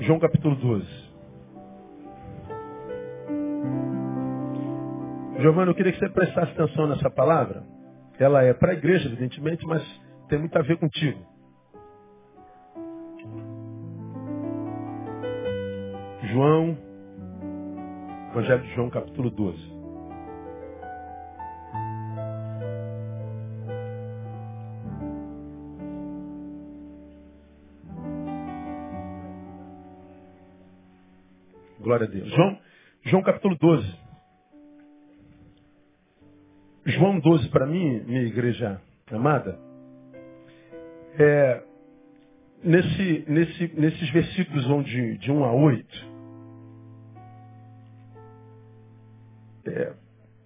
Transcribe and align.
João 0.00 0.20
capítulo 0.20 0.54
12. 0.54 1.08
Giovanni, 5.40 5.70
eu 5.70 5.74
queria 5.74 5.92
que 5.92 5.98
você 5.98 6.08
prestasse 6.08 6.52
atenção 6.52 6.86
nessa 6.86 7.10
palavra. 7.10 7.64
Ela 8.18 8.42
é 8.42 8.52
para 8.52 8.72
a 8.72 8.74
igreja, 8.74 9.06
evidentemente, 9.06 9.64
mas 9.66 9.82
tem 10.28 10.38
muito 10.38 10.56
a 10.56 10.62
ver 10.62 10.76
contigo. 10.78 11.18
João, 16.32 16.76
Evangelho 18.30 18.62
de 18.62 18.74
João, 18.74 18.90
capítulo 18.90 19.30
12. 19.30 19.77
Glória 31.98 32.06
a 32.06 32.10
Deus. 32.10 32.30
João, 32.30 32.58
João 33.06 33.22
capítulo 33.22 33.56
12. 33.56 33.98
João 36.86 37.18
12 37.18 37.48
para 37.48 37.66
mim, 37.66 38.00
minha 38.04 38.22
igreja 38.22 38.80
amada, 39.10 39.58
é, 41.18 41.62
nesse, 42.62 43.24
nesse, 43.28 43.80
nesses 43.80 44.10
versículos 44.10 44.66
vão 44.66 44.82
de, 44.82 45.18
de 45.18 45.30
1 45.30 45.44
a 45.44 45.52
8, 45.52 46.06
é, 49.66 49.92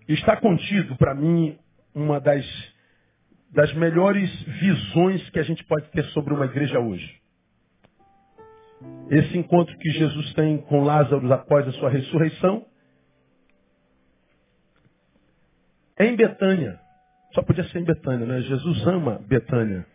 está 0.08 0.36
contido 0.38 0.96
para 0.96 1.14
mim 1.14 1.58
uma 1.94 2.18
das, 2.18 2.44
das 3.50 3.72
melhores 3.74 4.30
visões 4.42 5.28
que 5.30 5.38
a 5.38 5.44
gente 5.44 5.62
pode 5.64 5.88
ter 5.90 6.04
sobre 6.06 6.32
uma 6.32 6.46
igreja 6.46 6.80
hoje. 6.80 7.21
Esse 9.10 9.36
encontro 9.36 9.76
que 9.78 9.90
Jesus 9.90 10.32
tem 10.34 10.58
com 10.58 10.82
Lázaro 10.82 11.30
após 11.32 11.66
a 11.68 11.72
sua 11.72 11.90
ressurreição 11.90 12.64
é 15.98 16.06
em 16.06 16.16
Betânia. 16.16 16.80
Só 17.34 17.42
podia 17.42 17.64
ser 17.64 17.80
em 17.80 17.84
Betânia, 17.84 18.26
né? 18.26 18.40
Jesus 18.42 18.86
ama 18.86 19.20
Betânia. 19.26 19.86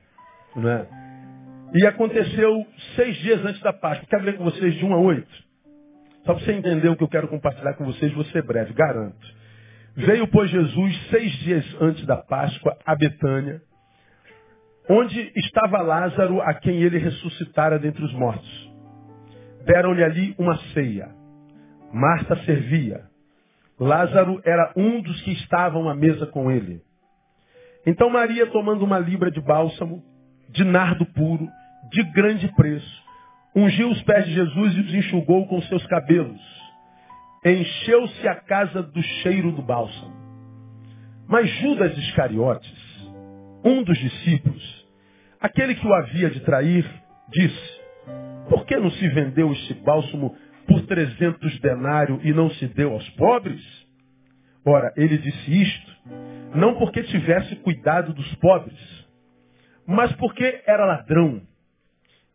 Né? 0.55 0.87
E 1.73 1.85
aconteceu 1.85 2.65
seis 2.95 3.15
dias 3.17 3.43
antes 3.45 3.61
da 3.61 3.73
Páscoa. 3.73 4.07
Quero 4.09 4.23
ler 4.23 4.37
com 4.37 4.43
vocês 4.43 4.73
de 4.75 4.85
1 4.85 4.93
a 4.93 4.99
8. 4.99 5.27
Só 6.25 6.33
para 6.33 6.43
você 6.43 6.51
entender 6.51 6.89
o 6.89 6.95
que 6.95 7.03
eu 7.03 7.07
quero 7.07 7.27
compartilhar 7.27 7.73
com 7.75 7.85
vocês, 7.85 8.11
vou 8.13 8.25
ser 8.25 8.43
breve, 8.43 8.73
garanto. 8.73 9.35
Veio, 9.95 10.27
pois, 10.27 10.49
Jesus 10.49 11.09
seis 11.09 11.31
dias 11.39 11.65
antes 11.81 12.05
da 12.05 12.17
Páscoa 12.17 12.77
a 12.85 12.95
Betânia, 12.95 13.61
onde 14.89 15.31
estava 15.35 15.81
Lázaro, 15.81 16.41
a 16.41 16.53
quem 16.53 16.83
ele 16.83 16.97
ressuscitara 16.97 17.79
dentre 17.79 18.03
os 18.03 18.13
mortos. 18.13 18.66
Deram-lhe 19.67 20.01
ali 20.01 20.33
uma 20.39 20.57
ceia. 20.73 21.09
Marta 21.93 22.37
servia. 22.45 23.03
Lázaro 23.77 24.41
era 24.45 24.71
um 24.77 25.01
dos 25.01 25.21
que 25.21 25.33
estavam 25.33 25.89
à 25.89 25.93
mesa 25.93 26.25
com 26.25 26.49
ele. 26.49 26.81
Então 27.85 28.09
Maria, 28.09 28.47
tomando 28.47 28.85
uma 28.85 28.97
libra 28.97 29.29
de 29.29 29.41
bálsamo, 29.41 30.01
de 30.49 30.63
nardo 30.63 31.05
puro, 31.07 31.47
de 31.91 32.01
grande 32.13 32.47
preço, 32.55 33.03
ungiu 33.53 33.89
os 33.89 34.01
pés 34.03 34.25
de 34.25 34.35
Jesus 34.35 34.73
e 34.77 34.79
os 34.79 34.93
enxugou 34.93 35.45
com 35.47 35.61
seus 35.63 35.85
cabelos. 35.87 36.41
Encheu-se 37.45 38.25
a 38.25 38.35
casa 38.35 38.81
do 38.81 39.03
cheiro 39.21 39.51
do 39.51 39.61
bálsamo. 39.61 40.15
Mas 41.27 41.49
Judas 41.59 41.95
Iscariotes, 41.97 42.73
um 43.65 43.83
dos 43.83 43.97
discípulos, 43.97 44.87
aquele 45.41 45.75
que 45.75 45.85
o 45.85 45.93
havia 45.93 46.29
de 46.29 46.39
trair, 46.39 46.89
disse, 47.29 47.76
por 48.49 48.65
que 48.65 48.77
não 48.77 48.89
se 48.91 49.07
vendeu 49.09 49.51
este 49.51 49.73
bálsamo 49.75 50.35
por 50.67 50.81
trezentos 50.85 51.59
denários 51.59 52.19
e 52.23 52.33
não 52.33 52.49
se 52.51 52.67
deu 52.67 52.93
aos 52.93 53.09
pobres? 53.11 53.61
Ora, 54.65 54.93
ele 54.97 55.17
disse 55.17 55.61
isto, 55.61 55.97
não 56.55 56.75
porque 56.75 57.03
tivesse 57.03 57.55
cuidado 57.57 58.13
dos 58.13 58.35
pobres, 58.35 59.07
mas 59.85 60.11
porque 60.13 60.61
era 60.65 60.85
ladrão. 60.85 61.41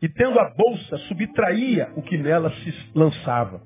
E 0.01 0.09
tendo 0.09 0.39
a 0.41 0.51
bolsa, 0.51 0.97
subtraía 1.09 1.93
o 1.95 2.03
que 2.03 2.19
nela 2.19 2.51
se 2.51 2.75
lançava. 2.95 3.63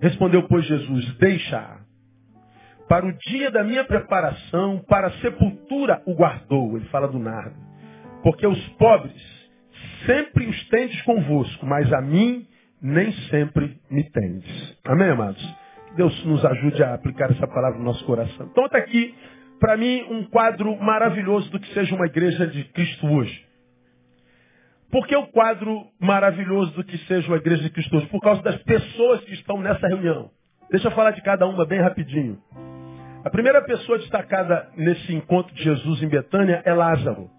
Respondeu, 0.00 0.46
pois, 0.46 0.64
Jesus, 0.66 1.16
deixa-a. 1.16 1.80
Para 2.88 3.06
o 3.06 3.12
dia 3.26 3.50
da 3.50 3.64
minha 3.64 3.84
preparação, 3.84 4.84
para 4.86 5.08
a 5.08 5.12
sepultura 5.20 6.02
o 6.06 6.14
guardou. 6.14 6.76
Ele 6.76 6.86
fala 6.86 7.08
do 7.08 7.18
nardo. 7.18 7.56
Porque 8.22 8.46
os 8.46 8.68
pobres 8.70 9.31
sempre 10.06 10.46
os 10.46 10.68
tendes 10.68 11.00
convosco, 11.02 11.66
mas 11.66 11.92
a 11.92 12.00
mim 12.00 12.46
nem 12.80 13.12
sempre 13.30 13.78
me 13.90 14.02
tendes. 14.10 14.78
Amém, 14.84 15.10
amados? 15.10 15.42
Que 15.88 15.96
Deus 15.96 16.24
nos 16.24 16.44
ajude 16.44 16.82
a 16.82 16.94
aplicar 16.94 17.30
essa 17.30 17.46
palavra 17.46 17.78
no 17.78 17.84
nosso 17.84 18.04
coração. 18.04 18.48
Então 18.50 18.66
está 18.66 18.78
aqui, 18.78 19.14
para 19.60 19.76
mim, 19.76 20.04
um 20.10 20.24
quadro 20.24 20.76
maravilhoso 20.76 21.50
do 21.50 21.60
que 21.60 21.72
seja 21.72 21.94
uma 21.94 22.06
igreja 22.06 22.46
de 22.46 22.64
Cristo 22.64 23.06
hoje. 23.06 23.46
Por 24.90 25.06
que 25.06 25.16
o 25.16 25.26
quadro 25.28 25.86
maravilhoso 25.98 26.72
do 26.72 26.84
que 26.84 26.98
seja 27.06 27.26
uma 27.28 27.38
igreja 27.38 27.62
de 27.62 27.70
Cristo 27.70 27.96
hoje? 27.96 28.06
Por 28.08 28.20
causa 28.20 28.42
das 28.42 28.56
pessoas 28.62 29.20
que 29.22 29.32
estão 29.32 29.58
nessa 29.58 29.86
reunião. 29.88 30.30
Deixa 30.70 30.88
eu 30.88 30.92
falar 30.92 31.12
de 31.12 31.22
cada 31.22 31.46
uma 31.46 31.64
bem 31.64 31.80
rapidinho. 31.80 32.38
A 33.24 33.30
primeira 33.30 33.62
pessoa 33.62 33.98
destacada 33.98 34.68
nesse 34.76 35.14
encontro 35.14 35.54
de 35.54 35.62
Jesus 35.62 36.02
em 36.02 36.08
Betânia 36.08 36.60
é 36.64 36.74
Lázaro. 36.74 37.30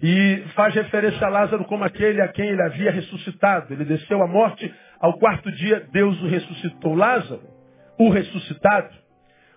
E 0.00 0.44
faz 0.54 0.74
referência 0.74 1.26
a 1.26 1.30
Lázaro 1.30 1.64
como 1.64 1.82
aquele 1.82 2.20
a 2.20 2.28
quem 2.28 2.48
ele 2.48 2.62
havia 2.62 2.90
ressuscitado. 2.90 3.72
Ele 3.72 3.84
desceu 3.84 4.22
à 4.22 4.28
morte, 4.28 4.72
ao 5.00 5.18
quarto 5.18 5.50
dia 5.50 5.86
Deus 5.92 6.20
o 6.22 6.28
ressuscitou. 6.28 6.94
Lázaro, 6.94 7.42
o 7.98 8.08
ressuscitado, 8.10 8.94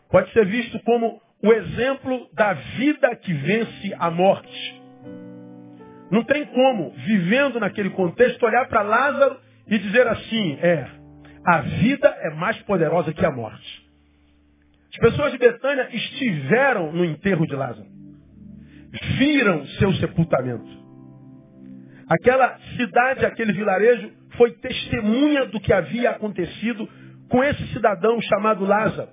pode 0.09 0.31
ser 0.33 0.45
visto 0.45 0.79
como 0.79 1.21
o 1.43 1.53
exemplo 1.53 2.27
da 2.33 2.53
vida 2.53 3.15
que 3.17 3.33
vence 3.33 3.95
a 3.99 4.09
morte. 4.09 4.81
Não 6.09 6.23
tem 6.23 6.45
como, 6.45 6.91
vivendo 6.91 7.59
naquele 7.59 7.91
contexto, 7.91 8.45
olhar 8.45 8.67
para 8.67 8.81
Lázaro 8.81 9.37
e 9.67 9.77
dizer 9.77 10.07
assim, 10.07 10.57
é, 10.61 10.87
a 11.45 11.61
vida 11.61 12.07
é 12.21 12.31
mais 12.31 12.57
poderosa 12.63 13.13
que 13.13 13.25
a 13.25 13.31
morte. 13.31 13.81
As 14.91 14.97
pessoas 14.97 15.31
de 15.31 15.37
Betânia 15.37 15.87
estiveram 15.91 16.91
no 16.91 17.05
enterro 17.05 17.47
de 17.47 17.55
Lázaro 17.55 18.00
viram 19.17 19.65
seu 19.79 19.93
sepultamento. 19.95 20.81
Aquela 22.09 22.57
cidade, 22.75 23.25
aquele 23.25 23.53
vilarejo, 23.53 24.11
foi 24.37 24.51
testemunha 24.53 25.45
do 25.45 25.59
que 25.59 25.71
havia 25.71 26.11
acontecido 26.11 26.87
com 27.29 27.43
esse 27.43 27.65
cidadão 27.67 28.21
chamado 28.21 28.65
Lázaro. 28.65 29.09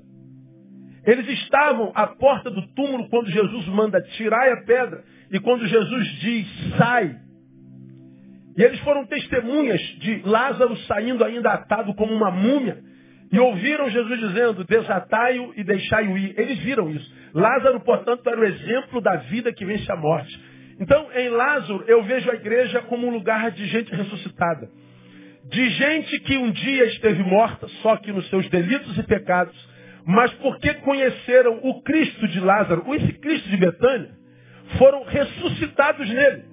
Eles 1.06 1.28
estavam 1.28 1.92
à 1.94 2.06
porta 2.06 2.50
do 2.50 2.66
túmulo 2.74 3.08
quando 3.08 3.30
Jesus 3.30 3.66
manda 3.68 4.00
tirar 4.16 4.52
a 4.52 4.64
pedra 4.64 5.04
e 5.30 5.38
quando 5.38 5.66
Jesus 5.66 6.06
diz 6.20 6.46
sai. 6.76 7.16
E 8.56 8.62
eles 8.62 8.80
foram 8.80 9.06
testemunhas 9.06 9.80
de 10.00 10.20
Lázaro 10.24 10.76
saindo 10.78 11.24
ainda 11.24 11.52
atado 11.52 11.94
como 11.94 12.12
uma 12.12 12.30
múmia. 12.30 12.82
E 13.30 13.38
ouviram 13.38 13.88
Jesus 13.88 14.18
dizendo, 14.18 14.64
desatai-o 14.64 15.52
e 15.56 15.62
deixai-o 15.62 16.18
ir. 16.18 16.34
Eles 16.36 16.58
viram 16.58 16.90
isso. 16.90 17.10
Lázaro, 17.38 17.80
portanto, 17.80 18.28
era 18.28 18.40
o 18.40 18.44
exemplo 18.44 19.00
da 19.00 19.16
vida 19.16 19.52
que 19.52 19.64
vence 19.64 19.90
a 19.90 19.96
morte. 19.96 20.38
Então, 20.80 21.08
em 21.14 21.28
Lázaro, 21.28 21.84
eu 21.86 22.02
vejo 22.02 22.30
a 22.30 22.34
igreja 22.34 22.82
como 22.82 23.06
um 23.06 23.10
lugar 23.10 23.50
de 23.50 23.66
gente 23.66 23.94
ressuscitada. 23.94 24.68
De 25.44 25.70
gente 25.70 26.20
que 26.20 26.36
um 26.36 26.50
dia 26.50 26.84
esteve 26.86 27.22
morta, 27.22 27.66
só 27.82 27.96
que 27.96 28.12
nos 28.12 28.28
seus 28.28 28.48
delitos 28.48 28.96
e 28.98 29.02
pecados, 29.02 29.56
mas 30.04 30.32
porque 30.34 30.74
conheceram 30.74 31.60
o 31.62 31.82
Cristo 31.82 32.28
de 32.28 32.40
Lázaro, 32.40 32.84
esse 32.94 33.12
Cristo 33.14 33.48
de 33.48 33.56
Betânia, 33.56 34.10
foram 34.76 35.04
ressuscitados 35.04 36.08
nele. 36.08 36.44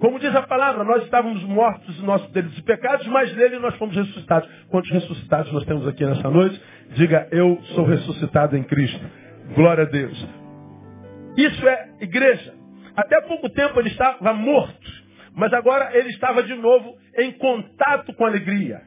Como 0.00 0.18
diz 0.18 0.34
a 0.34 0.42
palavra, 0.42 0.82
nós 0.82 1.02
estávamos 1.04 1.42
mortos 1.44 1.88
nos 1.96 2.04
nossos 2.04 2.30
delitos 2.30 2.58
e 2.58 2.62
pecados, 2.62 3.06
mas 3.08 3.34
nele 3.36 3.58
nós 3.58 3.74
fomos 3.76 3.94
ressuscitados. 3.94 4.48
Quantos 4.68 4.90
ressuscitados 4.90 5.52
nós 5.52 5.64
temos 5.64 5.86
aqui 5.86 6.04
nessa 6.06 6.30
noite? 6.30 6.60
Diga, 6.94 7.28
eu 7.30 7.60
sou 7.74 7.84
ressuscitado 7.84 8.56
em 8.56 8.62
Cristo. 8.62 9.04
Glória 9.54 9.84
a 9.84 9.86
Deus. 9.86 10.28
Isso 11.36 11.68
é 11.68 11.88
igreja. 12.00 12.54
Até 12.96 13.20
pouco 13.22 13.48
tempo 13.50 13.78
ele 13.80 13.88
estava 13.88 14.32
morto, 14.32 14.90
mas 15.34 15.52
agora 15.52 15.96
ele 15.96 16.10
estava 16.10 16.42
de 16.42 16.54
novo 16.54 16.96
em 17.18 17.32
contato 17.32 18.12
com 18.14 18.24
a 18.24 18.28
alegria. 18.28 18.82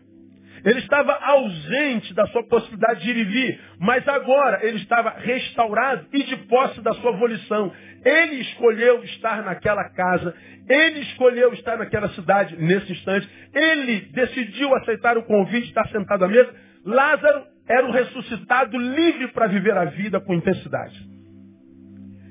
Ele 0.63 0.79
estava 0.79 1.13
ausente 1.13 2.13
da 2.13 2.25
sua 2.27 2.43
possibilidade 2.47 3.01
de 3.01 3.09
ir 3.09 3.17
e 3.17 3.23
vir, 3.25 3.61
mas 3.79 4.07
agora 4.07 4.65
ele 4.65 4.77
estava 4.77 5.09
restaurado 5.09 6.07
e 6.13 6.23
de 6.23 6.37
posse 6.47 6.81
da 6.81 6.93
sua 6.93 7.11
volição. 7.11 7.71
Ele 8.05 8.35
escolheu 8.35 9.03
estar 9.03 9.43
naquela 9.43 9.89
casa, 9.89 10.33
ele 10.69 11.01
escolheu 11.01 11.51
estar 11.53 11.77
naquela 11.77 12.07
cidade 12.09 12.55
nesse 12.55 12.93
instante, 12.93 13.27
ele 13.53 14.01
decidiu 14.13 14.73
aceitar 14.75 15.17
o 15.17 15.23
convite 15.23 15.67
estar 15.67 15.87
sentado 15.89 16.23
à 16.23 16.27
mesa. 16.29 16.53
Lázaro 16.85 17.52
era 17.67 17.87
o 17.87 17.91
ressuscitado 17.91 18.77
livre 18.77 19.29
para 19.29 19.47
viver 19.47 19.75
a 19.77 19.85
vida 19.85 20.19
com 20.19 20.33
intensidade. 20.33 21.13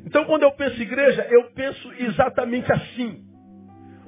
Então, 0.07 0.25
quando 0.25 0.43
eu 0.43 0.51
penso 0.53 0.81
igreja, 0.81 1.27
eu 1.31 1.45
penso 1.55 1.93
exatamente 1.99 2.71
assim. 2.71 3.25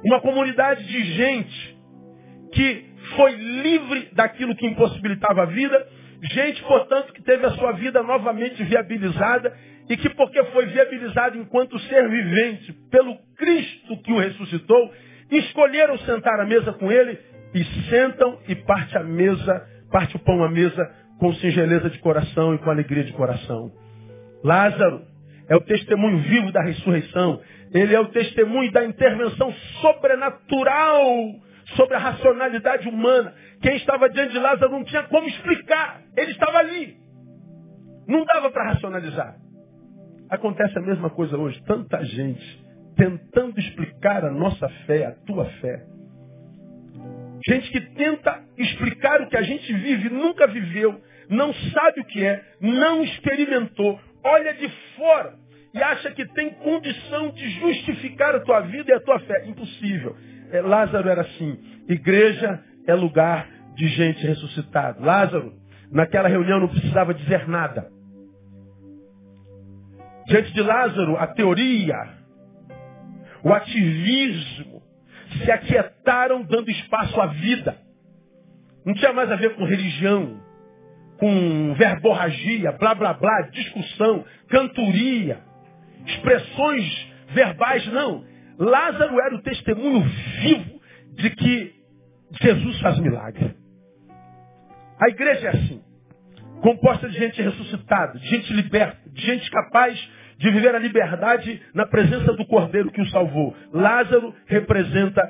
Uma 0.05 0.21
comunidade 0.21 0.85
de 0.87 1.05
gente 1.15 1.79
que 2.53 2.85
foi 3.17 3.33
livre 3.33 4.11
daquilo 4.13 4.55
que 4.55 4.67
impossibilitava 4.67 5.43
a 5.43 5.47
vida, 5.47 5.87
gente, 6.23 6.63
portanto, 6.63 7.13
que 7.13 7.23
teve 7.23 7.47
a 7.47 7.51
sua 7.53 7.73
vida 7.73 8.03
novamente 8.03 8.63
viabilizada 8.65 9.55
e 9.89 9.97
que, 9.97 10.11
porque 10.11 10.43
foi 10.45 10.67
viabilizada 10.67 11.37
enquanto 11.37 11.79
ser 11.79 12.09
vivente 12.09 12.73
pelo 12.91 13.17
Cristo 13.37 13.97
que 14.03 14.13
o 14.13 14.19
ressuscitou, 14.19 14.93
escolheram 15.31 15.99
sentar 15.99 16.39
à 16.41 16.45
mesa 16.45 16.73
com 16.75 16.91
ele 16.91 17.19
e 17.55 17.65
sentam 17.89 18.39
e 18.49 18.55
parte 18.55 18.97
a 18.97 19.03
mesa, 19.03 19.67
parte 19.91 20.17
o 20.17 20.19
pão 20.19 20.43
à 20.43 20.51
mesa 20.51 21.04
com 21.19 21.33
singeleza 21.35 21.91
de 21.91 21.99
coração 21.99 22.55
e 22.55 22.59
com 22.59 22.71
alegria 22.71 23.05
de 23.05 23.13
coração. 23.13 23.71
Lázaro 24.43 25.03
é 25.49 25.57
o 25.57 25.61
testemunho 25.61 26.19
vivo 26.19 26.53
da 26.53 26.63
ressurreição. 26.63 27.41
Ele 27.73 27.95
é 27.95 28.01
o 28.01 28.09
testemunho 28.09 28.71
da 28.73 28.85
intervenção 28.85 29.53
sobrenatural 29.81 31.05
sobre 31.77 31.97
a 31.97 31.99
racionalidade 31.99 32.89
humana. 32.89 33.35
Quem 33.61 33.77
estava 33.77 34.09
diante 34.09 34.33
de 34.33 34.39
Lázaro 34.39 34.73
não 34.73 34.85
tinha 34.85 35.03
como 35.05 35.27
explicar. 35.27 36.03
Ele 36.17 36.31
estava 36.31 36.59
ali. 36.59 36.97
Não 38.07 38.25
dava 38.25 38.51
para 38.51 38.73
racionalizar. 38.73 39.37
Acontece 40.31 40.79
a 40.79 40.83
mesma 40.83 41.11
coisa 41.11 41.37
hoje. 41.37 41.63
Tanta 41.65 42.05
gente 42.05 42.65
tentando 42.97 43.59
explicar 43.59 44.25
a 44.25 44.31
nossa 44.31 44.69
fé, 44.87 45.07
a 45.07 45.13
tua 45.13 45.47
fé. 45.61 45.85
Gente 47.47 47.71
que 47.71 47.81
tenta 47.95 48.44
explicar 48.57 49.21
o 49.21 49.29
que 49.29 49.37
a 49.37 49.43
gente 49.43 49.73
vive, 49.73 50.09
nunca 50.09 50.47
viveu, 50.47 51.01
não 51.29 51.53
sabe 51.53 52.01
o 52.01 52.05
que 52.05 52.25
é, 52.25 52.43
não 52.61 53.03
experimentou, 53.03 53.99
olha 54.23 54.55
de 54.55 54.69
fora 54.97 55.35
e 55.75 55.83
acha 55.83 56.11
que 56.13 56.25
tem 56.35 56.51
condição 56.51 57.31
de 57.31 57.51
justificar 57.59 58.35
a 58.35 58.41
tua 58.41 58.61
vida 58.61 58.93
e 58.93 58.95
a 58.95 59.01
tua 59.01 59.19
fé. 59.21 59.45
Impossível. 59.47 60.17
É, 60.53 60.61
Lázaro 60.61 61.09
era 61.09 61.23
assim. 61.23 61.59
Igreja 61.89 62.63
é 62.87 62.95
lugar 62.95 63.49
de 63.75 63.89
gente 63.89 64.25
ressuscitada. 64.25 65.05
Lázaro, 65.05 65.53
naquela 65.91 66.29
reunião, 66.29 66.61
não 66.61 66.69
precisava 66.69 67.13
dizer 67.13 67.49
nada. 67.49 67.91
Diante 70.27 70.53
de 70.53 70.63
Lázaro, 70.63 71.17
a 71.17 71.27
teoria, 71.27 71.97
o 73.43 73.53
ativismo 73.53 74.81
se 75.43 75.51
aquietaram 75.51 76.43
dando 76.45 76.71
espaço 76.71 77.21
à 77.21 77.27
vida. 77.27 77.77
Não 78.85 78.95
tinha 78.95 79.13
mais 79.13 79.31
a 79.31 79.37
ver 79.37 79.55
com 79.55 79.65
religião, 79.65 80.41
com 81.19 81.75
verborragia, 81.75 82.73
blá 82.73 82.95
blá 82.95 83.15
blá, 83.15 83.49
discussão, 83.53 84.25
cantoria, 84.49 85.41
expressões 86.07 87.15
verbais, 87.31 87.87
não. 87.93 88.25
Lázaro 88.59 89.21
era 89.21 89.35
o 89.35 89.43
testemunho 89.43 90.01
vivo 90.41 90.81
de 91.15 91.31
que 91.31 91.75
Jesus 92.43 92.81
faz 92.81 92.99
milagre. 92.99 93.57
A 95.01 95.09
igreja 95.09 95.49
é 95.49 95.51
assim, 95.51 95.83
composta 96.61 97.09
de 97.09 97.19
gente 97.19 97.41
ressuscitada, 97.43 98.19
de 98.19 98.27
gente 98.29 98.53
liberta, 98.53 98.99
de 99.11 99.23
gente 99.23 99.51
capaz 99.51 99.99
de 100.39 100.51
viver 100.51 100.75
a 100.75 100.79
liberdade 100.79 101.63
na 101.75 101.87
presença 101.87 102.33
do 102.33 102.45
Cordeiro 102.47 102.91
que 102.91 103.01
o 103.01 103.09
salvou. 103.11 103.57
Lázaro 103.73 104.35
representa 104.47 105.23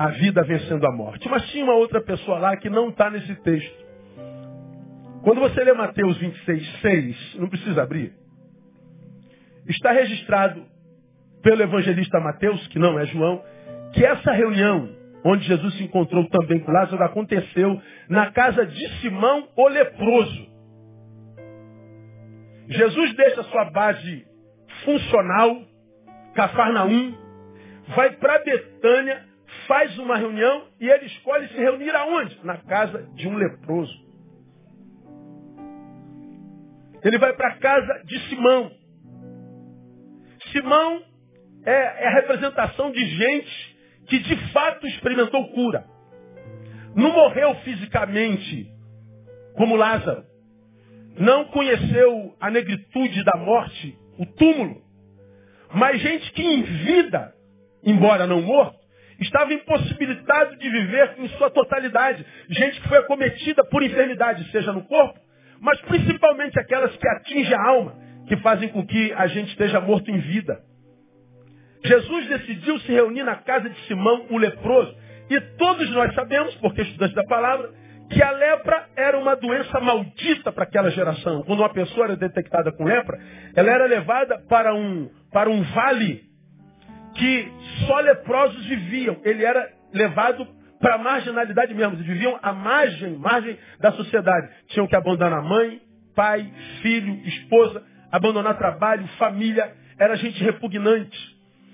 a 0.00 0.06
vida 0.12 0.42
vencendo 0.44 0.86
a 0.86 0.90
morte. 0.90 1.28
Mas 1.28 1.46
tinha 1.50 1.62
uma 1.62 1.74
outra 1.74 2.00
pessoa 2.00 2.38
lá 2.38 2.56
que 2.56 2.70
não 2.70 2.88
está 2.88 3.10
nesse 3.10 3.34
texto. 3.42 3.86
Quando 5.22 5.40
você 5.42 5.62
lê 5.62 5.74
Mateus 5.74 6.16
26, 6.16 6.80
6, 6.80 7.34
não 7.38 7.50
precisa 7.50 7.82
abrir, 7.82 8.14
está 9.68 9.92
registrado 9.92 10.64
pelo 11.42 11.62
evangelista 11.62 12.18
Mateus, 12.18 12.66
que 12.68 12.78
não 12.78 12.98
é 12.98 13.04
João, 13.04 13.44
que 13.92 14.02
essa 14.02 14.32
reunião, 14.32 14.88
onde 15.22 15.44
Jesus 15.44 15.74
se 15.74 15.84
encontrou 15.84 16.26
também 16.30 16.60
com 16.60 16.72
Lázaro, 16.72 17.04
aconteceu 17.04 17.78
na 18.08 18.30
casa 18.32 18.64
de 18.64 18.88
Simão, 19.02 19.48
o 19.54 19.68
leproso. 19.68 20.46
Jesus 22.68 23.14
deixa 23.16 23.42
sua 23.42 23.66
base 23.66 24.26
funcional, 24.82 25.60
Cafarnaum, 26.34 27.14
vai 27.94 28.12
para 28.12 28.38
Betânia, 28.38 29.28
faz 29.70 29.96
uma 30.00 30.16
reunião 30.16 30.66
e 30.80 30.88
ele 30.88 31.06
escolhe 31.06 31.46
se 31.46 31.54
reunir 31.54 31.94
aonde? 31.94 32.44
Na 32.44 32.56
casa 32.56 33.08
de 33.14 33.28
um 33.28 33.36
leproso. 33.36 33.94
Ele 37.04 37.16
vai 37.18 37.32
para 37.34 37.50
a 37.50 37.58
casa 37.58 38.02
de 38.04 38.18
Simão. 38.28 38.68
Simão 40.50 41.04
é, 41.64 41.70
é 41.70 42.08
a 42.08 42.14
representação 42.14 42.90
de 42.90 42.98
gente 42.98 43.76
que 44.08 44.18
de 44.18 44.52
fato 44.52 44.88
experimentou 44.88 45.52
cura. 45.52 45.84
Não 46.96 47.12
morreu 47.12 47.54
fisicamente 47.60 48.68
como 49.56 49.76
Lázaro. 49.76 50.24
Não 51.16 51.44
conheceu 51.44 52.36
a 52.40 52.50
negritude 52.50 53.22
da 53.22 53.36
morte, 53.36 53.96
o 54.18 54.26
túmulo. 54.26 54.82
Mas 55.72 56.02
gente 56.02 56.32
que 56.32 56.42
em 56.42 56.62
vida, 56.62 57.32
embora 57.84 58.26
não 58.26 58.42
morto, 58.42 58.79
estava 59.20 59.52
impossibilitado 59.52 60.56
de 60.56 60.68
viver 60.68 61.14
em 61.18 61.28
sua 61.30 61.50
totalidade. 61.50 62.24
Gente 62.48 62.80
que 62.80 62.88
foi 62.88 62.98
acometida 62.98 63.64
por 63.64 63.82
enfermidade, 63.82 64.50
seja 64.50 64.72
no 64.72 64.82
corpo, 64.84 65.18
mas 65.60 65.80
principalmente 65.82 66.58
aquelas 66.58 66.96
que 66.96 67.08
atingem 67.08 67.54
a 67.54 67.68
alma, 67.68 67.94
que 68.26 68.36
fazem 68.38 68.68
com 68.68 68.86
que 68.86 69.12
a 69.12 69.26
gente 69.26 69.48
esteja 69.50 69.80
morto 69.80 70.10
em 70.10 70.18
vida. 70.18 70.58
Jesus 71.84 72.26
decidiu 72.28 72.78
se 72.80 72.92
reunir 72.92 73.22
na 73.22 73.36
casa 73.36 73.68
de 73.68 73.78
Simão, 73.86 74.26
o 74.30 74.38
leproso. 74.38 74.94
E 75.30 75.40
todos 75.56 75.88
nós 75.90 76.14
sabemos, 76.14 76.54
porque 76.56 76.82
estudantes 76.82 77.14
da 77.14 77.24
palavra, 77.24 77.70
que 78.10 78.22
a 78.22 78.30
lepra 78.32 78.88
era 78.96 79.18
uma 79.18 79.36
doença 79.36 79.80
maldita 79.80 80.50
para 80.50 80.64
aquela 80.64 80.90
geração. 80.90 81.42
Quando 81.44 81.60
uma 81.60 81.72
pessoa 81.72 82.06
era 82.06 82.16
detectada 82.16 82.72
com 82.72 82.84
lepra, 82.84 83.18
ela 83.54 83.70
era 83.70 83.86
levada 83.86 84.38
para 84.48 84.74
um, 84.74 85.08
para 85.32 85.48
um 85.48 85.62
vale 85.62 86.29
que 87.14 87.52
só 87.86 88.00
leprosos 88.00 88.64
viviam. 88.66 89.20
Ele 89.24 89.44
era 89.44 89.70
levado 89.92 90.46
para 90.80 90.94
a 90.94 90.98
marginalidade 90.98 91.74
mesmo. 91.74 91.94
Eles 91.94 92.06
viviam 92.06 92.38
à 92.42 92.52
margem, 92.52 93.16
margem 93.16 93.58
da 93.78 93.92
sociedade. 93.92 94.48
Tinham 94.68 94.86
que 94.86 94.96
abandonar 94.96 95.42
mãe, 95.42 95.80
pai, 96.14 96.50
filho, 96.82 97.14
esposa, 97.26 97.82
abandonar 98.10 98.56
trabalho, 98.56 99.06
família. 99.18 99.72
Era 99.98 100.16
gente 100.16 100.42
repugnante. 100.42 101.18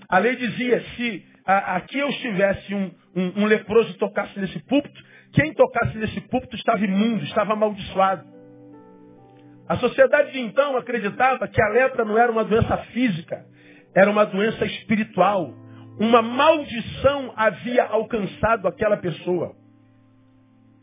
A 0.09 0.19
lei 0.19 0.37
dizia, 0.37 0.83
se 0.97 1.25
aqui 1.44 1.99
eu 1.99 2.09
estivesse 2.09 2.75
um, 2.75 2.91
um, 3.15 3.43
um 3.43 3.47
leproso 3.47 3.94
tocasse 3.94 4.39
nesse 4.39 4.59
púlpito, 4.61 5.00
quem 5.32 5.53
tocasse 5.53 5.96
nesse 5.99 6.20
púlpito 6.22 6.56
estava 6.56 6.84
imundo, 6.84 7.25
estava 7.25 7.53
amaldiçoado. 7.53 8.25
A 9.69 9.77
sociedade 9.79 10.32
de 10.32 10.41
então 10.41 10.77
acreditava 10.77 11.46
que 11.49 11.60
a 11.60 11.69
lepra 11.69 12.05
não 12.05 12.17
era 12.17 12.31
uma 12.31 12.44
doença 12.44 12.77
física, 12.93 13.44
era 13.96 14.10
uma 14.10 14.26
doença 14.26 14.67
espiritual. 14.67 15.55
Uma 15.98 16.20
maldição 16.20 17.32
havia 17.34 17.84
alcançado 17.84 18.69
aquela 18.69 18.98
pessoa. 18.98 19.56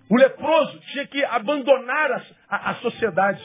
O 0.09 0.17
leproso 0.17 0.79
tinha 0.91 1.05
que 1.05 1.23
abandonar 1.23 2.11
a, 2.11 2.23
a, 2.49 2.71
a 2.71 2.75
sociedade. 2.75 3.41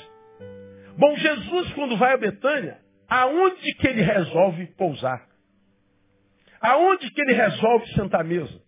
Bom, 0.96 1.14
Jesus, 1.16 1.72
quando 1.74 1.98
vai 1.98 2.14
a 2.14 2.16
Betânia, 2.16 2.78
aonde 3.06 3.74
que 3.74 3.86
ele 3.86 4.00
resolve 4.02 4.66
pousar? 4.68 5.28
Aonde 6.60 7.10
que 7.10 7.20
ele 7.20 7.34
resolve 7.34 7.86
sentar 7.88 8.22
à 8.22 8.24
mesa? 8.24 8.60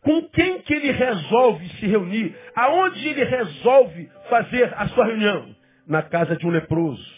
Com 0.00 0.22
quem 0.30 0.60
que 0.62 0.72
ele 0.72 0.92
resolve 0.92 1.68
se 1.78 1.86
reunir? 1.86 2.34
Aonde 2.54 3.06
ele 3.06 3.24
resolve 3.24 4.10
fazer 4.30 4.72
a 4.76 4.88
sua 4.88 5.04
reunião? 5.04 5.54
Na 5.86 6.02
casa 6.02 6.36
de 6.36 6.46
um 6.46 6.50
leproso. 6.50 7.15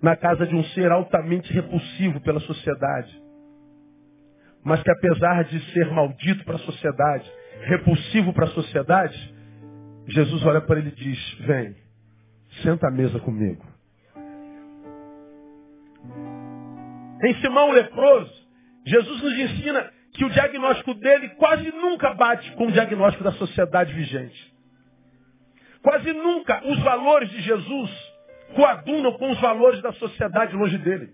Na 0.00 0.16
casa 0.16 0.46
de 0.46 0.54
um 0.54 0.64
ser 0.64 0.90
altamente 0.92 1.52
repulsivo 1.52 2.20
pela 2.20 2.40
sociedade 2.40 3.28
mas 4.68 4.82
que 4.82 4.90
apesar 4.90 5.44
de 5.44 5.60
ser 5.72 5.90
maldito 5.90 6.44
para 6.44 6.56
a 6.56 6.58
sociedade, 6.58 7.32
repulsivo 7.62 8.32
para 8.32 8.44
a 8.44 8.50
sociedade, 8.50 9.34
Jesus 10.06 10.44
olha 10.44 10.60
para 10.60 10.78
ele 10.78 10.90
e 10.90 10.94
diz: 10.94 11.34
Vem, 11.40 11.76
senta 12.62 12.88
à 12.88 12.90
mesa 12.90 13.18
comigo. 13.20 13.64
Em 17.24 17.34
Simão 17.40 17.70
leproso, 17.72 18.32
Jesus 18.86 19.22
nos 19.22 19.38
ensina 19.38 19.90
que 20.12 20.24
o 20.24 20.30
diagnóstico 20.30 20.94
dele 20.94 21.30
quase 21.30 21.70
nunca 21.72 22.14
bate 22.14 22.50
com 22.52 22.66
o 22.66 22.72
diagnóstico 22.72 23.24
da 23.24 23.32
sociedade 23.32 23.92
vigente. 23.92 24.54
Quase 25.82 26.12
nunca 26.12 26.62
os 26.66 26.78
valores 26.80 27.30
de 27.30 27.40
Jesus 27.40 27.90
coadunam 28.54 29.12
com 29.18 29.30
os 29.30 29.40
valores 29.40 29.80
da 29.82 29.92
sociedade 29.92 30.54
longe 30.54 30.78
dele. 30.78 31.10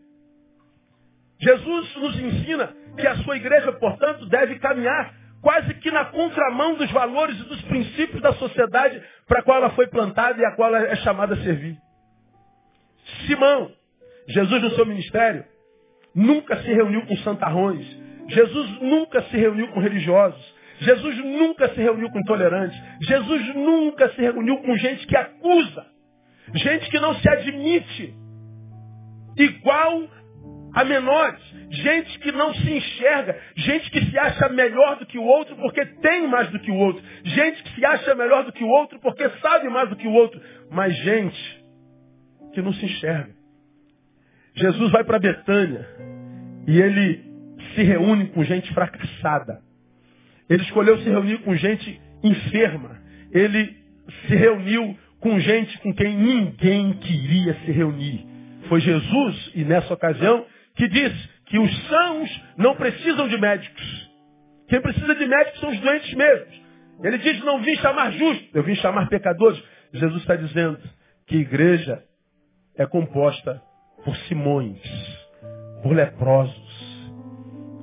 Jesus 1.41 1.97
nos 1.97 2.19
ensina 2.21 2.75
que 2.97 3.07
a 3.07 3.17
sua 3.19 3.37
igreja, 3.37 3.73
portanto, 3.73 4.27
deve 4.27 4.59
caminhar 4.59 5.15
quase 5.43 5.75
que 5.75 5.91
na 5.91 6.07
contramão 6.07 6.75
dos 6.75 6.91
valores 6.91 7.39
e 7.39 7.45
dos 7.45 7.61
princípios 7.63 8.23
da 8.23 8.33
sociedade 8.35 9.03
para 9.27 9.41
a 9.41 9.43
qual 9.43 9.59
ela 9.59 9.71
foi 9.71 9.87
plantada 9.89 10.41
e 10.41 10.45
a 10.45 10.53
qual 10.53 10.75
ela 10.75 10.87
é 10.87 10.97
chamada 10.97 11.35
a 11.35 11.43
servir. 11.43 11.77
Simão, 13.27 13.71
Jesus 14.29 14.63
no 14.63 14.71
seu 14.71 14.87
ministério, 14.87 15.45
nunca 16.15 16.57
se 16.63 16.73
reuniu 16.73 17.05
com 17.07 17.17
santarrões. 17.19 17.87
Jesus 18.29 18.81
nunca 18.81 19.23
se 19.25 19.37
reuniu 19.37 19.69
com 19.69 19.81
religiosos. 19.81 20.55
Jesus 20.79 21.17
nunca 21.19 21.69
se 21.69 21.81
reuniu 21.81 22.11
com 22.11 22.19
intolerantes. 22.19 22.79
Jesus 23.03 23.55
nunca 23.55 24.09
se 24.11 24.21
reuniu 24.23 24.57
com 24.63 24.77
gente 24.79 25.07
que 25.07 25.17
acusa. 25.17 25.94
Gente 26.53 26.91
que 26.91 27.01
não 27.01 27.15
se 27.15 27.29
admite 27.29 28.15
igual 29.37 30.09
a 30.75 30.85
menores. 30.85 31.41
Gente 31.71 32.19
que 32.19 32.33
não 32.33 32.53
se 32.55 32.71
enxerga. 32.71 33.41
Gente 33.57 33.91
que 33.91 34.05
se 34.05 34.19
acha 34.19 34.49
melhor 34.51 34.99
do 34.99 35.07
que 35.07 35.19
o 35.19 35.23
outro 35.23 35.57
porque 35.57 35.85
tem 35.87 36.27
mais 36.29 36.51
do 36.51 36.59
que 36.59 36.71
o 36.71 36.77
outro. 36.77 37.03
Gente 37.25 37.63
que 37.63 37.75
se 37.75 37.85
acha 37.85 38.15
melhor 38.15 38.45
do 38.45 38.53
que 38.53 38.65
o 38.65 38.69
outro 38.69 38.99
porque 39.01 39.29
sabe 39.41 39.69
mais 39.69 39.89
do 39.89 39.97
que 39.97 40.07
o 40.07 40.13
outro. 40.13 40.41
Mas 40.71 40.95
gente 40.99 41.65
que 42.53 42.61
não 42.61 42.73
se 42.73 42.85
enxerga. 42.85 43.35
Jesus 44.55 44.93
vai 44.93 45.03
para 45.05 45.19
Betânia 45.19 45.87
e 46.67 46.81
ele 46.81 47.25
se 47.75 47.83
reúne 47.83 48.29
com 48.29 48.45
gente 48.45 48.73
fracassada. 48.73 49.61
Ele 50.49 50.63
escolheu 50.63 50.99
se 50.99 51.09
reunir 51.09 51.39
com 51.39 51.57
gente 51.57 52.01
enferma. 52.23 53.01
Ele 53.33 53.77
se 54.27 54.37
reuniu 54.37 54.97
com 55.25 55.41
gente 55.41 55.79
com 55.79 55.95
quem 55.95 56.19
ninguém 56.19 56.93
queria 56.99 57.55
se 57.65 57.73
reunir. 57.73 58.27
Foi 58.69 58.79
Jesus, 58.79 59.53
e 59.55 59.65
nessa 59.65 59.95
ocasião, 59.95 60.45
que 60.77 60.87
disse 60.87 61.29
que 61.47 61.59
os 61.59 61.89
sãos 61.89 62.43
não 62.59 62.77
precisam 62.77 63.27
de 63.27 63.41
médicos. 63.41 64.11
Quem 64.69 64.83
precisa 64.83 65.15
de 65.15 65.27
médicos 65.27 65.61
são 65.61 65.71
os 65.71 65.81
doentes 65.81 66.13
mesmos. 66.13 66.63
Ele 67.03 67.17
diz, 67.17 67.43
não 67.43 67.59
vim 67.61 67.75
chamar 67.77 68.13
justos, 68.13 68.51
eu 68.53 68.63
vim 68.65 68.75
chamar 68.75 69.09
pecadores. 69.09 69.63
Jesus 69.95 70.21
está 70.21 70.37
dizendo 70.37 70.79
que 71.27 71.39
igreja 71.39 72.05
é 72.77 72.85
composta 72.85 73.63
por 74.05 74.15
simões, 74.29 74.79
por 75.83 75.95
leprosos. 75.95 77.09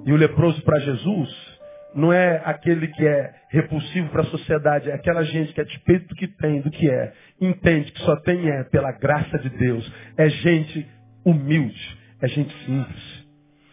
E 0.05 0.13
o 0.13 0.15
leproso 0.15 0.61
para 0.61 0.79
Jesus 0.81 1.50
não 1.93 2.11
é 2.11 2.41
aquele 2.45 2.87
que 2.87 3.05
é 3.05 3.33
repulsivo 3.49 4.09
para 4.09 4.21
a 4.21 4.25
sociedade, 4.25 4.89
é 4.89 4.93
aquela 4.93 5.23
gente 5.23 5.53
que 5.53 5.61
a 5.61 5.63
despeito 5.63 6.07
do 6.07 6.15
que 6.15 6.27
tem, 6.27 6.61
do 6.61 6.71
que 6.71 6.89
é, 6.89 7.13
entende 7.39 7.91
que 7.91 7.99
só 8.01 8.15
tem 8.17 8.49
é 8.49 8.63
pela 8.65 8.91
graça 8.93 9.37
de 9.39 9.49
Deus. 9.49 9.91
É 10.17 10.29
gente 10.29 10.87
humilde, 11.25 11.97
é 12.21 12.27
gente 12.27 12.53
simples. 12.65 13.25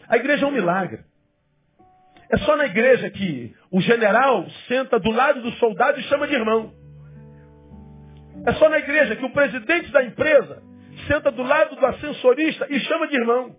A 0.09 0.17
igreja 0.17 0.45
é 0.45 0.49
um 0.49 0.53
milagre. 0.53 1.01
É 2.31 2.37
só 2.39 2.57
na 2.57 2.67
igreja 2.67 3.09
que 3.11 3.55
o 3.71 3.81
general 3.81 4.47
senta 4.67 4.99
do 4.99 5.11
lado 5.11 5.41
do 5.41 5.53
soldado 5.53 5.99
e 5.99 6.03
chama 6.05 6.27
de 6.27 6.35
irmão. 6.35 6.73
É 8.47 8.53
só 8.55 8.69
na 8.69 8.79
igreja 8.79 9.17
que 9.17 9.25
o 9.25 9.31
presidente 9.33 9.91
da 9.91 10.05
empresa 10.05 10.63
senta 11.07 11.31
do 11.31 11.43
lado 11.43 11.77
do 11.77 11.87
ascensorista 11.87 12.67
e 12.69 12.79
chama 12.81 13.09
de 13.09 13.17
irmão. 13.17 13.57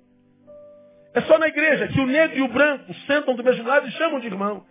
É 1.13 1.21
só 1.21 1.37
na 1.39 1.47
igreja 1.47 1.87
que 1.87 1.99
o 1.99 2.05
negro 2.05 2.37
e 2.37 2.41
o 2.41 2.47
branco 2.47 2.93
sentam 3.07 3.35
do 3.35 3.43
mesmo 3.43 3.67
lado 3.67 3.87
e 3.87 3.91
chamam 3.91 4.19
de 4.19 4.27
irmão. 4.27 4.63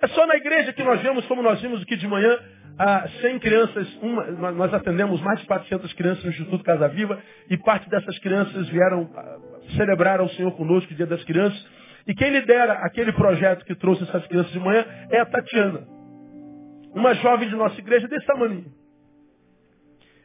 É 0.00 0.06
só 0.08 0.26
na 0.26 0.36
igreja 0.36 0.72
que 0.72 0.82
nós 0.82 1.00
vemos, 1.00 1.24
como 1.26 1.42
nós 1.42 1.60
vimos 1.60 1.82
aqui 1.82 1.96
de 1.96 2.06
manhã, 2.06 2.38
a 2.78 3.08
100 3.08 3.38
crianças, 3.38 3.98
uma, 4.02 4.52
nós 4.52 4.72
atendemos 4.74 5.20
mais 5.22 5.40
de 5.40 5.46
400 5.46 5.92
crianças 5.94 6.24
no 6.24 6.30
Instituto 6.30 6.62
Casa 6.62 6.88
Viva 6.88 7.18
e 7.48 7.56
parte 7.56 7.88
dessas 7.88 8.18
crianças 8.18 8.68
vieram 8.68 9.08
celebrar 9.76 10.20
ao 10.20 10.28
Senhor 10.30 10.52
conosco 10.52 10.92
o 10.92 10.96
Dia 10.96 11.06
das 11.06 11.24
Crianças. 11.24 11.66
E 12.06 12.14
quem 12.14 12.30
lidera 12.30 12.74
aquele 12.74 13.12
projeto 13.12 13.64
que 13.64 13.74
trouxe 13.74 14.02
essas 14.02 14.26
crianças 14.26 14.52
de 14.52 14.60
manhã 14.60 14.84
é 15.10 15.20
a 15.20 15.26
Tatiana. 15.26 15.86
Uma 16.94 17.14
jovem 17.14 17.48
de 17.48 17.56
nossa 17.56 17.78
igreja 17.80 18.06
desse 18.06 18.26
tamanho. 18.26 18.66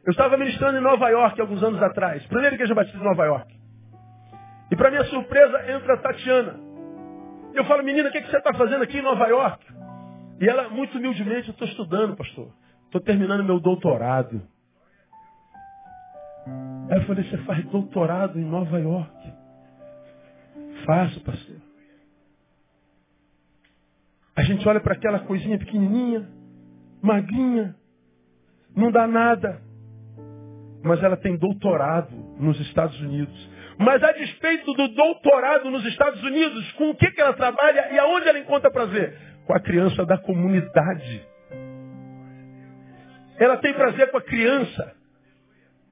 Eu 0.05 0.11
estava 0.11 0.35
ministrando 0.35 0.77
em 0.77 0.81
Nova 0.81 1.09
York 1.09 1.39
alguns 1.39 1.63
anos 1.63 1.81
atrás, 1.81 2.25
primeira 2.25 2.55
igreja 2.55 2.75
batista 2.75 2.97
de 2.97 3.03
Nova 3.03 3.25
York. 3.25 3.60
E 4.71 4.75
para 4.75 4.89
minha 4.89 5.03
surpresa 5.05 5.71
entra 5.71 5.95
a 5.95 5.97
Tatiana. 5.97 6.59
Eu 7.53 7.65
falo, 7.65 7.83
menina, 7.83 8.07
o 8.07 8.11
que, 8.11 8.21
que 8.21 8.31
você 8.31 8.37
está 8.37 8.53
fazendo 8.53 8.83
aqui 8.83 8.99
em 8.99 9.01
Nova 9.01 9.27
York? 9.27 9.65
E 10.39 10.47
ela, 10.47 10.69
muito 10.69 10.97
humildemente, 10.97 11.49
eu 11.49 11.51
estou 11.51 11.67
estudando, 11.67 12.15
pastor. 12.15 12.47
Estou 12.85 13.01
terminando 13.01 13.43
meu 13.43 13.59
doutorado. 13.59 14.41
Aí 16.89 16.97
eu 16.97 17.05
falei, 17.05 17.23
você 17.29 17.37
faz 17.39 17.63
doutorado 17.65 18.39
em 18.39 18.45
Nova 18.45 18.79
York? 18.79 19.33
Faço, 20.85 21.21
pastor. 21.21 21.57
A 24.35 24.43
gente 24.43 24.67
olha 24.67 24.79
para 24.79 24.93
aquela 24.93 25.19
coisinha 25.19 25.59
pequenininha, 25.59 26.27
magrinha, 27.01 27.75
não 28.75 28.91
dá 28.91 29.05
nada. 29.05 29.61
Mas 30.83 31.03
ela 31.03 31.17
tem 31.17 31.37
doutorado 31.37 32.11
nos 32.39 32.59
Estados 32.61 32.99
Unidos. 33.01 33.49
Mas 33.81 34.03
a 34.03 34.11
despeito 34.11 34.73
do 34.73 34.87
doutorado 34.89 35.69
nos 35.69 35.85
Estados 35.85 36.23
Unidos, 36.23 36.71
com 36.73 36.91
o 36.91 36.95
que, 36.95 37.11
que 37.11 37.21
ela 37.21 37.33
trabalha 37.33 37.89
e 37.91 37.99
aonde 37.99 38.27
ela 38.27 38.39
encontra 38.39 38.71
prazer? 38.71 39.31
com 39.45 39.53
a 39.53 39.59
criança 39.59 40.05
da 40.05 40.17
comunidade. 40.17 41.27
Ela 43.37 43.57
tem 43.57 43.73
prazer 43.73 44.09
com 44.11 44.17
a 44.17 44.21
criança 44.21 44.95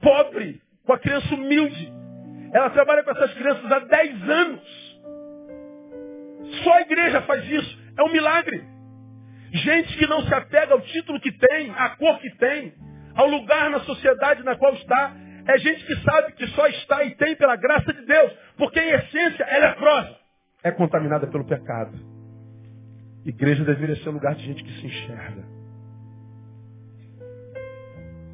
pobre, 0.01 0.62
com 0.86 0.93
a 0.93 1.00
criança 1.00 1.34
humilde. 1.34 1.91
Ela 2.53 2.69
trabalha 2.69 3.03
com 3.03 3.12
essas 3.12 3.34
crianças 3.34 3.72
há 3.72 3.79
10 3.79 4.29
anos. 4.29 5.00
Só 6.63 6.74
a 6.74 6.81
igreja 6.81 7.22
faz 7.24 7.46
isso. 7.50 7.79
É 7.98 8.03
um 8.03 8.12
milagre. 8.12 8.63
Gente 9.51 9.98
que 9.98 10.08
não 10.08 10.22
se 10.24 10.34
apega 10.34 10.74
ao 10.74 10.81
título 10.81 11.19
que 11.19 11.31
tem, 11.31 11.72
à 11.72 11.89
cor 11.89 12.19
que 12.19 12.29
tem, 12.38 12.74
ao 13.15 13.27
lugar 13.27 13.69
na 13.72 13.79
sociedade 13.81 14.43
na 14.43 14.55
qual 14.55 14.74
está. 14.75 15.13
É 15.50 15.58
gente 15.58 15.84
que 15.84 15.96
sabe 16.03 16.34
que 16.34 16.46
só 16.50 16.68
está 16.68 17.03
e 17.03 17.15
tem 17.15 17.36
pela 17.36 17.56
graça 17.56 17.91
de 17.91 18.06
Deus. 18.06 18.32
Porque 18.56 18.79
em 18.79 18.91
essência 18.91 19.44
ela 19.46 19.65
é 19.65 19.74
prosa. 19.74 20.15
É 20.63 20.72
contaminada 20.72 21.25
pelo 21.25 21.44
pecado. 21.44 21.98
Igreja 23.25 23.65
deveria 23.65 23.96
ser 23.96 24.10
um 24.10 24.13
lugar 24.13 24.36
de 24.36 24.46
gente 24.46 24.63
que 24.63 24.72
se 24.79 24.86
enxerga. 24.86 25.44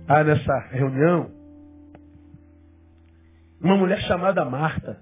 Ah, 0.10 0.26
nessa 0.26 0.60
reunião, 0.72 1.32
uma 3.62 3.78
mulher 3.78 4.00
chamada 4.02 4.44
Marta. 4.44 5.02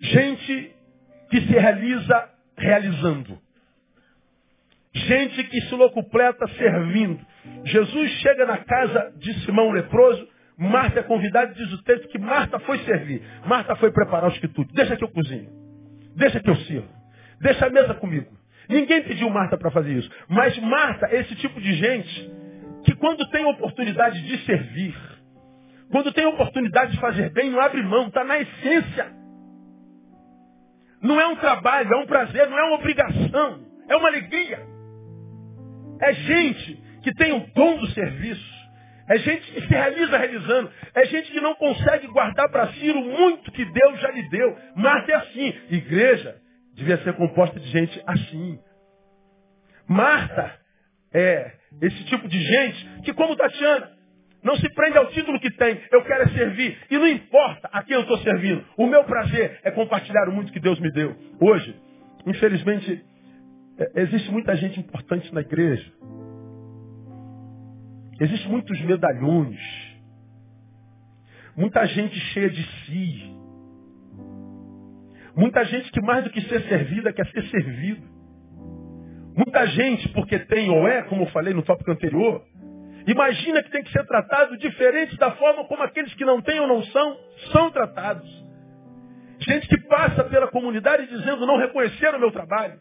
Gente 0.00 0.76
que 1.30 1.40
se 1.40 1.52
realiza 1.52 2.30
realizando. 2.56 3.40
Gente 4.94 5.44
que 5.44 5.60
se 5.62 5.74
locupleta 5.74 6.46
servindo. 6.46 7.31
Jesus 7.64 8.10
chega 8.20 8.46
na 8.46 8.58
casa 8.58 9.12
de 9.16 9.32
Simão 9.44 9.70
leproso, 9.70 10.28
Marta 10.56 11.00
é 11.00 11.02
convidada 11.02 11.52
e 11.52 11.54
diz 11.54 11.72
o 11.72 11.82
texto 11.82 12.08
que 12.08 12.18
Marta 12.18 12.58
foi 12.60 12.78
servir. 12.80 13.22
Marta 13.46 13.74
foi 13.76 13.90
preparar 13.90 14.30
os 14.30 14.38
quitutes. 14.38 14.74
Deixa 14.74 14.96
que 14.96 15.04
eu 15.04 15.08
cozinho. 15.08 15.50
Deixa 16.14 16.40
que 16.40 16.48
eu 16.48 16.56
sirvo. 16.56 16.88
Deixa 17.40 17.66
a 17.66 17.70
mesa 17.70 17.94
comigo. 17.94 18.30
Ninguém 18.68 19.02
pediu 19.02 19.28
Marta 19.30 19.56
para 19.56 19.70
fazer 19.70 19.92
isso. 19.92 20.10
Mas 20.28 20.56
Marta 20.58 21.06
é 21.10 21.20
esse 21.20 21.34
tipo 21.36 21.60
de 21.60 21.72
gente 21.74 22.30
que 22.84 22.94
quando 22.96 23.28
tem 23.30 23.44
oportunidade 23.44 24.22
de 24.22 24.44
servir, 24.44 24.94
quando 25.90 26.12
tem 26.12 26.26
oportunidade 26.26 26.92
de 26.92 27.00
fazer 27.00 27.30
bem, 27.30 27.50
não 27.50 27.60
abre 27.60 27.82
mão, 27.82 28.08
está 28.08 28.22
na 28.24 28.38
essência. 28.38 29.12
Não 31.02 31.20
é 31.20 31.26
um 31.26 31.36
trabalho, 31.36 31.92
é 31.92 31.96
um 31.96 32.06
prazer, 32.06 32.48
não 32.48 32.58
é 32.58 32.62
uma 32.64 32.76
obrigação, 32.76 33.60
é 33.88 33.96
uma 33.96 34.08
alegria. 34.08 34.60
É 36.00 36.12
gente 36.12 36.82
que 37.02 37.12
tem 37.14 37.32
o 37.32 37.46
dom 37.54 37.78
do 37.78 37.86
serviço. 37.88 38.62
É 39.08 39.18
gente 39.18 39.52
que 39.52 39.60
se 39.62 39.66
realiza 39.66 40.16
realizando. 40.16 40.70
É 40.94 41.04
gente 41.06 41.30
que 41.32 41.40
não 41.40 41.54
consegue 41.54 42.06
guardar 42.06 42.48
para 42.50 42.68
si 42.72 42.90
o 42.90 43.02
muito 43.02 43.50
que 43.52 43.64
Deus 43.64 44.00
já 44.00 44.10
lhe 44.10 44.28
deu. 44.28 44.56
Marta 44.76 45.12
é 45.12 45.14
assim. 45.16 45.54
Igreja 45.70 46.36
devia 46.74 46.96
ser 46.98 47.12
composta 47.14 47.58
de 47.58 47.68
gente 47.68 48.02
assim. 48.06 48.58
Marta 49.88 50.58
é 51.12 51.52
esse 51.82 52.04
tipo 52.04 52.28
de 52.28 52.40
gente 52.40 53.02
que, 53.04 53.12
como 53.12 53.36
Tatiana, 53.36 53.90
não 54.42 54.56
se 54.56 54.68
prende 54.74 54.98
ao 54.98 55.06
título 55.08 55.38
que 55.40 55.50
tem. 55.50 55.80
Eu 55.90 56.02
quero 56.04 56.24
é 56.24 56.28
servir. 56.28 56.78
E 56.90 56.96
não 56.96 57.06
importa 57.06 57.68
a 57.72 57.82
quem 57.82 57.94
eu 57.94 58.02
estou 58.02 58.18
servindo. 58.18 58.64
O 58.76 58.86
meu 58.86 59.04
prazer 59.04 59.60
é 59.62 59.70
compartilhar 59.70 60.28
o 60.28 60.32
muito 60.32 60.52
que 60.52 60.60
Deus 60.60 60.80
me 60.80 60.90
deu. 60.92 61.16
Hoje, 61.40 61.76
infelizmente, 62.26 63.04
é, 63.78 64.02
existe 64.02 64.30
muita 64.30 64.56
gente 64.56 64.80
importante 64.80 65.32
na 65.32 65.40
igreja. 65.40 65.92
Existem 68.22 68.48
muitos 68.48 68.80
medalhões. 68.82 69.58
Muita 71.56 71.84
gente 71.86 72.16
cheia 72.32 72.48
de 72.48 72.62
si. 72.62 73.36
Muita 75.34 75.64
gente 75.64 75.90
que 75.90 76.00
mais 76.00 76.22
do 76.22 76.30
que 76.30 76.40
ser 76.42 76.62
servida 76.68 77.12
quer 77.12 77.26
ser 77.32 77.42
servido. 77.48 78.06
Muita 79.34 79.66
gente, 79.66 80.08
porque 80.10 80.38
tem 80.38 80.70
ou 80.70 80.86
é, 80.86 81.02
como 81.02 81.22
eu 81.22 81.30
falei 81.30 81.52
no 81.52 81.64
tópico 81.64 81.90
anterior, 81.90 82.44
imagina 83.08 83.60
que 83.60 83.70
tem 83.72 83.82
que 83.82 83.90
ser 83.90 84.06
tratado 84.06 84.56
diferente 84.56 85.16
da 85.16 85.32
forma 85.32 85.64
como 85.64 85.82
aqueles 85.82 86.14
que 86.14 86.24
não 86.24 86.40
têm 86.40 86.60
ou 86.60 86.68
não 86.68 86.80
são, 86.84 87.18
são 87.50 87.72
tratados. 87.72 88.30
Gente 89.40 89.66
que 89.66 89.78
passa 89.88 90.22
pela 90.24 90.46
comunidade 90.46 91.08
dizendo 91.08 91.44
não 91.44 91.56
reconhecer 91.56 92.14
o 92.14 92.20
meu 92.20 92.30
trabalho. 92.30 92.78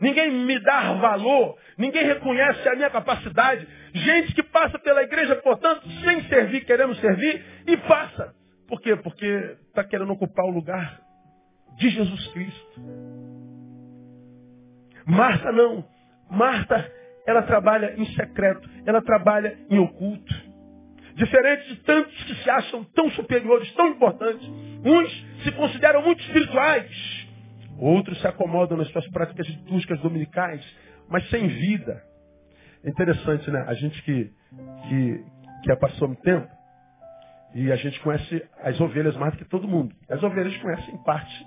Ninguém 0.00 0.30
me 0.30 0.58
dá 0.60 0.92
valor, 0.94 1.58
ninguém 1.76 2.04
reconhece 2.04 2.68
a 2.68 2.74
minha 2.74 2.90
capacidade. 2.90 3.66
Gente 3.92 4.34
que 4.34 4.42
passa 4.42 4.78
pela 4.78 5.02
igreja, 5.02 5.34
portanto, 5.36 5.88
sem 6.04 6.22
servir, 6.28 6.64
querendo 6.64 6.94
servir, 6.96 7.44
e 7.66 7.76
passa. 7.78 8.34
Por 8.68 8.80
quê? 8.80 8.94
Porque 8.96 9.56
está 9.68 9.82
querendo 9.82 10.12
ocupar 10.12 10.44
o 10.44 10.50
lugar 10.50 11.00
de 11.78 11.88
Jesus 11.88 12.26
Cristo. 12.28 12.80
Marta 15.06 15.50
não. 15.50 15.84
Marta, 16.30 16.92
ela 17.26 17.42
trabalha 17.42 17.94
em 17.96 18.04
secreto, 18.14 18.68
ela 18.86 19.00
trabalha 19.02 19.58
em 19.70 19.78
oculto. 19.78 20.34
Diferente 21.14 21.68
de 21.68 21.76
tantos 21.82 22.24
que 22.24 22.34
se 22.36 22.50
acham 22.50 22.84
tão 22.94 23.10
superiores, 23.10 23.72
tão 23.72 23.88
importantes. 23.88 24.46
Uns 24.84 25.26
se 25.42 25.50
consideram 25.52 26.02
muito 26.02 26.20
espirituais. 26.20 27.17
Outros 27.78 28.20
se 28.20 28.26
acomodam 28.26 28.76
nas 28.76 28.88
suas 28.90 29.08
práticas 29.10 29.46
litúrgicas 29.46 30.00
dominicais, 30.00 30.64
mas 31.08 31.28
sem 31.30 31.46
vida. 31.46 32.02
É 32.84 32.90
interessante, 32.90 33.50
né? 33.50 33.64
A 33.66 33.74
gente 33.74 34.02
que, 34.02 34.30
que, 34.88 35.24
que 35.62 35.76
passou 35.76 36.08
muito 36.08 36.22
tempo, 36.22 36.48
e 37.54 37.72
a 37.72 37.76
gente 37.76 37.98
conhece 38.00 38.44
as 38.62 38.78
ovelhas 38.80 39.16
mais 39.16 39.32
do 39.32 39.38
que 39.38 39.44
todo 39.44 39.66
mundo. 39.66 39.94
As 40.08 40.22
ovelhas 40.22 40.56
conhecem 40.58 40.96
parte 41.04 41.46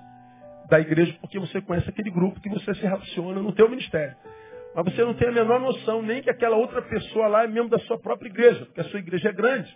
da 0.69 0.79
igreja 0.79 1.15
porque 1.21 1.38
você 1.38 1.61
conhece 1.61 1.89
aquele 1.89 2.09
grupo 2.09 2.39
que 2.39 2.50
você 2.50 2.73
se 2.73 2.81
relaciona 2.81 3.41
no 3.41 3.51
teu 3.53 3.69
ministério. 3.69 4.15
Mas 4.73 4.85
você 4.85 5.03
não 5.03 5.13
tem 5.13 5.27
a 5.27 5.31
menor 5.31 5.59
noção 5.59 6.01
nem 6.01 6.21
que 6.21 6.29
aquela 6.29 6.55
outra 6.55 6.81
pessoa 6.81 7.27
lá 7.27 7.43
é 7.43 7.47
membro 7.47 7.69
da 7.69 7.79
sua 7.79 8.00
própria 8.00 8.29
igreja, 8.29 8.65
porque 8.65 8.81
a 8.81 8.85
sua 8.85 9.00
igreja 9.00 9.29
é 9.29 9.33
grande. 9.33 9.71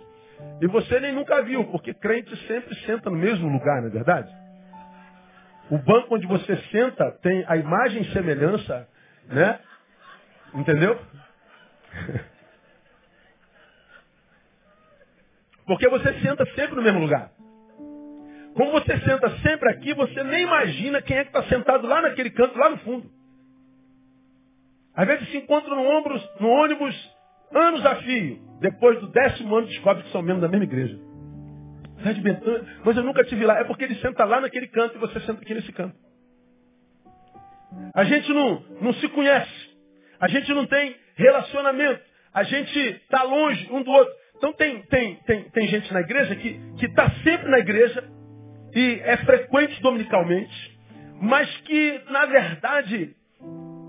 E 0.62 0.68
você 0.68 1.00
nem 1.00 1.14
nunca 1.14 1.42
viu, 1.44 1.66
porque 1.66 1.94
crente 1.94 2.36
sempre 2.48 2.74
senta 2.86 3.10
no 3.10 3.18
mesmo 3.18 3.48
lugar, 3.48 3.82
não 3.82 3.90
é 3.90 3.92
verdade? 3.92 4.45
O 5.70 5.78
banco 5.80 6.16
onde 6.16 6.28
você 6.28 6.56
senta 6.72 7.12
tem 7.22 7.44
a 7.48 7.58
imagem 7.58 8.04
e 8.04 8.12
semelhança, 8.12 8.88
né? 9.28 9.60
Entendeu? 10.54 11.00
Porque 15.66 15.90
você 15.90 16.14
senta 16.20 16.46
sempre 16.54 16.76
no 16.76 16.84
mesmo 16.84 17.00
lugar. 17.00 17.32
Como 18.56 18.72
você 18.72 18.98
senta 19.00 19.30
sempre 19.40 19.70
aqui, 19.70 19.94
você 19.94 20.24
nem 20.24 20.44
imagina 20.44 21.02
quem 21.02 21.18
é 21.18 21.24
que 21.24 21.30
está 21.36 21.44
sentado 21.50 21.88
lá 21.88 22.02
naquele 22.02 22.30
canto, 22.30 22.58
lá 22.58 22.70
no 22.70 22.78
fundo. 22.78 23.10
Às 24.96 25.08
vezes 25.08 25.30
se 25.30 25.38
encontra 25.38 25.76
no, 25.76 25.82
ombros, 25.82 26.24
no 26.40 26.48
ônibus 26.48 27.16
anos 27.52 27.86
a 27.86 27.96
fio. 27.98 28.40
Depois 28.62 29.00
do 29.02 29.08
décimo 29.08 29.56
ano 29.58 29.68
descobre 29.68 30.04
que 30.04 30.12
são 30.12 30.22
membros 30.22 30.42
da 30.42 30.48
mesma 30.48 30.64
igreja. 30.64 30.98
Mas 32.84 32.98
eu 32.98 33.04
nunca 33.04 33.24
te 33.24 33.36
vi 33.36 33.46
lá. 33.46 33.60
É 33.60 33.64
porque 33.64 33.84
ele 33.84 33.96
senta 33.96 34.24
lá 34.26 34.42
naquele 34.42 34.68
canto 34.68 34.96
e 34.96 35.00
você 35.00 35.20
senta 35.22 35.42
aqui 35.42 35.54
nesse 35.54 35.72
canto. 35.72 35.96
A 37.94 38.04
gente 38.04 38.32
não, 38.34 38.64
não 38.82 38.94
se 38.94 39.08
conhece. 39.10 39.76
A 40.20 40.28
gente 40.28 40.54
não 40.54 40.66
tem 40.66 40.96
relacionamento. 41.16 42.02
A 42.34 42.44
gente 42.44 42.80
está 42.80 43.24
longe 43.24 43.68
um 43.72 43.82
do 43.84 43.92
outro. 43.92 44.14
Então 44.38 44.54
tem, 44.54 44.82
tem, 44.84 45.16
tem, 45.26 45.50
tem 45.50 45.68
gente 45.68 45.94
na 45.94 46.02
igreja 46.02 46.36
que 46.36 46.60
está 46.82 47.10
sempre 47.24 47.50
na 47.50 47.60
igreja, 47.60 48.04
e 48.76 49.00
é 49.04 49.18
frequente 49.18 49.82
dominicalmente, 49.82 50.78
mas 51.22 51.50
que, 51.62 52.02
na 52.10 52.26
verdade, 52.26 53.16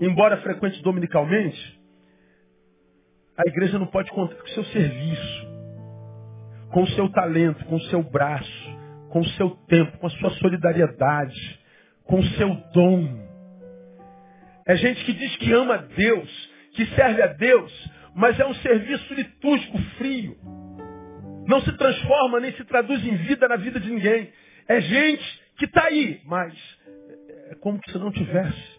embora 0.01 0.37
frequente 0.37 0.81
dominicalmente, 0.81 1.77
a 3.37 3.49
igreja 3.49 3.77
não 3.77 3.87
pode 3.87 4.09
contar 4.11 4.35
com 4.35 4.45
o 4.45 4.49
seu 4.49 4.63
serviço, 4.65 5.46
com 6.71 6.83
o 6.83 6.87
seu 6.89 7.09
talento, 7.11 7.63
com 7.65 7.75
o 7.75 7.81
seu 7.83 8.03
braço, 8.03 8.77
com 9.09 9.19
o 9.19 9.29
seu 9.29 9.49
tempo, 9.67 9.97
com 9.97 10.07
a 10.07 10.11
sua 10.11 10.29
solidariedade, 10.31 11.59
com 12.03 12.19
o 12.19 12.23
seu 12.23 12.53
dom. 12.73 13.27
É 14.65 14.75
gente 14.75 15.03
que 15.05 15.13
diz 15.13 15.35
que 15.37 15.51
ama 15.53 15.77
Deus, 15.77 16.49
que 16.73 16.85
serve 16.87 17.21
a 17.21 17.27
Deus, 17.27 17.91
mas 18.15 18.39
é 18.39 18.45
um 18.45 18.53
serviço 18.55 19.13
litúrgico 19.13 19.77
frio. 19.97 20.37
Não 21.47 21.61
se 21.61 21.71
transforma 21.77 22.39
nem 22.39 22.51
se 22.53 22.63
traduz 22.65 23.03
em 23.05 23.15
vida 23.15 23.47
na 23.47 23.55
vida 23.55 23.79
de 23.79 23.89
ninguém. 23.89 24.29
É 24.67 24.81
gente 24.81 25.41
que 25.57 25.65
está 25.65 25.85
aí, 25.85 26.21
mas 26.25 26.53
é 27.49 27.55
como 27.55 27.79
se 27.87 27.97
não 27.97 28.11
tivesse. 28.11 28.77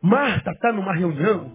Marta 0.00 0.50
está 0.50 0.72
numa 0.72 0.94
reunião 0.94 1.50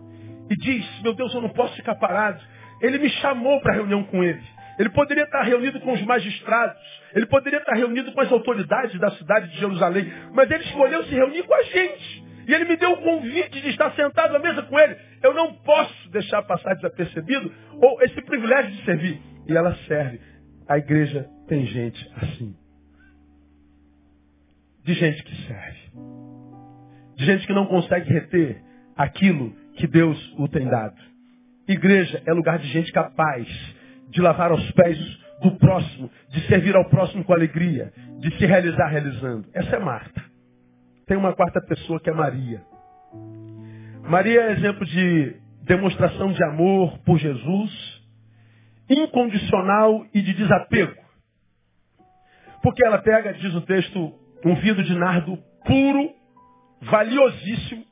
e 0.50 0.56
diz, 0.56 1.02
meu 1.02 1.14
Deus, 1.14 1.34
eu 1.34 1.42
não 1.42 1.50
posso 1.50 1.76
ficar 1.76 1.96
parado. 1.96 2.42
Ele 2.82 3.00
me 3.00 3.10
chamou 3.10 3.60
para 3.62 3.74
a 3.74 3.76
reunião 3.76 4.04
com 4.04 4.24
ele. 4.24 4.42
Ele 4.80 4.90
poderia 4.92 5.26
estar 5.26 5.42
reunido 5.44 5.78
com 5.82 5.92
os 5.92 6.02
magistrados. 6.04 6.82
Ele 7.14 7.26
poderia 7.26 7.60
estar 7.60 7.74
reunido 7.74 8.14
com 8.14 8.22
as 8.22 8.32
autoridades 8.32 8.98
da 8.98 9.12
cidade 9.12 9.50
de 9.50 9.60
Jerusalém. 9.60 10.10
Mas 10.32 10.50
ele 10.50 10.64
escolheu 10.64 11.04
se 11.04 11.14
reunir 11.14 11.44
com 11.44 11.54
a 11.54 11.64
gente. 11.64 12.24
E 12.48 12.54
ele 12.54 12.64
me 12.64 12.78
deu 12.78 12.94
o 12.94 13.02
convite 13.02 13.60
de 13.60 13.70
estar 13.70 13.92
sentado 13.92 14.38
à 14.38 14.40
mesa 14.40 14.64
com 14.64 14.80
ele. 14.80 14.96
Eu 15.22 15.34
não 15.34 15.54
posso 15.54 16.10
deixar 16.12 16.42
passar 16.44 16.76
desapercebido 16.76 17.54
ou 17.74 18.02
esse 18.04 18.22
privilégio 18.22 18.72
de 18.72 18.86
servir. 18.86 19.22
E 19.46 19.56
ela 19.56 19.76
serve. 19.86 20.22
A 20.66 20.78
igreja 20.78 21.30
tem 21.50 21.66
gente 21.66 22.12
assim. 22.16 22.56
De 24.86 24.94
gente 24.94 25.22
que 25.24 25.36
serve. 25.46 25.92
De 27.18 27.26
gente 27.26 27.46
que 27.46 27.54
não 27.54 27.66
consegue 27.66 28.10
reter 28.14 28.64
aquilo 28.96 29.54
que 29.76 29.88
Deus 29.88 30.18
o 30.38 30.48
tem 30.48 30.70
dado. 30.70 30.96
Igreja 31.68 32.24
é 32.26 32.32
lugar 32.32 32.60
de 32.60 32.68
gente 32.70 32.94
capaz 32.94 33.46
de 34.10 34.22
lavar 34.22 34.52
aos 34.52 34.72
pés 34.72 34.98
do 35.42 35.52
próximo, 35.58 36.12
de 36.30 36.42
servir 36.48 36.76
ao 36.76 36.90
próximo 36.90 37.24
com 37.24 37.34
alegria, 37.34 37.94
de 38.20 38.38
se 38.38 38.46
realizar 38.46 38.88
realizando. 38.88 39.48
Essa 39.54 39.78
é 39.78 39.80
Marta. 39.80 40.24
Tem 41.08 41.18
uma 41.18 41.34
quarta 41.34 41.62
pessoa 41.62 42.00
que 42.00 42.10
é 42.10 42.14
Maria. 42.14 42.62
Maria 44.04 44.42
é 44.42 44.52
exemplo 44.52 44.86
de 44.86 45.36
demonstração 45.64 46.32
de 46.32 46.44
amor 46.44 46.98
por 47.00 47.18
Jesus, 47.18 48.02
incondicional 48.90 50.06
e 50.14 50.22
de 50.22 50.34
desapego. 50.34 51.00
Porque 52.62 52.86
ela 52.86 52.98
pega, 52.98 53.34
diz 53.34 53.54
o 53.54 53.62
texto, 53.62 54.14
um 54.46 54.56
vidro 54.56 54.84
de 54.84 54.96
nardo 54.96 55.38
puro, 55.66 56.12
valiosíssimo. 56.82 57.86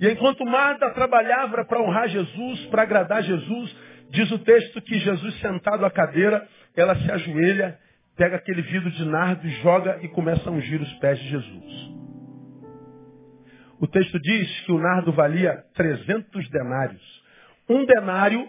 E 0.00 0.08
enquanto 0.08 0.44
Marta 0.44 0.90
trabalhava 0.90 1.64
para 1.64 1.80
honrar 1.80 2.08
Jesus, 2.08 2.66
para 2.66 2.82
agradar 2.82 3.22
Jesus, 3.22 3.76
diz 4.12 4.30
o 4.30 4.38
texto 4.38 4.80
que 4.82 4.98
Jesus 4.98 5.40
sentado 5.40 5.84
à 5.86 5.90
cadeira, 5.90 6.46
ela 6.76 6.94
se 6.94 7.10
ajoelha, 7.10 7.78
pega 8.14 8.36
aquele 8.36 8.60
vidro 8.62 8.90
de 8.90 9.04
nardo, 9.06 9.48
joga 9.62 9.98
e 10.02 10.08
começa 10.08 10.48
a 10.48 10.52
ungir 10.52 10.80
os 10.80 10.92
pés 10.94 11.18
de 11.18 11.28
Jesus. 11.30 11.92
O 13.80 13.86
texto 13.86 14.20
diz 14.20 14.60
que 14.60 14.72
o 14.72 14.78
nardo 14.78 15.12
valia 15.12 15.64
300 15.74 16.48
denários. 16.50 17.22
Um 17.68 17.84
denário 17.86 18.48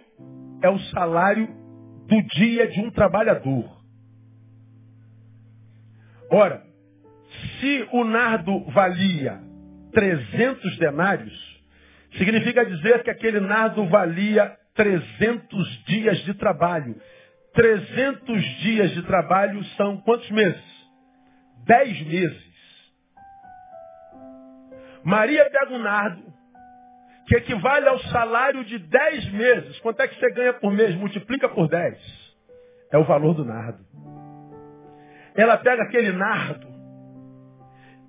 é 0.62 0.69
o 0.69 0.78
salário 0.80 1.47
do 2.08 2.21
dia 2.36 2.67
de 2.67 2.82
um 2.82 2.91
trabalhador. 2.91 3.82
Ora, 6.30 6.62
se 7.60 7.88
o 7.93 8.04
nardo 8.04 8.65
valia 8.71 9.39
300 9.93 10.78
denários, 10.78 11.63
significa 12.17 12.65
dizer 12.65 13.02
que 13.04 13.10
aquele 13.10 13.39
nardo 13.39 13.88
valia 13.88 14.58
300 14.75 15.83
dias 15.86 16.17
de 16.25 16.33
trabalho. 16.33 16.95
300 17.53 18.43
dias 18.59 18.91
de 18.91 19.03
trabalho 19.03 19.63
são 19.75 19.97
quantos 19.97 20.29
meses? 20.31 20.63
10 21.65 22.07
meses. 22.07 22.53
Maria 25.03 25.49
pega 25.49 25.73
um 25.73 25.79
nardo, 25.79 26.23
que 27.27 27.36
equivale 27.36 27.88
ao 27.88 27.99
salário 28.05 28.63
de 28.65 28.79
10 28.79 29.31
meses. 29.33 29.79
Quanto 29.79 29.99
é 30.01 30.07
que 30.07 30.19
você 30.19 30.31
ganha 30.31 30.53
por 30.53 30.71
mês? 30.71 30.95
Multiplica 30.95 31.47
por 31.49 31.67
10. 31.67 31.97
É 32.91 32.97
o 32.97 33.03
valor 33.03 33.33
do 33.33 33.45
nardo. 33.45 33.83
Ela 35.36 35.57
pega 35.57 35.83
aquele 35.83 36.12
nardo 36.12 36.67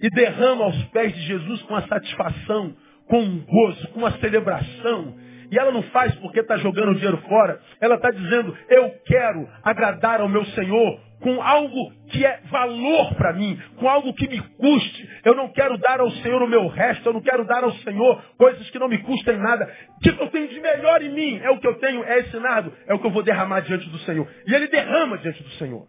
e 0.01 0.11
derrama 0.11 0.65
aos 0.65 0.85
pés 0.87 1.15
de 1.15 1.23
Jesus 1.23 1.63
com 1.63 1.75
a 1.75 1.87
satisfação, 1.87 2.77
com 3.09 3.21
um 3.21 3.41
gozo, 3.41 3.89
com 3.89 4.01
uma 4.01 4.13
celebração. 4.19 5.17
E 5.51 5.59
ela 5.59 5.71
não 5.71 5.83
faz 5.85 6.15
porque 6.17 6.41
está 6.41 6.57
jogando 6.57 6.91
o 6.91 6.95
dinheiro 6.95 7.19
fora. 7.29 7.61
Ela 7.81 7.97
está 7.97 8.11
dizendo, 8.11 8.57
eu 8.69 8.91
quero 9.05 9.49
agradar 9.63 10.21
ao 10.21 10.29
meu 10.29 10.45
Senhor 10.47 11.01
com 11.21 11.43
algo 11.43 11.91
que 12.11 12.25
é 12.25 12.41
valor 12.51 13.15
para 13.15 13.33
mim, 13.33 13.59
com 13.77 13.89
algo 13.89 14.13
que 14.13 14.29
me 14.29 14.39
custe. 14.41 15.11
Eu 15.25 15.35
não 15.35 15.49
quero 15.49 15.79
dar 15.79 16.01
ao 16.01 16.11
Senhor 16.11 16.43
o 16.43 16.47
meu 16.47 16.69
resto, 16.69 17.09
eu 17.09 17.15
não 17.15 17.23
quero 17.23 17.47
dar 17.47 17.65
ao 17.65 17.73
Senhor 17.77 18.23
coisas 18.37 18.69
que 18.69 18.79
não 18.79 18.89
me 18.89 18.99
custem 18.99 19.39
nada. 19.39 19.73
O 19.97 20.01
que 20.01 20.11
eu 20.11 20.29
tenho 20.29 20.49
de 20.49 20.61
melhor 20.61 21.03
em 21.03 21.11
mim 21.11 21.41
é 21.43 21.51
o 21.51 21.59
que 21.59 21.67
eu 21.67 21.79
tenho, 21.79 22.05
é 22.05 22.19
esse 22.19 22.39
nada, 22.39 22.71
é 22.87 22.93
o 22.93 22.99
que 22.99 23.07
eu 23.07 23.11
vou 23.11 23.23
derramar 23.23 23.61
diante 23.61 23.89
do 23.89 23.99
Senhor. 24.01 24.29
E 24.47 24.55
ele 24.55 24.69
derrama 24.69 25.17
diante 25.17 25.43
do 25.43 25.51
Senhor. 25.53 25.87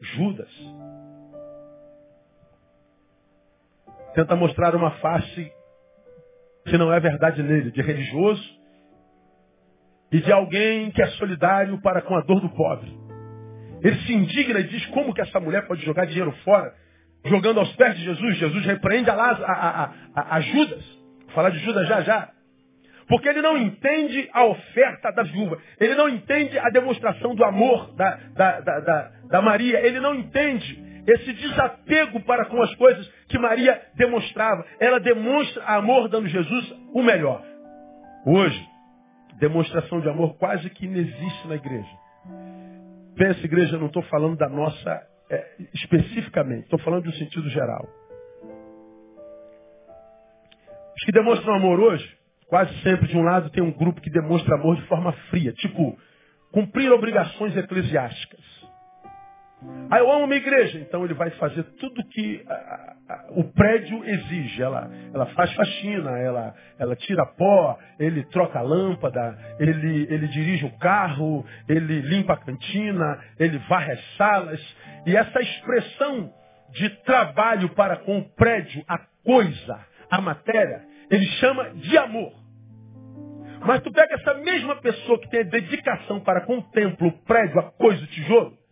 Judas. 0.00 0.50
Tenta 4.14 4.34
mostrar 4.34 4.74
uma 4.74 4.90
face 4.92 5.52
que 6.66 6.76
não 6.76 6.92
é 6.92 6.98
verdade 6.98 7.42
nele, 7.44 7.70
de 7.70 7.80
religioso 7.80 8.63
e 10.12 10.20
de 10.20 10.32
alguém 10.32 10.90
que 10.90 11.02
é 11.02 11.06
solidário 11.12 11.80
para 11.80 12.02
com 12.02 12.16
a 12.16 12.20
dor 12.20 12.40
do 12.40 12.48
pobre. 12.50 13.04
Ele 13.82 13.96
se 14.02 14.14
indigna 14.14 14.60
e 14.60 14.64
diz 14.64 14.86
como 14.86 15.12
que 15.12 15.20
essa 15.20 15.38
mulher 15.38 15.66
pode 15.66 15.84
jogar 15.84 16.06
dinheiro 16.06 16.32
fora, 16.44 16.72
jogando 17.26 17.60
aos 17.60 17.74
pés 17.76 17.94
de 17.96 18.04
Jesus. 18.04 18.36
Jesus 18.38 18.64
repreende 18.64 19.10
a, 19.10 19.14
a, 19.14 19.92
a, 20.14 20.36
a, 20.36 20.40
Judas. 20.40 20.84
Vou 21.24 21.34
falar 21.34 21.50
de 21.50 21.58
Judas 21.58 21.86
já 21.86 22.00
já. 22.00 22.30
Porque 23.06 23.28
ele 23.28 23.42
não 23.42 23.58
entende 23.58 24.28
a 24.32 24.44
oferta 24.44 25.12
da 25.12 25.22
viúva. 25.24 25.58
Ele 25.78 25.94
não 25.94 26.08
entende 26.08 26.58
a 26.58 26.70
demonstração 26.70 27.34
do 27.34 27.44
amor 27.44 27.94
da, 27.94 28.18
da, 28.34 28.60
da, 28.60 29.10
da 29.28 29.42
Maria. 29.42 29.78
Ele 29.86 30.00
não 30.00 30.14
entende 30.14 30.82
esse 31.06 31.32
desapego 31.34 32.20
para 32.20 32.46
com 32.46 32.62
as 32.62 32.74
coisas 32.76 33.06
que 33.28 33.38
Maria 33.38 33.78
demonstrava. 33.96 34.64
Ela 34.80 34.98
demonstra 34.98 35.62
amor 35.64 36.08
dando 36.08 36.28
Jesus 36.28 36.74
o 36.94 37.02
melhor. 37.02 37.42
Hoje, 38.26 38.73
demonstração 39.38 40.00
de 40.00 40.08
amor 40.08 40.36
quase 40.36 40.68
que 40.70 40.86
inexiste 40.86 41.48
na 41.48 41.56
igreja. 41.56 41.98
Pensa, 43.16 43.44
igreja, 43.44 43.78
não 43.78 43.86
estou 43.86 44.02
falando 44.04 44.36
da 44.36 44.48
nossa 44.48 45.06
é, 45.30 45.56
especificamente, 45.72 46.64
estou 46.64 46.78
falando 46.80 47.04
do 47.04 47.12
sentido 47.12 47.48
geral. 47.50 47.88
Os 50.96 51.04
que 51.04 51.12
demonstram 51.12 51.54
amor 51.54 51.80
hoje, 51.80 52.08
quase 52.46 52.72
sempre 52.82 53.08
de 53.08 53.16
um 53.16 53.22
lado 53.22 53.50
tem 53.50 53.62
um 53.62 53.72
grupo 53.72 54.00
que 54.00 54.10
demonstra 54.10 54.54
amor 54.54 54.76
de 54.76 54.86
forma 54.86 55.12
fria, 55.30 55.52
tipo, 55.52 55.98
cumprir 56.52 56.90
obrigações 56.92 57.56
eclesiásticas. 57.56 58.53
Ah, 59.90 59.98
eu 59.98 60.10
amo 60.10 60.26
minha 60.26 60.40
igreja. 60.40 60.78
Então 60.78 61.04
ele 61.04 61.14
vai 61.14 61.30
fazer 61.30 61.62
tudo 61.78 62.02
que 62.08 62.44
a, 62.48 62.94
a, 63.08 63.24
o 63.30 63.44
prédio 63.44 64.04
exige. 64.04 64.62
Ela, 64.62 64.90
ela 65.12 65.26
faz 65.26 65.52
faxina, 65.54 66.18
ela, 66.18 66.54
ela 66.78 66.96
tira 66.96 67.24
pó, 67.26 67.78
ele 67.98 68.24
troca 68.24 68.58
a 68.58 68.62
lâmpada, 68.62 69.36
ele, 69.58 70.06
ele 70.10 70.28
dirige 70.28 70.64
o 70.64 70.78
carro, 70.78 71.44
ele 71.68 72.00
limpa 72.00 72.34
a 72.34 72.38
cantina, 72.38 73.20
ele 73.38 73.58
varre 73.68 73.92
as 73.92 74.16
salas. 74.16 74.76
E 75.06 75.16
essa 75.16 75.40
expressão 75.40 76.32
de 76.72 76.90
trabalho 77.04 77.68
para 77.70 77.96
com 77.98 78.18
o 78.18 78.28
prédio, 78.34 78.82
a 78.88 78.98
coisa, 79.24 79.78
a 80.10 80.20
matéria, 80.20 80.82
ele 81.10 81.26
chama 81.38 81.70
de 81.70 81.96
amor. 81.98 82.32
Mas 83.66 83.80
tu 83.82 83.90
pega 83.92 84.14
essa 84.14 84.34
mesma 84.34 84.76
pessoa 84.76 85.18
que 85.20 85.30
tem 85.30 85.40
a 85.40 85.44
dedicação 85.44 86.20
para 86.20 86.42
com 86.42 86.58
o 86.58 86.62
templo, 86.70 87.08
o 87.08 87.24
prédio, 87.24 87.58
a 87.60 87.70
coisa, 87.70 88.02
o 88.02 88.06
tijolo, 88.08 88.63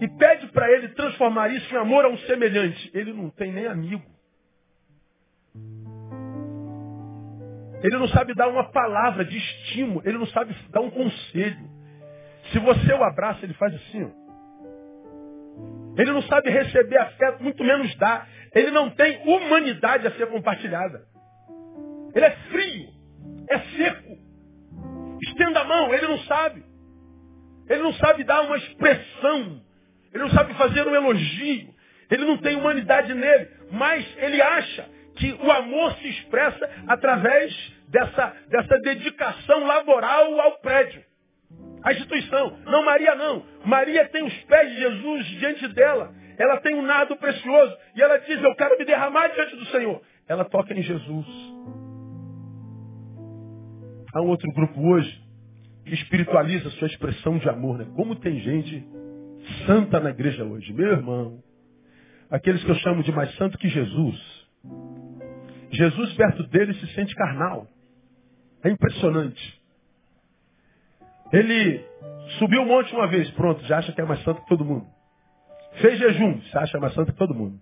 e 0.00 0.08
pede 0.08 0.46
para 0.48 0.70
ele 0.70 0.88
transformar 0.90 1.48
isso 1.48 1.74
em 1.74 1.78
amor 1.78 2.04
a 2.04 2.08
um 2.08 2.18
semelhante. 2.18 2.90
Ele 2.94 3.12
não 3.12 3.30
tem 3.30 3.52
nem 3.52 3.66
amigo. 3.66 4.04
Ele 7.82 7.96
não 7.96 8.08
sabe 8.08 8.34
dar 8.34 8.48
uma 8.48 8.70
palavra 8.70 9.24
de 9.24 9.36
estímulo. 9.36 10.02
Ele 10.04 10.18
não 10.18 10.26
sabe 10.26 10.54
dar 10.70 10.80
um 10.80 10.90
conselho. 10.90 11.68
Se 12.52 12.58
você 12.58 12.92
o 12.92 13.04
abraça, 13.04 13.44
ele 13.44 13.54
faz 13.54 13.74
assim. 13.74 14.04
Ó. 14.04 14.28
Ele 16.00 16.12
não 16.12 16.22
sabe 16.22 16.48
receber 16.48 16.98
afeto, 16.98 17.42
muito 17.42 17.62
menos 17.64 17.94
dar. 17.96 18.28
Ele 18.54 18.70
não 18.70 18.90
tem 18.90 19.20
humanidade 19.28 20.06
a 20.06 20.12
ser 20.12 20.28
compartilhada. 20.28 21.02
Ele 22.14 22.24
é 22.24 22.30
frio, 22.30 22.88
é 23.50 23.58
seco. 23.58 24.16
Estenda 25.22 25.60
a 25.60 25.64
mão, 25.64 25.92
ele 25.92 26.06
não 26.06 26.18
sabe. 26.20 26.64
Ele 27.68 27.82
não 27.82 27.92
sabe 27.94 28.24
dar 28.24 28.42
uma 28.42 28.56
expressão 28.56 29.60
ele 30.12 30.24
não 30.24 30.30
sabe 30.30 30.54
fazer 30.54 30.86
um 30.86 30.94
elogio. 30.94 31.74
Ele 32.10 32.24
não 32.24 32.38
tem 32.38 32.56
humanidade 32.56 33.12
nele. 33.12 33.48
Mas 33.70 34.06
ele 34.18 34.40
acha 34.40 34.88
que 35.16 35.32
o 35.32 35.50
amor 35.50 35.92
se 35.94 36.08
expressa 36.08 36.70
através 36.86 37.54
dessa, 37.88 38.34
dessa 38.48 38.78
dedicação 38.80 39.66
laboral 39.66 40.40
ao 40.40 40.58
prédio. 40.60 41.02
A 41.82 41.92
instituição. 41.92 42.58
Não, 42.64 42.84
Maria 42.84 43.14
não. 43.14 43.44
Maria 43.64 44.08
tem 44.08 44.24
os 44.24 44.34
pés 44.44 44.70
de 44.70 44.78
Jesus 44.78 45.26
diante 45.38 45.68
dela. 45.68 46.12
Ela 46.38 46.58
tem 46.60 46.74
um 46.74 46.82
nado 46.82 47.16
precioso. 47.16 47.76
E 47.94 48.02
ela 48.02 48.18
diz, 48.18 48.42
eu 48.42 48.54
quero 48.54 48.78
me 48.78 48.84
derramar 48.84 49.28
diante 49.28 49.56
do 49.56 49.66
Senhor. 49.66 50.00
Ela 50.28 50.44
toca 50.44 50.72
em 50.72 50.82
Jesus. 50.82 51.26
Há 54.14 54.22
um 54.22 54.28
outro 54.28 54.50
grupo 54.52 54.80
hoje 54.80 55.22
que 55.84 55.94
espiritualiza 55.94 56.70
sua 56.70 56.86
expressão 56.86 57.38
de 57.38 57.48
amor. 57.48 57.78
Né? 57.78 57.86
Como 57.96 58.16
tem 58.16 58.38
gente 58.40 58.86
santa 59.66 60.00
na 60.00 60.10
igreja 60.10 60.44
hoje. 60.44 60.72
Meu 60.72 60.88
irmão, 60.88 61.42
aqueles 62.30 62.62
que 62.62 62.70
eu 62.70 62.76
chamo 62.76 63.02
de 63.02 63.12
mais 63.12 63.34
santo 63.36 63.58
que 63.58 63.68
Jesus. 63.68 64.46
Jesus 65.70 66.12
perto 66.14 66.42
dele 66.48 66.74
se 66.74 66.86
sente 66.94 67.14
carnal. 67.14 67.66
É 68.64 68.70
impressionante. 68.70 69.60
Ele 71.32 71.84
subiu 72.38 72.62
um 72.62 72.66
monte 72.66 72.92
uma 72.94 73.06
vez, 73.06 73.30
pronto, 73.32 73.62
já 73.64 73.78
acha 73.78 73.92
que 73.92 74.00
é 74.00 74.04
mais 74.04 74.22
santo 74.24 74.40
que 74.42 74.48
todo 74.48 74.64
mundo. 74.64 74.86
Fez 75.80 75.98
jejum, 75.98 76.40
já 76.52 76.60
acha 76.60 76.78
mais 76.78 76.94
santo 76.94 77.12
que 77.12 77.18
todo 77.18 77.34
mundo. 77.34 77.60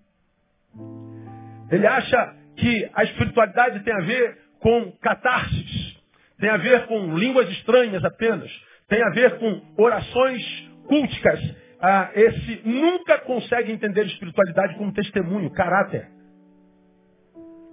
Ele 1.70 1.86
acha 1.86 2.34
que 2.56 2.90
a 2.94 3.04
espiritualidade 3.04 3.80
tem 3.80 3.92
a 3.92 4.00
ver 4.00 4.38
com 4.60 4.92
catarses, 5.02 5.96
tem 6.38 6.48
a 6.48 6.56
ver 6.56 6.86
com 6.86 7.16
línguas 7.16 7.48
estranhas 7.50 8.04
apenas, 8.04 8.50
tem 8.88 9.02
a 9.02 9.10
ver 9.10 9.38
com 9.38 9.62
orações 9.76 10.42
culticas, 10.86 11.40
ah, 11.80 12.10
esse 12.14 12.62
nunca 12.64 13.18
consegue 13.18 13.72
entender 13.72 14.06
espiritualidade 14.06 14.76
como 14.76 14.92
testemunho, 14.92 15.50
caráter. 15.50 16.08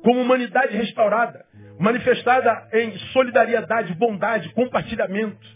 Como 0.04 0.22
humanidade 0.22 0.76
restaurada, 0.76 1.46
manifestada 1.80 2.68
em 2.74 2.98
solidariedade, 3.14 3.94
bondade, 3.96 4.50
compartilhamento. 4.54 5.48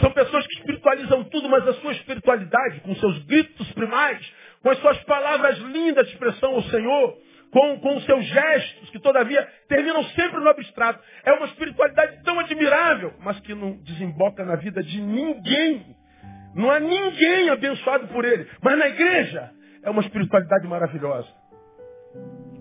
São 0.00 0.10
pessoas 0.12 0.46
que 0.46 0.54
espiritualizam 0.54 1.24
tudo, 1.24 1.48
mas 1.48 1.66
a 1.68 1.74
sua 1.74 1.92
espiritualidade, 1.92 2.80
com 2.80 2.94
seus 2.96 3.22
gritos 3.24 3.70
primais, 3.72 4.20
com 4.62 4.70
as 4.70 4.78
suas 4.78 4.98
palavras 5.04 5.58
lindas 5.58 6.06
de 6.06 6.14
expressão 6.14 6.54
ao 6.54 6.62
Senhor, 6.64 7.18
com, 7.52 7.80
com 7.80 7.96
os 7.96 8.04
seus 8.04 8.24
gestos, 8.24 8.90
que 8.90 9.00
todavia 9.00 9.46
terminam 9.68 10.02
sempre 10.04 10.40
no 10.40 10.48
abstrato. 10.48 11.02
É 11.24 11.32
uma 11.32 11.46
espiritualidade 11.46 12.22
tão 12.22 12.38
admirável, 12.38 13.12
mas 13.20 13.38
que 13.40 13.54
não 13.54 13.76
desemboca 13.82 14.44
na 14.44 14.56
vida 14.56 14.82
de 14.82 15.00
ninguém. 15.00 15.99
Não 16.54 16.70
há 16.70 16.80
ninguém 16.80 17.48
abençoado 17.50 18.08
por 18.08 18.24
ele. 18.24 18.46
Mas 18.62 18.78
na 18.78 18.88
igreja 18.88 19.50
é 19.82 19.90
uma 19.90 20.02
espiritualidade 20.02 20.66
maravilhosa. 20.66 21.28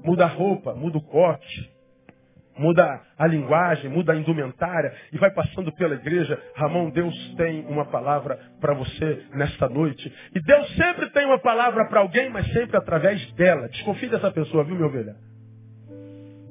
Muda 0.04 0.26
a 0.26 0.28
roupa, 0.28 0.74
muda 0.74 0.98
o 0.98 1.02
corte, 1.02 1.70
muda 2.58 3.02
a 3.18 3.28
linguagem, 3.28 3.90
muda 3.90 4.14
a 4.14 4.16
indumentária 4.16 4.94
e 5.12 5.18
vai 5.18 5.32
passando 5.32 5.72
pela 5.74 5.96
igreja. 5.96 6.42
Ramon, 6.56 6.90
Deus 6.90 7.16
tem 7.36 7.66
uma 7.66 7.86
palavra 7.86 8.40
para 8.60 8.74
você 8.74 9.26
nesta 9.34 9.68
noite. 9.68 10.14
E 10.36 10.42
Deus 10.42 10.76
sempre 10.76 11.10
tem 11.12 11.26
uma 11.26 11.40
palavra 11.40 11.86
para 11.86 12.02
alguém, 12.02 12.30
mas 12.30 12.46
sempre 12.52 12.78
através 12.78 13.32
dela. 13.34 13.68
Desconfie 13.70 14.10
dessa 14.10 14.32
pessoa, 14.32 14.64
viu, 14.64 14.76
meu 14.76 14.88
ovelha? 14.88 15.16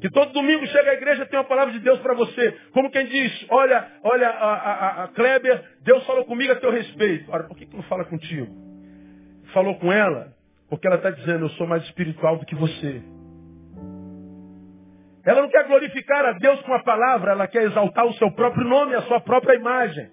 Que 0.01 0.11
todo 0.11 0.33
domingo 0.33 0.67
chega 0.67 0.91
à 0.91 0.95
igreja 0.95 1.27
tem 1.27 1.39
uma 1.39 1.45
palavra 1.45 1.73
de 1.73 1.81
Deus 1.81 1.99
para 2.01 2.15
você. 2.15 2.53
Como 2.73 2.91
quem 2.91 3.07
diz, 3.07 3.47
olha, 3.51 3.87
olha, 4.03 4.29
a, 4.29 4.55
a, 4.55 5.05
a, 5.05 5.09
Kleber, 5.09 5.63
Deus 5.83 6.05
falou 6.07 6.25
comigo 6.25 6.53
a 6.53 6.57
teu 6.57 6.71
respeito. 6.71 7.31
Ora, 7.33 7.45
por 7.45 7.57
que, 7.57 7.67
que 7.67 7.77
não 7.77 7.83
fala 7.85 8.05
contigo? 8.05 8.47
Falou 9.53 9.75
com 9.79 9.93
ela, 9.93 10.33
porque 10.71 10.87
ela 10.87 10.97
está 10.97 11.11
dizendo, 11.11 11.47
eu 11.47 11.51
sou 11.51 11.67
mais 11.67 11.83
espiritual 11.85 12.37
do 12.37 12.47
que 12.47 12.55
você. 12.55 13.03
Ela 15.25 15.43
não 15.43 15.51
quer 15.51 15.67
glorificar 15.67 16.25
a 16.25 16.33
Deus 16.33 16.61
com 16.63 16.73
a 16.73 16.83
palavra, 16.83 17.33
ela 17.33 17.47
quer 17.47 17.65
exaltar 17.65 18.07
o 18.07 18.15
seu 18.15 18.31
próprio 18.31 18.65
nome, 18.65 18.95
a 18.95 19.03
sua 19.03 19.21
própria 19.21 19.57
imagem. 19.57 20.11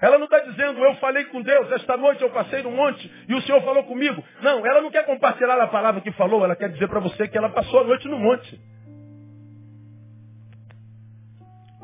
Ela 0.00 0.16
não 0.16 0.24
está 0.24 0.38
dizendo, 0.40 0.82
eu 0.82 0.94
falei 0.94 1.24
com 1.26 1.42
Deus, 1.42 1.70
esta 1.72 1.96
noite 1.96 2.22
eu 2.22 2.30
passei 2.30 2.62
no 2.62 2.70
monte 2.70 3.10
e 3.28 3.34
o 3.34 3.42
Senhor 3.42 3.62
falou 3.62 3.84
comigo. 3.84 4.24
Não, 4.40 4.64
ela 4.66 4.80
não 4.80 4.90
quer 4.90 5.04
compartilhar 5.04 5.60
a 5.60 5.66
palavra 5.66 6.00
que 6.00 6.10
falou, 6.12 6.42
ela 6.42 6.56
quer 6.56 6.70
dizer 6.70 6.88
para 6.88 7.00
você 7.00 7.28
que 7.28 7.36
ela 7.36 7.50
passou 7.50 7.80
a 7.80 7.84
noite 7.84 8.08
no 8.08 8.18
monte. 8.18 8.58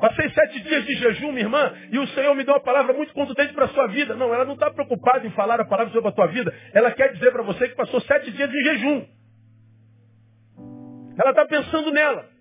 Passei 0.00 0.28
sete 0.30 0.60
dias 0.60 0.84
de 0.84 0.94
jejum, 0.94 1.32
minha 1.32 1.44
irmã, 1.44 1.72
e 1.90 1.98
o 1.98 2.06
Senhor 2.08 2.34
me 2.34 2.44
deu 2.44 2.54
uma 2.54 2.60
palavra 2.60 2.92
muito 2.92 3.14
contundente 3.14 3.54
para 3.54 3.64
a 3.64 3.68
sua 3.68 3.86
vida. 3.88 4.14
Não, 4.14 4.32
ela 4.32 4.44
não 4.44 4.54
está 4.54 4.70
preocupada 4.70 5.26
em 5.26 5.30
falar 5.30 5.58
a 5.58 5.64
palavra 5.64 5.92
sobre 5.92 6.08
a 6.08 6.12
tua 6.12 6.26
vida. 6.26 6.54
Ela 6.74 6.90
quer 6.90 7.12
dizer 7.12 7.32
para 7.32 7.42
você 7.42 7.68
que 7.68 7.74
passou 7.74 8.00
sete 8.02 8.30
dias 8.30 8.50
de 8.50 8.62
jejum. 8.62 9.06
Ela 11.18 11.30
está 11.30 11.46
pensando 11.46 11.90
nela. 11.90 12.35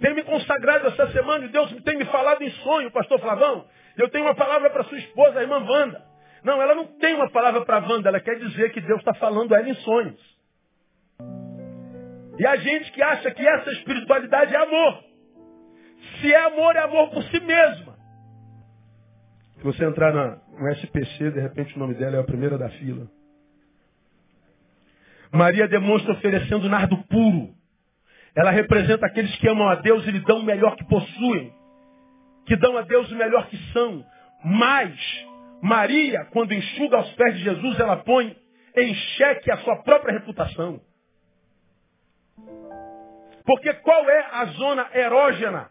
Tenho 0.00 0.14
me 0.14 0.24
consagrado 0.24 0.88
essa 0.88 1.10
semana 1.10 1.46
e 1.46 1.48
Deus 1.48 1.72
tem 1.82 1.96
me 1.96 2.04
falado 2.06 2.42
em 2.42 2.50
sonho, 2.50 2.90
pastor 2.90 3.18
Flavão. 3.20 3.66
Eu 3.96 4.08
tenho 4.10 4.24
uma 4.24 4.34
palavra 4.34 4.68
para 4.70 4.84
sua 4.84 4.98
esposa, 4.98 5.38
a 5.38 5.42
irmã 5.42 5.58
Wanda. 5.58 6.04
Não, 6.44 6.60
ela 6.60 6.74
não 6.74 6.86
tem 6.98 7.14
uma 7.14 7.30
palavra 7.30 7.64
para 7.64 7.78
Wanda, 7.78 8.08
ela 8.08 8.20
quer 8.20 8.38
dizer 8.38 8.72
que 8.72 8.80
Deus 8.80 8.98
está 8.98 9.14
falando 9.14 9.54
a 9.54 9.58
ela 9.58 9.68
em 9.68 9.74
sonhos. 9.76 10.36
E 12.38 12.46
a 12.46 12.56
gente 12.56 12.92
que 12.92 13.02
acha 13.02 13.30
que 13.30 13.46
essa 13.46 13.70
espiritualidade 13.72 14.54
é 14.54 14.58
amor. 14.58 15.02
Se 16.20 16.32
é 16.32 16.44
amor, 16.44 16.76
é 16.76 16.80
amor 16.80 17.10
por 17.10 17.22
si 17.24 17.40
mesma. 17.40 17.96
Se 19.56 19.64
você 19.64 19.84
entrar 19.84 20.12
na, 20.12 20.38
no 20.58 20.70
SPC, 20.72 21.30
de 21.30 21.40
repente 21.40 21.74
o 21.74 21.78
nome 21.78 21.94
dela 21.94 22.16
é 22.16 22.20
a 22.20 22.24
primeira 22.24 22.58
da 22.58 22.68
fila. 22.68 23.08
Maria 25.32 25.66
demonstra 25.66 26.12
oferecendo 26.12 26.68
nardo 26.68 26.96
puro. 27.04 27.55
Ela 28.36 28.50
representa 28.50 29.06
aqueles 29.06 29.34
que 29.36 29.48
amam 29.48 29.66
a 29.66 29.76
Deus 29.76 30.06
e 30.06 30.10
lhe 30.10 30.20
dão 30.20 30.40
o 30.40 30.44
melhor 30.44 30.76
que 30.76 30.84
possuem. 30.84 31.52
Que 32.44 32.54
dão 32.54 32.76
a 32.76 32.82
Deus 32.82 33.10
o 33.10 33.16
melhor 33.16 33.46
que 33.48 33.56
são. 33.72 34.04
Mas, 34.44 34.94
Maria, 35.62 36.26
quando 36.26 36.52
enxuga 36.52 36.98
aos 36.98 37.10
pés 37.14 37.34
de 37.38 37.44
Jesus, 37.44 37.80
ela 37.80 37.96
põe 37.96 38.36
em 38.76 38.94
xeque 38.94 39.50
a 39.50 39.56
sua 39.58 39.82
própria 39.82 40.12
reputação. 40.12 40.80
Porque 43.46 43.72
qual 43.74 44.10
é 44.10 44.28
a 44.32 44.44
zona 44.46 44.88
erógena 44.92 45.70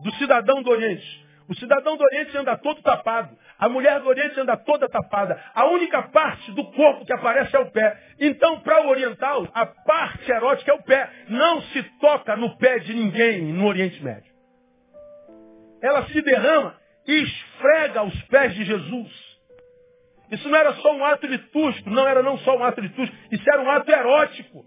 do 0.00 0.10
cidadão 0.14 0.62
do 0.62 0.70
Oriente? 0.70 1.26
O 1.48 1.54
cidadão 1.56 1.96
do 1.96 2.04
Oriente 2.04 2.36
anda 2.38 2.56
todo 2.56 2.80
tapado. 2.80 3.36
A 3.58 3.68
mulher 3.68 4.00
do 4.00 4.08
Oriente 4.08 4.38
anda 4.38 4.56
toda 4.56 4.88
tapada. 4.88 5.42
A 5.54 5.66
única 5.66 6.02
parte 6.04 6.52
do 6.52 6.64
corpo 6.72 7.06
que 7.06 7.12
aparece 7.12 7.56
é 7.56 7.58
o 7.58 7.70
pé. 7.70 7.98
Então, 8.20 8.60
para 8.60 8.86
o 8.86 8.88
oriental, 8.88 9.48
a 9.54 9.64
parte 9.64 10.30
erótica 10.30 10.72
é 10.72 10.74
o 10.74 10.82
pé. 10.82 11.10
Não 11.28 11.62
se 11.62 11.82
toca 11.98 12.36
no 12.36 12.56
pé 12.58 12.78
de 12.80 12.92
ninguém 12.92 13.52
no 13.52 13.66
Oriente 13.66 14.02
Médio. 14.02 14.30
Ela 15.82 16.06
se 16.06 16.20
derrama 16.20 16.76
e 17.06 17.22
esfrega 17.22 18.02
os 18.02 18.22
pés 18.24 18.54
de 18.54 18.64
Jesus. 18.64 19.26
Isso 20.30 20.48
não 20.48 20.58
era 20.58 20.74
só 20.74 20.94
um 20.94 21.04
ato 21.04 21.26
litúrgico, 21.26 21.88
não 21.88 22.06
era 22.06 22.22
não 22.22 22.36
só 22.38 22.56
um 22.56 22.64
ato 22.64 22.80
litúrgico, 22.80 23.16
isso 23.30 23.44
era 23.48 23.62
um 23.62 23.70
ato 23.70 23.90
erótico. 23.90 24.64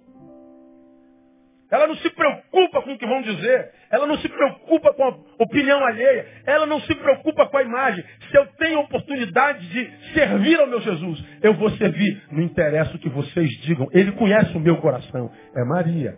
Ela 1.72 1.86
não 1.86 1.96
se 1.98 2.10
preocupa 2.10 2.82
com 2.82 2.94
o 2.94 2.98
que 2.98 3.06
vão 3.06 3.22
dizer. 3.22 3.72
Ela 3.92 4.08
não 4.08 4.18
se 4.18 4.28
preocupa 4.28 4.92
com 4.94 5.04
a 5.04 5.18
opinião 5.38 5.86
alheia. 5.86 6.26
Ela 6.46 6.66
não 6.66 6.82
se 6.82 6.96
preocupa 6.96 7.46
com 7.48 7.58
a 7.58 7.64
imagem. 7.64 8.04
Se 8.32 8.38
eu 8.38 8.48
tenho 8.58 8.80
oportunidade 8.80 9.68
de 9.70 10.14
servir 10.14 10.60
ao 10.60 10.66
meu 10.66 10.82
Jesus, 10.82 11.24
eu 11.44 11.54
vou 11.54 11.70
servir. 11.72 12.24
Não 12.32 12.42
interessa 12.42 12.96
o 12.96 13.00
que 13.00 13.10
vocês 13.10 13.50
digam. 13.62 13.88
Ele 13.92 14.12
conhece 14.14 14.56
o 14.58 14.60
meu 14.60 14.78
coração. 14.78 15.32
É 15.56 15.64
Maria. 15.64 16.18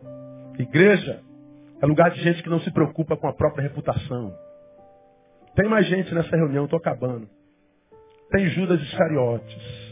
Igreja 0.58 1.20
é 1.82 1.86
lugar 1.86 2.12
de 2.12 2.22
gente 2.22 2.42
que 2.42 2.50
não 2.50 2.62
se 2.62 2.72
preocupa 2.72 3.18
com 3.18 3.28
a 3.28 3.34
própria 3.34 3.64
reputação. 3.64 4.34
Tem 5.56 5.68
mais 5.68 5.86
gente 5.86 6.14
nessa 6.14 6.34
reunião, 6.36 6.64
estou 6.64 6.78
acabando. 6.78 7.28
Tem 8.32 8.48
Judas 8.48 8.82
Iscariotes. 8.82 9.92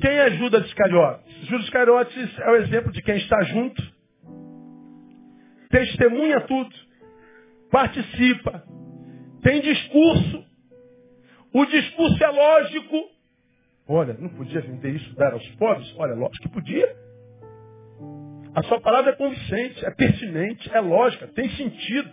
Quem 0.00 0.10
é 0.10 0.30
Judas 0.30 0.64
Iscariotes? 0.64 1.46
Judas 1.48 1.64
Iscariotes 1.66 2.38
é 2.38 2.50
o 2.50 2.56
exemplo 2.56 2.92
de 2.92 3.02
quem 3.02 3.16
está 3.16 3.42
junto 3.42 3.95
testemunha 5.70 6.40
tudo, 6.42 6.74
participa, 7.70 8.64
tem 9.42 9.60
discurso. 9.60 10.44
O 11.52 11.64
discurso 11.66 12.24
é 12.24 12.28
lógico. 12.28 12.96
Olha, 13.88 14.14
não 14.14 14.28
podia 14.30 14.60
vender 14.60 14.96
isso, 14.96 15.14
dar 15.14 15.32
aos 15.32 15.48
pobres? 15.56 15.94
Olha, 15.96 16.14
lógico 16.14 16.42
que 16.42 16.54
podia. 16.54 16.96
A 18.54 18.62
sua 18.64 18.80
palavra 18.80 19.12
é 19.12 19.16
convincente, 19.16 19.84
é 19.84 19.90
pertinente, 19.90 20.70
é 20.74 20.80
lógica, 20.80 21.28
tem 21.28 21.48
sentido. 21.50 22.10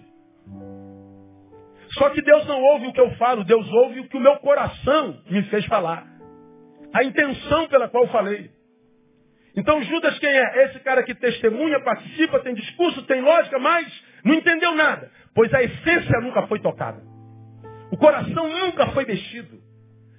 Só 1.98 2.10
que 2.10 2.22
Deus 2.22 2.46
não 2.48 2.62
ouve 2.62 2.88
o 2.88 2.94
que 2.94 3.00
eu 3.00 3.12
falo, 3.16 3.44
Deus 3.44 3.68
ouve 3.72 4.02
o 4.02 4.10
que 4.10 4.18
o 4.18 4.22
meu 4.22 4.38
coração 4.38 5.22
me 5.30 5.42
fez 5.44 5.66
falar. 5.66 6.06
A 6.94 7.04
intenção 7.04 7.68
pela 7.70 7.88
qual 7.88 8.04
eu 8.04 8.10
falei. 8.10 8.52
Então 9.56 9.82
Judas 9.84 10.18
quem 10.20 10.30
é? 10.30 10.66
Esse 10.66 10.80
cara 10.80 11.04
que 11.04 11.13
testemunha, 11.13 11.80
participa, 11.82 12.39
tem 12.39 12.56
discurso, 12.56 13.04
tem 13.04 13.22
lógica, 13.22 13.60
mas 13.60 13.88
não 14.24 14.34
entendeu 14.34 14.74
nada. 14.76 15.12
Pois 15.36 15.54
a 15.54 15.62
essência 15.62 16.20
nunca 16.22 16.48
foi 16.48 16.60
tocada. 16.60 17.02
O 17.92 17.98
coração 17.98 18.48
nunca 18.48 18.88
foi 18.88 19.06
mexido. 19.06 19.62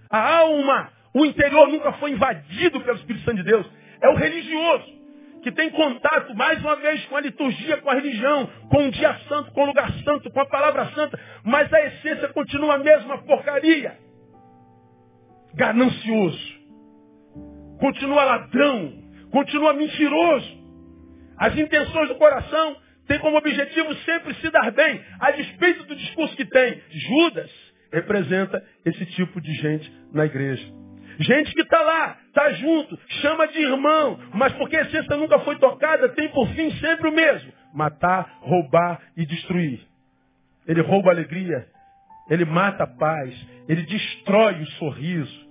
A 0.09 0.37
alma, 0.38 0.92
o 1.12 1.25
interior 1.25 1.68
nunca 1.68 1.92
foi 1.94 2.12
invadido 2.12 2.81
pelo 2.81 2.99
Espírito 2.99 3.25
Santo 3.25 3.38
de 3.38 3.44
Deus. 3.44 3.66
É 4.01 4.09
o 4.09 4.14
religioso 4.14 5.05
que 5.42 5.53
tem 5.53 5.70
contato 5.70 6.35
mais 6.35 6.59
uma 6.61 6.77
vez 6.77 7.05
com 7.07 7.16
a 7.16 7.20
liturgia, 7.20 7.77
com 7.79 7.90
a 7.90 7.94
religião, 7.94 8.49
com 8.70 8.88
o 8.88 8.90
dia 8.90 9.14
santo, 9.29 9.53
com 9.53 9.62
o 9.62 9.66
lugar 9.66 9.92
santo, 10.05 10.31
com 10.31 10.40
a 10.40 10.47
palavra 10.47 10.87
santa, 10.94 11.20
mas 11.44 11.70
a 11.73 11.87
essência 11.87 12.29
continua 12.29 12.77
a 12.77 12.79
mesma 12.79 13.18
porcaria. 13.18 13.99
Ganancioso. 15.55 16.55
Continua 17.79 18.25
ladrão, 18.25 19.03
continua 19.35 19.75
mentiroso. 19.75 20.64
As 21.37 21.59
intenções 21.59 22.09
do 22.09 22.14
coração 22.14 22.77
têm 23.09 23.18
como 23.18 23.37
objetivo 23.37 23.92
sempre 23.97 24.33
se 24.35 24.49
dar 24.49 24.70
bem, 24.70 25.05
a 25.18 25.33
despeito 25.33 25.83
do 25.87 25.97
discurso 25.97 26.37
que 26.37 26.44
tem. 26.44 26.81
Judas 26.88 27.51
representa 27.92 28.64
esse 28.87 29.05
tipo 29.07 29.40
de 29.40 29.53
gente 29.55 29.92
na 30.12 30.25
igreja. 30.25 30.64
Gente 31.18 31.53
que 31.53 31.62
está 31.62 31.83
lá, 31.83 32.16
está 32.29 32.53
junto, 32.53 32.97
chama 33.23 33.49
de 33.49 33.59
irmão, 33.59 34.20
mas 34.35 34.53
porque 34.53 34.77
a 34.77 34.83
essência 34.83 35.16
nunca 35.16 35.40
foi 35.40 35.59
tocada, 35.59 36.09
tem 36.11 36.29
por 36.29 36.49
fim 36.51 36.70
sempre 36.79 37.09
o 37.09 37.12
mesmo: 37.12 37.53
matar, 37.75 38.38
roubar 38.40 39.01
e 39.16 39.27
destruir. 39.27 39.81
Ele 40.66 40.81
rouba 40.81 41.11
a 41.11 41.12
alegria, 41.12 41.66
ele 42.31 42.44
mata 42.44 42.85
a 42.85 42.87
paz, 42.87 43.35
ele 43.68 43.83
destrói 43.83 44.62
o 44.62 44.66
sorriso. 44.79 45.44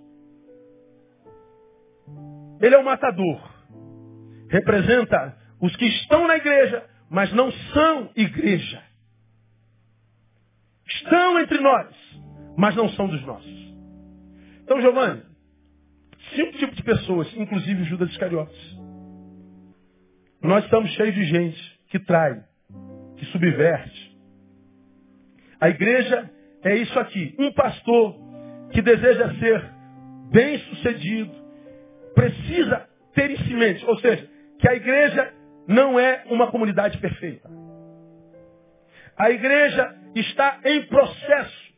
Ele 2.61 2.75
é 2.75 2.77
o 2.77 2.85
matador 2.85 3.52
representa 4.53 5.35
os 5.59 5.75
que 5.75 5.85
estão 5.85 6.27
na 6.27 6.37
igreja, 6.37 6.85
mas 7.09 7.33
não 7.33 7.51
são 7.51 8.11
igreja. 8.15 8.83
Estão 10.87 11.39
entre 11.39 11.59
nós, 11.59 11.87
mas 12.55 12.75
não 12.75 12.87
são 12.89 13.07
dos 13.07 13.25
nossos. 13.25 13.73
Então, 14.63 14.79
Giovanni, 14.79 15.23
cinco 16.35 16.57
tipos 16.59 16.75
de 16.75 16.83
pessoas, 16.83 17.35
inclusive 17.35 17.83
Judas 17.85 18.11
Iscariotes. 18.11 18.77
Nós 20.41 20.63
estamos 20.65 20.91
cheios 20.91 21.15
de 21.15 21.23
gente 21.25 21.79
que 21.87 21.97
trai, 21.99 22.43
que 23.17 23.25
subverte. 23.27 24.17
A 25.59 25.69
igreja 25.69 26.29
é 26.61 26.75
isso 26.75 26.99
aqui. 26.99 27.35
Um 27.39 27.51
pastor 27.53 28.15
que 28.71 28.83
deseja 28.83 29.33
ser 29.39 29.71
bem 30.31 30.59
sucedido, 30.59 31.33
precisa 32.13 32.87
ter 33.15 33.31
isso 33.31 33.51
em 33.51 33.55
mente. 33.55 33.83
Ou 33.85 33.97
seja, 33.99 34.32
que 34.63 34.69
a 34.69 34.75
igreja 34.75 35.33
não 35.67 35.99
é 35.99 36.23
uma 36.27 36.49
comunidade 36.49 36.97
perfeita. 36.97 37.49
A 39.17 39.29
igreja 39.29 39.93
está 40.15 40.61
em 40.63 40.83
processo. 40.83 41.73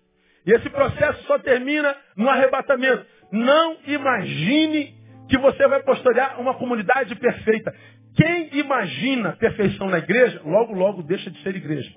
E 0.45 0.51
esse 0.51 0.69
processo 0.69 1.23
só 1.23 1.39
termina 1.39 1.95
no 2.15 2.29
arrebatamento. 2.29 3.03
Não 3.31 3.77
imagine 3.87 4.93
que 5.27 5.35
você 5.39 5.67
vai 5.67 5.81
pastorear 5.81 6.39
uma 6.39 6.53
comunidade 6.53 7.15
perfeita. 7.15 7.75
Quem 8.15 8.55
imagina 8.59 9.31
perfeição 9.31 9.89
na 9.89 9.97
igreja, 9.97 10.39
logo, 10.45 10.71
logo 10.71 11.01
deixa 11.01 11.31
de 11.31 11.41
ser 11.41 11.55
igreja. 11.55 11.91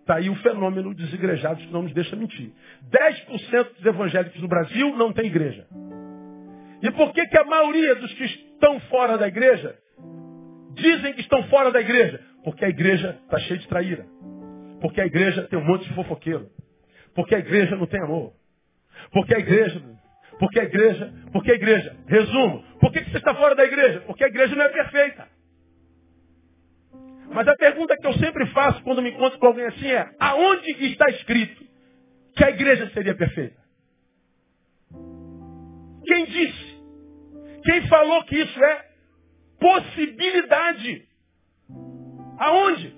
Está 0.00 0.16
aí 0.16 0.30
o 0.30 0.36
fenômeno 0.36 0.94
dos 0.94 1.12
igrejados 1.12 1.62
que 1.62 1.70
não 1.70 1.82
nos 1.82 1.92
deixa 1.92 2.16
mentir. 2.16 2.52
10% 2.90 3.74
dos 3.74 3.84
evangélicos 3.84 4.40
no 4.40 4.48
Brasil 4.48 4.96
não 4.96 5.12
tem 5.12 5.26
igreja. 5.26 5.66
E 6.82 6.90
por 6.92 7.12
que, 7.12 7.26
que 7.26 7.38
a 7.38 7.44
maioria 7.44 7.94
dos 7.96 8.12
que 8.14 8.24
estão 8.24 8.78
fora 8.82 9.18
da 9.18 9.26
igreja 9.26 9.76
dizem 10.74 11.12
que 11.14 11.20
estão 11.20 11.42
fora 11.48 11.72
da 11.72 11.80
igreja? 11.80 12.20
Porque 12.44 12.64
a 12.64 12.68
igreja 12.68 13.18
está 13.24 13.38
cheia 13.40 13.58
de 13.58 13.68
traíra. 13.68 14.06
Porque 14.80 15.00
a 15.00 15.06
igreja 15.06 15.42
tem 15.48 15.58
um 15.58 15.64
monte 15.64 15.88
de 15.88 15.94
fofoqueiro. 15.94 16.48
Porque 17.14 17.34
a 17.34 17.38
igreja 17.38 17.74
não 17.76 17.86
tem 17.86 18.00
amor. 18.00 18.32
Porque 19.12 19.34
a 19.34 19.38
igreja. 19.38 19.82
Porque 20.38 20.60
a 20.60 20.64
igreja. 20.64 21.12
Porque 21.32 21.50
a 21.50 21.54
igreja. 21.54 21.96
Resumo. 22.06 22.62
Por 22.80 22.92
que, 22.92 23.02
que 23.02 23.10
você 23.10 23.18
está 23.18 23.34
fora 23.34 23.56
da 23.56 23.64
igreja? 23.64 24.00
Porque 24.06 24.22
a 24.22 24.28
igreja 24.28 24.54
não 24.54 24.64
é 24.64 24.68
perfeita. 24.68 25.28
Mas 27.32 27.46
a 27.46 27.56
pergunta 27.56 27.96
que 27.96 28.06
eu 28.06 28.14
sempre 28.14 28.46
faço 28.46 28.82
quando 28.82 29.02
me 29.02 29.10
encontro 29.10 29.38
com 29.38 29.46
alguém 29.46 29.66
assim 29.66 29.88
é: 29.88 30.08
aonde 30.18 30.70
está 30.86 31.10
escrito 31.10 31.66
que 32.34 32.44
a 32.44 32.50
igreja 32.50 32.88
seria 32.90 33.14
perfeita? 33.14 33.58
Quem 36.06 36.24
disse? 36.24 36.67
Quem 37.68 37.86
falou 37.86 38.24
que 38.24 38.34
isso 38.34 38.64
é 38.64 38.86
possibilidade? 39.60 41.06
Aonde? 42.38 42.96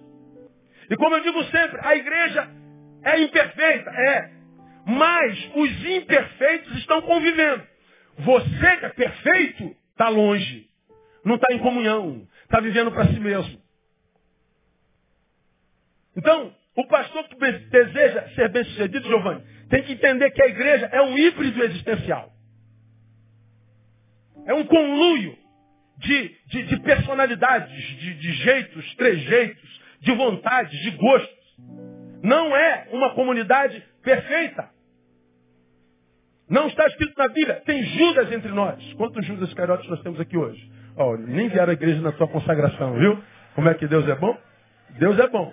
E 0.89 0.97
como 0.97 1.17
eu 1.17 1.23
digo 1.25 1.43
sempre, 1.47 1.81
a 1.83 1.97
igreja 1.97 2.49
é 3.03 3.21
imperfeita, 3.21 3.91
é. 3.91 4.31
Mas 4.87 5.51
os 5.57 5.87
imperfeitos 5.87 6.77
estão 6.79 7.03
convivendo. 7.03 7.67
Você 8.19 8.77
que 8.77 8.87
é 8.87 8.89
perfeito 8.91 9.77
está 9.91 10.09
longe. 10.09 10.71
Não 11.25 11.35
está 11.35 11.53
em 11.53 11.59
comunhão. 11.59 12.29
Está 12.45 12.61
vivendo 12.61 12.93
para 12.93 13.09
si 13.09 13.19
mesmo. 13.19 13.61
Então, 16.17 16.55
o 16.77 16.87
pastor 16.87 17.25
que 17.25 17.35
deseja 17.35 18.29
ser 18.37 18.49
bem 18.51 18.63
sucedido, 18.63 19.09
Giovanni, 19.09 19.43
tem 19.69 19.83
que 19.83 19.95
entender 19.95 20.31
que 20.31 20.43
a 20.43 20.47
igreja 20.47 20.87
é 20.93 21.03
um 21.03 21.19
híbrido 21.19 21.61
existencial. 21.65 22.33
É 24.47 24.55
um 24.55 24.65
conluio 24.65 25.37
de, 25.99 26.37
de, 26.47 26.63
de 26.65 26.81
personalidades, 26.81 27.83
de, 27.99 28.15
de 28.15 28.33
jeitos, 28.33 28.95
trejeitos, 28.97 29.81
de 30.01 30.13
vontades, 30.13 30.79
de 30.81 30.91
gostos. 30.93 31.41
Não 32.23 32.57
é 32.57 32.89
uma 32.93 33.15
comunidade 33.15 33.83
perfeita. 34.03 34.69
Não 36.49 36.67
está 36.67 36.87
escrito 36.87 37.17
na 37.17 37.29
Bíblia. 37.29 37.63
Tem 37.65 37.83
Judas 37.83 38.33
entre 38.33 38.51
nós. 38.51 38.93
Quantos 38.95 39.25
Judas 39.25 39.55
Cariotes 39.55 39.89
nós 39.89 40.03
temos 40.03 40.19
aqui 40.19 40.37
hoje? 40.37 40.71
Oh, 40.97 41.17
nem 41.17 41.49
vieram 41.49 41.71
à 41.71 41.73
igreja 41.73 42.01
na 42.01 42.13
sua 42.15 42.27
consagração, 42.27 42.95
viu? 42.99 43.23
Como 43.55 43.69
é 43.69 43.75
que 43.75 43.87
Deus 43.87 44.09
é 44.09 44.15
bom? 44.17 44.37
Deus 44.99 45.19
é 45.19 45.29
bom. 45.29 45.53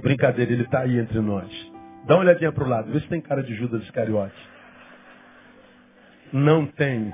Brincadeira, 0.00 0.52
ele 0.52 0.62
está 0.62 0.80
aí 0.80 0.98
entre 0.98 1.18
nós. 1.20 1.67
Dá 2.08 2.14
uma 2.14 2.22
olhadinha 2.22 2.50
para 2.50 2.64
o 2.64 2.68
lado, 2.68 2.90
vê 2.90 3.00
se 3.00 3.06
tem 3.06 3.20
cara 3.20 3.42
de 3.42 3.54
Judas 3.54 3.82
Iscariotes. 3.82 4.38
Não 6.32 6.66
tem. 6.66 7.12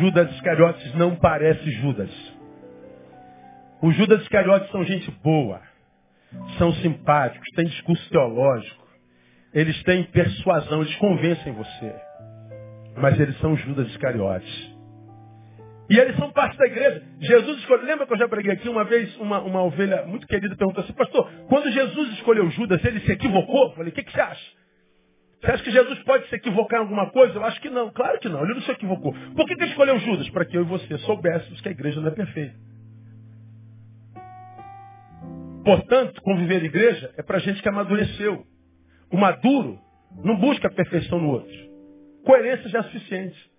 Judas 0.00 0.28
Iscariotes 0.32 0.92
não 0.96 1.14
parece 1.14 1.70
Judas. 1.70 2.10
Os 3.80 3.94
Judas 3.94 4.20
Iscariotes 4.22 4.68
são 4.72 4.84
gente 4.84 5.08
boa. 5.22 5.62
são 6.58 6.72
simpáticos, 6.74 7.48
têm 7.54 7.66
discurso 7.66 8.10
teológico, 8.10 8.86
eles 9.54 9.80
têm 9.84 10.02
persuasão, 10.04 10.82
eles 10.82 10.96
convencem 10.96 11.52
você. 11.52 11.94
Mas 12.96 13.18
eles 13.20 13.38
são 13.38 13.56
Judas 13.56 13.86
Iscariotes. 13.88 14.77
E 15.88 15.98
eles 15.98 16.16
são 16.16 16.30
parte 16.32 16.56
da 16.58 16.66
igreja. 16.66 17.02
Jesus 17.20 17.58
escolheu. 17.58 17.86
Lembra 17.86 18.06
que 18.06 18.12
eu 18.12 18.18
já 18.18 18.28
preguei 18.28 18.52
aqui 18.52 18.68
uma 18.68 18.84
vez, 18.84 19.16
uma, 19.16 19.40
uma 19.40 19.62
ovelha 19.62 20.04
muito 20.04 20.26
querida 20.26 20.54
perguntou 20.54 20.84
assim, 20.84 20.92
pastor, 20.92 21.30
quando 21.48 21.70
Jesus 21.70 22.12
escolheu 22.12 22.50
Judas, 22.50 22.84
ele 22.84 23.00
se 23.00 23.12
equivocou? 23.12 23.68
Eu 23.68 23.72
falei, 23.72 23.90
o 23.90 23.94
que, 23.94 24.02
que 24.02 24.12
você 24.12 24.20
acha? 24.20 24.58
Você 25.40 25.50
acha 25.52 25.62
que 25.62 25.70
Jesus 25.70 25.98
pode 26.00 26.28
se 26.28 26.34
equivocar 26.34 26.80
em 26.80 26.82
alguma 26.82 27.10
coisa? 27.10 27.34
Eu 27.34 27.44
acho 27.44 27.60
que 27.60 27.70
não. 27.70 27.90
Claro 27.90 28.18
que 28.18 28.28
não. 28.28 28.42
Ele 28.44 28.54
não 28.54 28.62
se 28.62 28.70
equivocou. 28.70 29.14
Por 29.34 29.46
que, 29.46 29.54
que 29.54 29.62
ele 29.62 29.70
escolheu 29.70 29.98
Judas? 30.00 30.28
Para 30.30 30.44
que 30.44 30.56
eu 30.56 30.62
e 30.62 30.66
você 30.66 30.98
soubéssemos 30.98 31.60
que 31.60 31.68
a 31.68 31.72
igreja 31.72 32.00
não 32.00 32.08
é 32.08 32.14
perfeita. 32.14 32.54
Portanto, 35.64 36.20
conviver 36.22 36.64
igreja 36.64 37.12
é 37.16 37.22
para 37.22 37.38
gente 37.38 37.62
que 37.62 37.68
amadureceu. 37.68 38.44
O 39.10 39.16
maduro 39.16 39.78
não 40.24 40.36
busca 40.36 40.68
a 40.68 40.70
perfeição 40.70 41.20
no 41.20 41.28
outro. 41.28 41.68
Coerência 42.24 42.68
já 42.68 42.80
é 42.80 42.82
suficiente. 42.82 43.50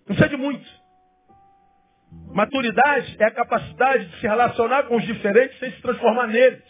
Não 0.00 0.16
precisa 0.16 0.28
de 0.28 0.36
muito. 0.36 0.79
Maturidade 2.32 3.16
é 3.18 3.24
a 3.24 3.30
capacidade 3.30 4.06
de 4.06 4.20
se 4.20 4.26
relacionar 4.26 4.84
com 4.84 4.96
os 4.96 5.04
diferentes 5.04 5.58
sem 5.58 5.70
se 5.72 5.82
transformar 5.82 6.28
neles. 6.28 6.62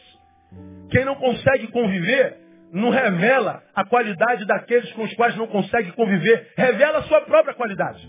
Quem 0.90 1.04
não 1.04 1.14
consegue 1.14 1.68
conviver 1.68 2.38
não 2.72 2.90
revela 2.90 3.62
a 3.74 3.84
qualidade 3.84 4.46
daqueles 4.46 4.90
com 4.92 5.02
os 5.02 5.12
quais 5.14 5.36
não 5.36 5.46
consegue 5.46 5.92
conviver, 5.92 6.52
revela 6.56 6.98
a 6.98 7.02
sua 7.02 7.20
própria 7.22 7.54
qualidade. 7.54 8.08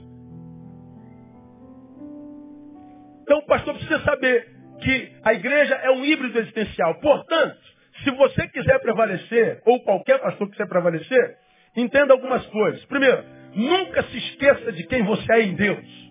Então 3.23 3.39
o 3.39 3.45
pastor 3.45 3.73
precisa 3.75 3.99
saber 3.99 4.47
que 4.81 5.11
a 5.23 5.33
igreja 5.33 5.75
é 5.75 5.91
um 5.91 6.03
híbrido 6.03 6.39
existencial. 6.39 6.99
Portanto, 6.99 7.57
se 8.03 8.11
você 8.11 8.47
quiser 8.47 8.79
prevalecer, 8.79 9.61
ou 9.65 9.81
qualquer 9.83 10.19
pastor 10.19 10.49
quiser 10.49 10.67
prevalecer, 10.67 11.37
entenda 11.75 12.13
algumas 12.13 12.45
coisas. 12.47 12.83
Primeiro, 12.85 13.23
nunca 13.55 14.03
se 14.03 14.17
esqueça 14.17 14.71
de 14.71 14.85
quem 14.85 15.03
você 15.03 15.33
é 15.33 15.41
em 15.43 15.55
Deus. 15.55 16.10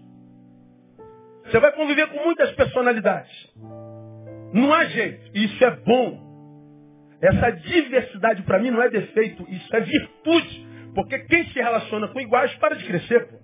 Você 1.50 1.58
vai 1.58 1.72
conviver 1.72 2.06
com 2.08 2.24
muitas 2.24 2.52
personalidades. 2.52 3.32
Não 4.52 4.72
há 4.72 4.84
jeito. 4.84 5.36
Isso 5.36 5.64
é 5.64 5.70
bom. 5.70 6.30
Essa 7.20 7.50
diversidade 7.50 8.42
para 8.42 8.60
mim 8.60 8.70
não 8.70 8.80
é 8.80 8.88
defeito, 8.88 9.44
isso 9.50 9.76
é 9.76 9.80
virtude. 9.80 10.66
Porque 10.94 11.18
quem 11.20 11.46
se 11.48 11.60
relaciona 11.60 12.08
com 12.08 12.20
iguais 12.20 12.54
para 12.54 12.76
de 12.76 12.84
crescer. 12.84 13.28
Pô. 13.28 13.36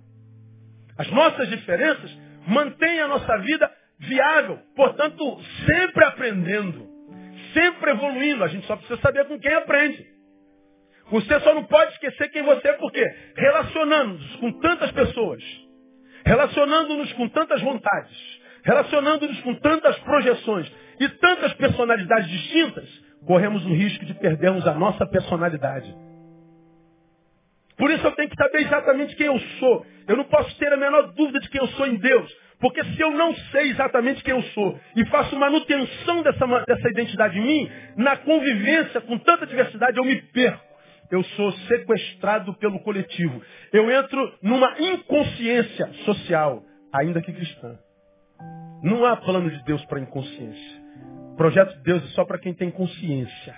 As 0.97 1.09
nossas 1.11 1.49
diferenças 1.49 2.17
mantêm 2.47 2.99
a 3.01 3.07
nossa 3.07 3.37
vida 3.39 3.69
viável. 3.99 4.59
Portanto, 4.75 5.41
sempre 5.65 6.05
aprendendo, 6.05 6.87
sempre 7.53 7.91
evoluindo. 7.91 8.43
A 8.43 8.47
gente 8.47 8.65
só 8.67 8.77
precisa 8.77 8.99
saber 9.01 9.25
com 9.25 9.37
quem 9.37 9.53
aprende. 9.53 10.05
Você 11.11 11.39
só 11.41 11.53
não 11.53 11.65
pode 11.65 11.93
esquecer 11.93 12.29
quem 12.29 12.43
você 12.43 12.69
é, 12.69 12.73
porque 12.73 13.03
relacionando-nos 13.35 14.35
com 14.37 14.51
tantas 14.59 14.91
pessoas, 14.91 15.41
relacionando-nos 16.27 17.13
com 17.13 17.29
tantas 17.29 17.61
vontades, 17.61 18.39
relacionando-nos 18.63 19.39
com 19.41 19.55
tantas 19.55 19.97
projeções 19.99 20.69
e 20.99 21.07
tantas 21.09 21.53
personalidades 21.53 22.29
distintas, 22.29 22.89
corremos 23.25 23.65
o 23.65 23.73
risco 23.73 24.05
de 24.05 24.13
perdermos 24.13 24.67
a 24.67 24.73
nossa 24.73 25.05
personalidade. 25.07 25.95
Por 27.77 27.91
isso 27.91 28.05
eu 28.05 28.11
tenho 28.11 28.29
que 28.29 28.35
saber 28.35 28.61
exatamente 28.61 29.15
quem 29.15 29.27
eu 29.27 29.39
sou. 29.59 29.85
Eu 30.07 30.17
não 30.17 30.23
posso 30.25 30.57
ter 30.57 30.71
a 30.73 30.77
menor 30.77 31.13
dúvida 31.13 31.39
de 31.39 31.49
quem 31.49 31.61
eu 31.61 31.67
sou 31.69 31.87
em 31.87 31.95
Deus. 31.95 32.35
Porque 32.59 32.83
se 32.83 32.99
eu 32.99 33.11
não 33.11 33.35
sei 33.51 33.69
exatamente 33.69 34.23
quem 34.23 34.33
eu 34.33 34.41
sou 34.41 34.79
e 34.95 35.05
faço 35.05 35.35
manutenção 35.35 36.23
dessa, 36.23 36.45
dessa 36.65 36.89
identidade 36.89 37.37
em 37.37 37.41
mim, 37.43 37.71
na 37.95 38.17
convivência 38.17 38.99
com 39.01 39.17
tanta 39.19 39.45
diversidade 39.45 39.97
eu 39.97 40.03
me 40.03 40.19
perco. 40.33 40.66
Eu 41.09 41.23
sou 41.23 41.51
sequestrado 41.51 42.53
pelo 42.55 42.79
coletivo. 42.81 43.41
Eu 43.71 43.89
entro 43.89 44.37
numa 44.41 44.75
inconsciência 44.79 45.87
social, 46.05 46.63
ainda 46.93 47.21
que 47.21 47.31
cristã. 47.31 47.77
Não 48.83 49.05
há 49.05 49.15
plano 49.15 49.49
de 49.49 49.63
Deus 49.63 49.83
para 49.85 49.99
inconsciência. 49.99 50.81
Projeto 51.37 51.75
de 51.77 51.83
Deus 51.83 52.03
é 52.03 52.07
só 52.07 52.25
para 52.25 52.39
quem 52.39 52.53
tem 52.53 52.69
consciência. 52.69 53.55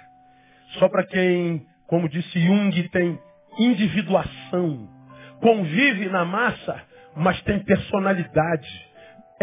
Só 0.78 0.88
para 0.88 1.06
quem, 1.06 1.66
como 1.88 2.08
disse 2.10 2.40
Jung, 2.40 2.90
tem 2.90 3.20
individuação. 3.58 4.88
Convive 5.42 6.08
na 6.10 6.26
massa, 6.26 6.82
mas 7.16 7.42
tem 7.44 7.60
personalidade. 7.64 8.70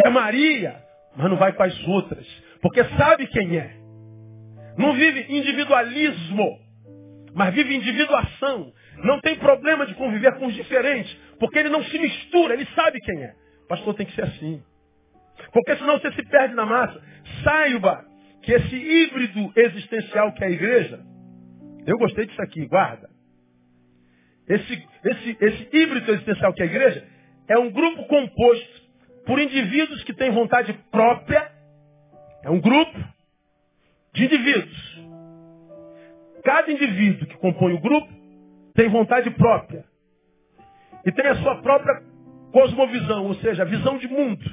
É 0.04 0.08
Maria, 0.08 0.76
mas 1.16 1.30
não 1.30 1.36
vai 1.36 1.52
com 1.52 1.62
as 1.62 1.88
outras. 1.88 2.26
Porque 2.62 2.84
sabe 2.96 3.26
quem 3.26 3.56
é. 3.58 3.76
Não 4.76 4.92
vive 4.92 5.26
individualismo, 5.28 6.58
mas 7.36 7.54
vive 7.54 7.76
individuação. 7.76 8.72
Não 9.04 9.20
tem 9.20 9.36
problema 9.36 9.84
de 9.84 9.94
conviver 9.94 10.34
com 10.38 10.46
os 10.46 10.54
diferentes, 10.54 11.14
porque 11.38 11.58
ele 11.58 11.68
não 11.68 11.84
se 11.84 11.98
mistura, 11.98 12.54
ele 12.54 12.66
sabe 12.74 12.98
quem 13.00 13.22
é. 13.22 13.34
O 13.64 13.68
pastor 13.68 13.94
tem 13.94 14.06
que 14.06 14.14
ser 14.14 14.24
assim. 14.24 14.62
Porque 15.52 15.76
senão 15.76 15.98
você 15.98 16.10
se 16.12 16.24
perde 16.30 16.54
na 16.54 16.64
massa. 16.64 16.98
Saiba 17.44 18.06
que 18.42 18.52
esse 18.52 18.74
híbrido 18.74 19.52
existencial 19.54 20.32
que 20.32 20.44
é 20.44 20.46
a 20.46 20.50
igreja, 20.50 20.98
eu 21.86 21.98
gostei 21.98 22.24
disso 22.24 22.40
aqui, 22.40 22.66
guarda. 22.66 23.06
Esse, 24.48 24.88
esse, 25.04 25.36
esse 25.38 25.76
híbrido 25.76 26.10
existencial 26.12 26.54
que 26.54 26.62
é 26.62 26.64
a 26.64 26.68
igreja 26.68 27.06
é 27.48 27.58
um 27.58 27.70
grupo 27.70 28.06
composto 28.06 28.82
por 29.26 29.38
indivíduos 29.38 30.02
que 30.04 30.14
têm 30.14 30.30
vontade 30.30 30.72
própria. 30.90 31.52
É 32.42 32.48
um 32.48 32.60
grupo 32.60 32.98
de 34.14 34.24
indivíduos. 34.24 34.95
Cada 36.46 36.70
indivíduo 36.70 37.26
que 37.26 37.36
compõe 37.38 37.74
o 37.74 37.80
grupo 37.80 38.08
tem 38.74 38.88
vontade 38.88 39.28
própria. 39.30 39.84
E 41.04 41.12
tem 41.12 41.26
a 41.26 41.34
sua 41.42 41.56
própria 41.56 42.00
cosmovisão, 42.52 43.26
ou 43.26 43.34
seja, 43.34 43.62
a 43.62 43.66
visão 43.66 43.98
de 43.98 44.08
mundo. 44.08 44.44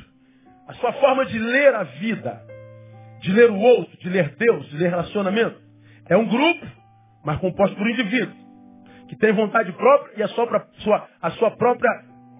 A 0.68 0.74
sua 0.74 0.92
forma 0.94 1.26
de 1.26 1.38
ler 1.38 1.74
a 1.74 1.84
vida 1.84 2.42
de 3.24 3.32
ler 3.32 3.50
o 3.50 3.58
outro, 3.58 3.98
de 3.98 4.10
ler 4.10 4.36
Deus, 4.36 4.70
de 4.70 4.78
ler 4.78 4.90
relacionamento. 4.90 5.58
É 6.10 6.18
um 6.18 6.28
grupo, 6.28 6.68
mas 7.24 7.40
composto 7.40 7.76
por 7.78 7.88
um 7.88 7.90
indivíduo, 7.90 8.36
que 9.08 9.16
tem 9.16 9.32
vontade 9.32 9.72
própria 9.72 10.20
e 10.20 10.24
a 10.24 10.28
sua, 10.28 10.68
sua, 10.80 11.08
a 11.22 11.32
sua 11.32 11.52
própria 11.52 11.90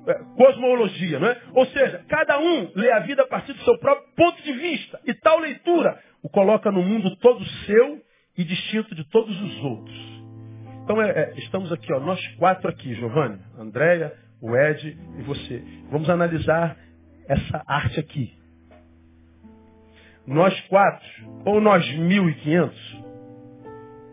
é, 0.08 0.14
cosmologia, 0.36 1.20
não 1.20 1.30
é? 1.30 1.42
Ou 1.54 1.66
seja, 1.68 2.04
cada 2.10 2.38
um 2.38 2.70
lê 2.76 2.92
a 2.92 3.00
vida 3.00 3.22
a 3.22 3.28
partir 3.28 3.54
do 3.54 3.64
seu 3.64 3.78
próprio 3.80 4.14
ponto 4.14 4.44
de 4.44 4.52
vista. 4.52 5.00
E 5.06 5.14
tal 5.14 5.40
leitura 5.40 5.98
o 6.22 6.30
coloca 6.30 6.70
no 6.70 6.84
mundo 6.84 7.16
todo 7.18 7.46
seu 7.66 8.02
e 8.38 8.44
distinto 8.44 8.96
de 8.96 9.04
todos 9.10 9.40
os 9.42 9.64
outros. 9.64 10.24
Então 10.84 11.02
é, 11.02 11.10
é, 11.10 11.34
estamos 11.38 11.72
aqui, 11.72 11.92
ó, 11.94 12.00
nós 12.00 12.20
quatro 12.38 12.70
aqui, 12.70 12.94
Giovanni, 12.96 13.40
Andréia, 13.58 14.14
o 14.42 14.56
Ed 14.56 14.98
e 15.18 15.22
você. 15.24 15.64
Vamos 15.90 16.10
analisar 16.10 16.78
essa 17.28 17.64
arte 17.68 18.00
aqui 18.00 18.44
nós 20.26 20.58
quatro, 20.68 21.08
ou 21.46 21.60
nós 21.60 21.86
mil 21.96 22.30
e 22.30 22.34
quinhentos, 22.36 22.98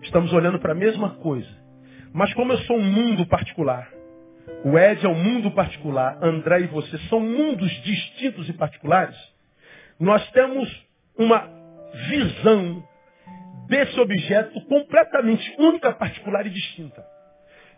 estamos 0.03 0.33
olhando 0.33 0.59
para 0.59 0.73
a 0.73 0.75
mesma 0.75 1.11
coisa. 1.17 1.49
Mas 2.13 2.33
como 2.35 2.53
eu 2.53 2.59
sou 2.59 2.77
um 2.77 2.83
mundo 2.83 3.27
particular, 3.27 3.89
o 4.65 4.77
Ed 4.77 5.05
é 5.05 5.09
um 5.09 5.23
mundo 5.23 5.53
particular, 5.53 6.19
André 6.23 6.63
e 6.63 6.67
você 6.67 6.99
são 7.09 7.21
mundos 7.21 7.71
distintos 7.83 8.49
e 8.49 8.53
particulares, 8.53 9.17
nós 9.99 10.29
temos 10.33 10.69
uma 11.17 11.49
visão 12.09 12.83
desse 13.71 13.99
objeto 14.01 14.61
completamente 14.67 15.55
única, 15.57 15.93
particular 15.93 16.45
e 16.45 16.51
distinta. 16.51 17.07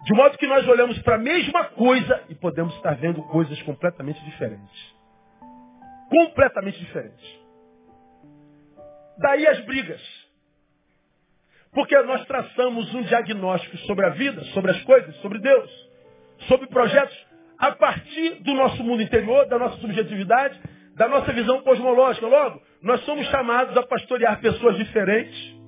De 0.04 0.14
modo 0.14 0.38
que 0.38 0.46
nós 0.46 0.66
olhamos 0.66 0.98
para 1.02 1.16
a 1.16 1.18
mesma 1.18 1.64
coisa 1.66 2.24
e 2.30 2.34
podemos 2.34 2.74
estar 2.76 2.96
vendo 2.96 3.22
coisas 3.24 3.60
completamente 3.62 4.18
diferentes. 4.24 4.94
Completamente 6.08 6.78
diferentes. 6.80 7.40
Daí 9.18 9.46
as 9.46 9.60
brigas. 9.66 10.00
Porque 11.72 11.96
nós 12.02 12.24
traçamos 12.24 12.92
um 12.94 13.02
diagnóstico 13.02 13.76
sobre 13.86 14.06
a 14.06 14.10
vida, 14.10 14.42
sobre 14.46 14.70
as 14.70 14.82
coisas, 14.84 15.14
sobre 15.16 15.38
Deus, 15.40 15.70
sobre 16.48 16.68
projetos, 16.68 17.16
a 17.58 17.72
partir 17.72 18.42
do 18.42 18.54
nosso 18.54 18.82
mundo 18.82 19.02
interior, 19.02 19.46
da 19.46 19.58
nossa 19.58 19.76
subjetividade, 19.76 20.58
da 20.96 21.06
nossa 21.06 21.32
visão 21.32 21.60
cosmológica. 21.62 22.26
Logo, 22.26 22.62
nós 22.82 23.04
somos 23.04 23.26
chamados 23.28 23.76
a 23.76 23.82
pastorear 23.82 24.40
pessoas 24.40 24.76
diferentes, 24.76 25.61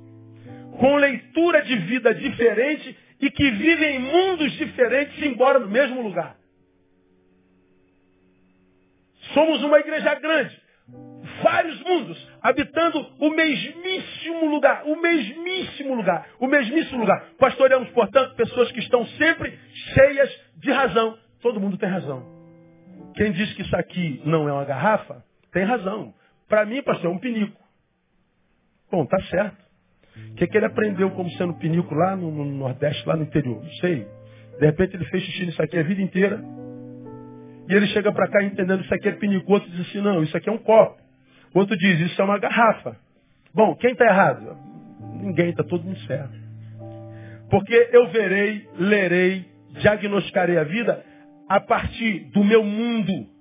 com 0.78 0.96
leitura 0.96 1.62
de 1.62 1.76
vida 1.76 2.14
diferente 2.14 2.96
e 3.20 3.30
que 3.30 3.50
vivem 3.50 3.96
em 3.96 3.98
mundos 4.00 4.52
diferentes, 4.52 5.22
embora 5.22 5.58
no 5.58 5.68
mesmo 5.68 6.02
lugar. 6.02 6.36
Somos 9.32 9.62
uma 9.62 9.78
igreja 9.78 10.14
grande, 10.16 10.60
vários 11.42 11.80
mundos, 11.82 12.28
habitando 12.42 12.98
o 13.18 13.30
mesmíssimo 13.30 14.46
lugar, 14.46 14.84
o 14.84 14.96
mesmíssimo 15.00 15.94
lugar, 15.94 16.28
o 16.38 16.46
mesmíssimo 16.46 17.00
lugar. 17.00 17.30
Pastoreamos, 17.38 17.88
portanto, 17.90 18.34
pessoas 18.34 18.70
que 18.72 18.80
estão 18.80 19.06
sempre 19.06 19.58
cheias 19.94 20.30
de 20.56 20.70
razão. 20.70 21.18
Todo 21.40 21.60
mundo 21.60 21.78
tem 21.78 21.88
razão. 21.88 22.22
Quem 23.14 23.32
diz 23.32 23.52
que 23.54 23.62
isso 23.62 23.76
aqui 23.76 24.20
não 24.24 24.48
é 24.48 24.52
uma 24.52 24.64
garrafa, 24.64 25.24
tem 25.52 25.64
razão. 25.64 26.12
Para 26.48 26.66
mim, 26.66 26.82
pastor, 26.82 27.10
é 27.10 27.14
um 27.14 27.18
pinico. 27.18 27.60
Bom, 28.90 29.06
tá 29.06 29.20
certo. 29.24 29.63
O 30.30 30.34
que, 30.34 30.46
que 30.46 30.56
ele 30.56 30.66
aprendeu 30.66 31.10
como 31.10 31.30
sendo 31.32 31.54
pinico 31.54 31.94
lá 31.94 32.16
no, 32.16 32.30
no 32.30 32.44
Nordeste, 32.44 33.06
lá 33.06 33.16
no 33.16 33.24
interior? 33.24 33.62
Não 33.62 33.72
sei. 33.74 34.06
De 34.58 34.66
repente 34.66 34.96
ele 34.96 35.04
fez 35.06 35.22
xixi 35.22 35.46
nisso 35.46 35.62
aqui 35.62 35.78
a 35.78 35.82
vida 35.82 36.00
inteira. 36.00 36.40
E 37.68 37.74
ele 37.74 37.86
chega 37.88 38.12
para 38.12 38.28
cá 38.28 38.42
entendendo 38.42 38.82
isso 38.82 38.94
aqui 38.94 39.08
é 39.08 39.12
pinico. 39.12 39.52
Outro 39.52 39.70
diz 39.70 39.88
assim, 39.88 40.00
não, 40.00 40.22
isso 40.22 40.36
aqui 40.36 40.48
é 40.48 40.52
um 40.52 40.58
copo. 40.58 41.00
Outro 41.54 41.76
diz, 41.76 42.00
isso 42.00 42.20
é 42.20 42.24
uma 42.24 42.38
garrafa. 42.38 42.96
Bom, 43.54 43.74
quem 43.76 43.92
está 43.92 44.04
errado? 44.04 44.56
Ninguém, 45.20 45.50
está 45.50 45.62
todo 45.62 45.84
mundo 45.84 45.98
certo. 46.00 46.34
Porque 47.50 47.90
eu 47.92 48.08
verei, 48.08 48.66
lerei, 48.78 49.44
diagnosticarei 49.80 50.58
a 50.58 50.64
vida 50.64 51.04
a 51.48 51.60
partir 51.60 52.30
do 52.32 52.42
meu 52.44 52.64
mundo 52.64 53.33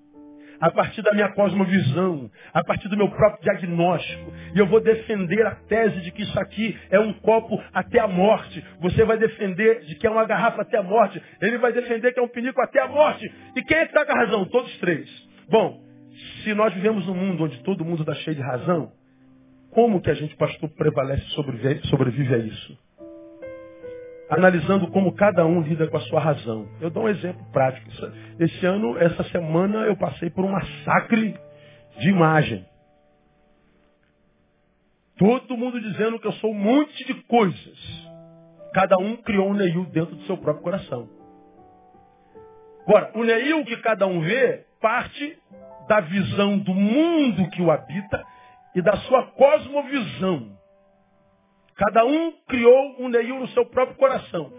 a 0.63 0.71
partir 0.71 1.01
da 1.01 1.11
minha 1.11 1.27
cosmovisão, 1.33 2.31
a 2.53 2.63
partir 2.63 2.87
do 2.87 2.95
meu 2.95 3.09
próprio 3.09 3.43
diagnóstico. 3.43 4.31
E 4.55 4.59
eu 4.59 4.65
vou 4.65 4.79
defender 4.79 5.45
a 5.45 5.55
tese 5.55 5.99
de 5.99 6.09
que 6.09 6.21
isso 6.23 6.39
aqui 6.39 6.79
é 6.89 6.97
um 6.97 7.11
copo 7.15 7.61
até 7.73 7.99
a 7.99 8.07
morte. 8.07 8.63
Você 8.79 9.03
vai 9.03 9.17
defender 9.17 9.81
de 9.81 9.95
que 9.95 10.07
é 10.07 10.09
uma 10.09 10.23
garrafa 10.23 10.61
até 10.61 10.77
a 10.77 10.83
morte. 10.83 11.21
Ele 11.41 11.57
vai 11.57 11.73
defender 11.73 12.13
que 12.13 12.19
é 12.19 12.23
um 12.23 12.29
pinico 12.29 12.61
até 12.61 12.79
a 12.79 12.87
morte. 12.87 13.29
E 13.57 13.61
quem 13.63 13.75
é 13.75 13.81
que 13.81 13.87
está 13.87 14.05
com 14.05 14.13
a 14.13 14.23
razão? 14.23 14.45
Todos 14.45 14.77
três. 14.77 15.09
Bom, 15.49 15.81
se 16.45 16.53
nós 16.53 16.73
vivemos 16.73 17.05
num 17.07 17.15
mundo 17.15 17.43
onde 17.43 17.61
todo 17.63 17.83
mundo 17.83 18.03
está 18.03 18.13
cheio 18.13 18.37
de 18.37 18.41
razão, 18.41 18.93
como 19.71 19.99
que 19.99 20.11
a 20.11 20.13
gente, 20.13 20.33
pastor, 20.37 20.69
prevalece 20.69 21.25
sobrevive, 21.31 21.85
sobrevive 21.87 22.35
a 22.35 22.37
isso? 22.37 22.79
Analisando 24.29 24.87
como 24.87 25.13
cada 25.13 25.45
um 25.45 25.61
lida 25.61 25.87
com 25.87 25.97
a 25.97 26.01
sua 26.01 26.19
razão. 26.19 26.67
Eu 26.81 26.89
dou 26.89 27.03
um 27.03 27.09
exemplo 27.09 27.45
prático. 27.51 27.89
Esse 28.39 28.65
ano, 28.65 28.97
essa 28.97 29.23
semana, 29.25 29.79
eu 29.85 29.95
passei 29.97 30.29
por 30.29 30.45
um 30.45 30.51
massacre 30.51 31.35
de 31.99 32.09
imagem. 32.09 32.65
Todo 35.17 35.57
mundo 35.57 35.79
dizendo 35.79 36.19
que 36.19 36.27
eu 36.27 36.33
sou 36.33 36.51
um 36.51 36.57
monte 36.57 37.05
de 37.05 37.13
coisas. 37.23 38.03
Cada 38.73 38.97
um 38.97 39.17
criou 39.17 39.49
um 39.49 39.53
Neil 39.53 39.85
dentro 39.85 40.15
do 40.15 40.23
seu 40.23 40.37
próprio 40.37 40.63
coração. 40.63 41.07
Agora, 42.87 43.11
o 43.15 43.23
Neil 43.23 43.63
que 43.65 43.77
cada 43.77 44.07
um 44.07 44.21
vê 44.21 44.65
parte 44.81 45.37
da 45.87 46.01
visão 46.01 46.57
do 46.57 46.73
mundo 46.73 47.49
que 47.51 47.61
o 47.61 47.71
habita 47.71 48.25
e 48.75 48.81
da 48.81 48.97
sua 48.97 49.27
cosmovisão. 49.27 50.57
Cada 51.75 52.05
um 52.05 52.31
criou 52.47 52.95
um 52.99 53.09
Neil 53.09 53.39
no 53.39 53.47
seu 53.49 53.65
próprio 53.65 53.97
coração. 53.97 54.51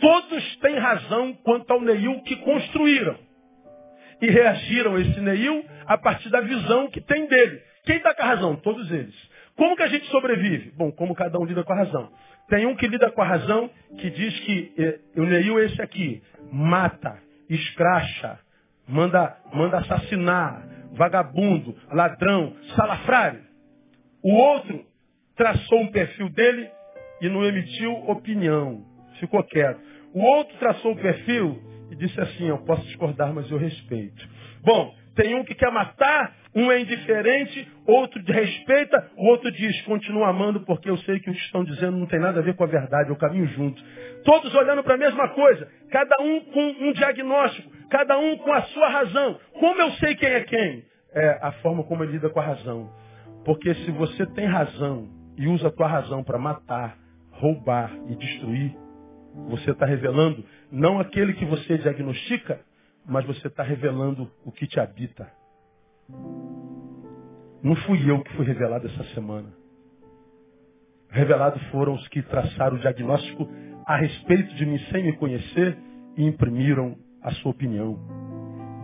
Todos 0.00 0.56
têm 0.56 0.78
razão 0.78 1.34
quanto 1.44 1.70
ao 1.70 1.80
Neil 1.80 2.20
que 2.22 2.36
construíram. 2.36 3.16
E 4.20 4.26
reagiram 4.26 4.96
a 4.96 5.00
esse 5.00 5.20
Neil 5.20 5.64
a 5.86 5.98
partir 5.98 6.30
da 6.30 6.40
visão 6.40 6.88
que 6.90 7.00
tem 7.00 7.26
dele. 7.26 7.60
Quem 7.84 7.96
está 7.96 8.14
com 8.14 8.22
a 8.22 8.26
razão? 8.26 8.56
Todos 8.56 8.90
eles. 8.90 9.14
Como 9.56 9.76
que 9.76 9.82
a 9.82 9.88
gente 9.88 10.06
sobrevive? 10.06 10.70
Bom, 10.76 10.90
como 10.90 11.14
cada 11.14 11.38
um 11.38 11.44
lida 11.44 11.62
com 11.62 11.72
a 11.72 11.76
razão. 11.76 12.10
Tem 12.48 12.66
um 12.66 12.74
que 12.74 12.86
lida 12.86 13.10
com 13.10 13.22
a 13.22 13.26
razão 13.26 13.70
que 13.98 14.10
diz 14.10 14.40
que 14.40 14.72
eh, 14.78 15.00
o 15.16 15.24
Neil 15.24 15.58
é 15.58 15.64
esse 15.66 15.82
aqui. 15.82 16.22
Mata, 16.50 17.18
escracha, 17.48 18.38
manda, 18.88 19.36
manda 19.52 19.78
assassinar, 19.78 20.66
vagabundo, 20.92 21.76
ladrão, 21.90 22.54
salafrário. 22.76 23.40
O 24.22 24.34
outro 24.34 24.84
traçou 25.36 25.80
um 25.80 25.90
perfil 25.90 26.28
dele 26.30 26.68
e 27.20 27.28
não 27.28 27.44
emitiu 27.44 27.92
opinião. 28.08 28.84
Ficou 29.20 29.42
quieto. 29.44 29.80
O 30.12 30.22
outro 30.22 30.56
traçou 30.58 30.92
o 30.92 30.96
perfil 30.96 31.62
e 31.90 31.96
disse 31.96 32.20
assim, 32.20 32.48
eu 32.48 32.58
posso 32.58 32.82
discordar, 32.86 33.32
mas 33.32 33.50
eu 33.50 33.58
respeito. 33.58 34.28
Bom, 34.64 34.94
tem 35.14 35.34
um 35.34 35.44
que 35.44 35.54
quer 35.54 35.70
matar, 35.70 36.34
um 36.54 36.70
é 36.70 36.80
indiferente, 36.80 37.68
outro 37.86 38.22
respeita, 38.26 39.10
o 39.16 39.26
outro 39.28 39.50
diz, 39.52 39.80
continua 39.82 40.28
amando 40.28 40.60
porque 40.60 40.88
eu 40.88 40.96
sei 40.98 41.20
que 41.20 41.30
o 41.30 41.32
que 41.32 41.40
estão 41.40 41.64
dizendo 41.64 41.96
não 41.96 42.06
tem 42.06 42.18
nada 42.18 42.40
a 42.40 42.42
ver 42.42 42.54
com 42.54 42.64
a 42.64 42.66
verdade, 42.66 43.12
o 43.12 43.16
caminho 43.16 43.46
junto. 43.48 43.82
Todos 44.24 44.54
olhando 44.54 44.82
para 44.82 44.94
a 44.94 44.98
mesma 44.98 45.28
coisa, 45.30 45.68
cada 45.90 46.22
um 46.22 46.40
com 46.40 46.60
um 46.60 46.92
diagnóstico, 46.92 47.70
cada 47.90 48.18
um 48.18 48.36
com 48.38 48.52
a 48.52 48.62
sua 48.62 48.88
razão. 48.88 49.38
Como 49.58 49.80
eu 49.80 49.90
sei 49.92 50.14
quem 50.14 50.28
é 50.28 50.40
quem? 50.40 50.84
É 51.14 51.38
a 51.42 51.52
forma 51.60 51.84
como 51.84 52.02
ele 52.02 52.12
lida 52.12 52.30
com 52.30 52.40
a 52.40 52.44
razão. 52.44 52.90
Porque 53.44 53.74
se 53.74 53.90
você 53.90 54.24
tem 54.26 54.46
razão 54.46 55.21
e 55.36 55.48
usa 55.48 55.68
a 55.68 55.72
tua 55.72 55.86
razão 55.86 56.22
para 56.22 56.38
matar, 56.38 56.98
roubar 57.30 57.92
e 58.08 58.16
destruir, 58.16 58.76
você 59.48 59.70
está 59.70 59.86
revelando 59.86 60.44
não 60.70 61.00
aquele 61.00 61.32
que 61.34 61.44
você 61.44 61.78
diagnostica, 61.78 62.60
mas 63.06 63.24
você 63.26 63.48
está 63.48 63.62
revelando 63.62 64.30
o 64.44 64.52
que 64.52 64.66
te 64.66 64.78
habita. 64.78 65.30
Não 67.62 67.74
fui 67.76 68.10
eu 68.10 68.22
que 68.22 68.32
fui 68.34 68.44
revelado 68.44 68.86
essa 68.86 69.04
semana. 69.14 69.48
Revelados 71.08 71.62
foram 71.68 71.94
os 71.94 72.08
que 72.08 72.22
traçaram 72.22 72.76
o 72.76 72.80
diagnóstico 72.80 73.48
a 73.86 73.96
respeito 73.96 74.54
de 74.54 74.66
mim 74.66 74.78
sem 74.90 75.04
me 75.04 75.12
conhecer 75.16 75.76
e 76.16 76.24
imprimiram 76.24 76.96
a 77.22 77.30
sua 77.32 77.50
opinião. 77.50 77.98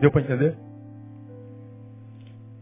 Deu 0.00 0.10
para 0.10 0.22
entender? 0.22 0.56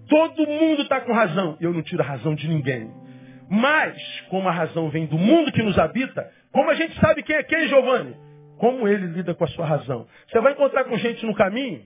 Todo 0.08 0.46
mundo 0.46 0.82
está 0.82 1.00
com 1.00 1.12
razão. 1.12 1.56
Eu 1.60 1.72
não 1.72 1.82
tiro 1.82 2.02
a 2.02 2.06
razão 2.06 2.34
de 2.34 2.48
ninguém. 2.48 2.90
Mas, 3.48 3.96
como 4.28 4.48
a 4.48 4.52
razão 4.52 4.88
vem 4.90 5.06
do 5.06 5.18
mundo 5.18 5.52
que 5.52 5.62
nos 5.62 5.78
habita, 5.78 6.30
como 6.52 6.70
a 6.70 6.74
gente 6.74 6.98
sabe 7.00 7.22
quem 7.22 7.36
é 7.36 7.42
quem, 7.42 7.68
Giovanni? 7.68 8.16
Como 8.58 8.88
ele 8.88 9.06
lida 9.08 9.34
com 9.34 9.44
a 9.44 9.48
sua 9.48 9.66
razão. 9.66 10.06
Você 10.28 10.40
vai 10.40 10.52
encontrar 10.52 10.84
com 10.84 10.96
gente 10.96 11.24
no 11.26 11.34
caminho 11.34 11.82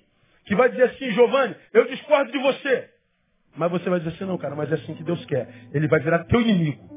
que 0.46 0.54
vai 0.54 0.68
dizer 0.70 0.84
assim, 0.84 1.11
Giovanni, 1.12 1.54
eu 1.72 1.86
discordo 1.86 2.32
de 2.32 2.38
você. 2.38 2.88
Mas 3.56 3.70
você 3.70 3.90
vai 3.90 4.00
dizer 4.00 4.14
assim, 4.14 4.24
não, 4.24 4.38
cara, 4.38 4.54
mas 4.54 4.70
é 4.70 4.74
assim 4.74 4.94
que 4.94 5.04
Deus 5.04 5.24
quer. 5.26 5.48
Ele 5.72 5.88
vai 5.88 6.00
virar 6.00 6.24
teu 6.24 6.40
inimigo. 6.40 6.88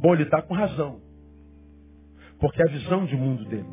Bom, 0.00 0.14
ele 0.14 0.24
está 0.24 0.40
com 0.42 0.54
razão. 0.54 1.00
Porque 2.38 2.62
é 2.62 2.64
a 2.66 2.70
visão 2.70 3.04
de 3.04 3.16
mundo 3.16 3.44
dele. 3.44 3.66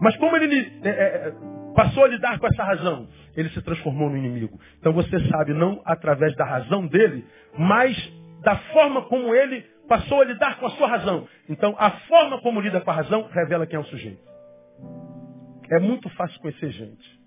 Mas 0.00 0.16
como 0.16 0.36
ele 0.36 0.80
é, 0.82 0.88
é, 0.88 1.34
passou 1.74 2.04
a 2.04 2.08
lidar 2.08 2.38
com 2.38 2.46
essa 2.46 2.62
razão? 2.62 3.08
Ele 3.36 3.48
se 3.50 3.60
transformou 3.62 4.10
no 4.10 4.16
inimigo. 4.16 4.58
Então 4.78 4.92
você 4.92 5.18
sabe, 5.28 5.52
não 5.52 5.80
através 5.84 6.34
da 6.36 6.44
razão 6.44 6.86
dele, 6.86 7.24
mas 7.56 7.96
da 8.42 8.56
forma 8.72 9.02
como 9.02 9.34
ele 9.34 9.64
passou 9.88 10.20
a 10.20 10.24
lidar 10.24 10.58
com 10.58 10.66
a 10.66 10.70
sua 10.70 10.88
razão. 10.88 11.26
Então, 11.48 11.74
a 11.78 11.90
forma 11.90 12.40
como 12.40 12.60
lida 12.60 12.80
com 12.80 12.90
a 12.90 12.94
razão 12.94 13.28
revela 13.32 13.66
quem 13.66 13.76
é 13.76 13.80
o 13.80 13.84
sujeito. 13.84 14.22
É 15.70 15.78
muito 15.80 16.08
fácil 16.10 16.40
conhecer 16.40 16.70
gente. 16.70 17.18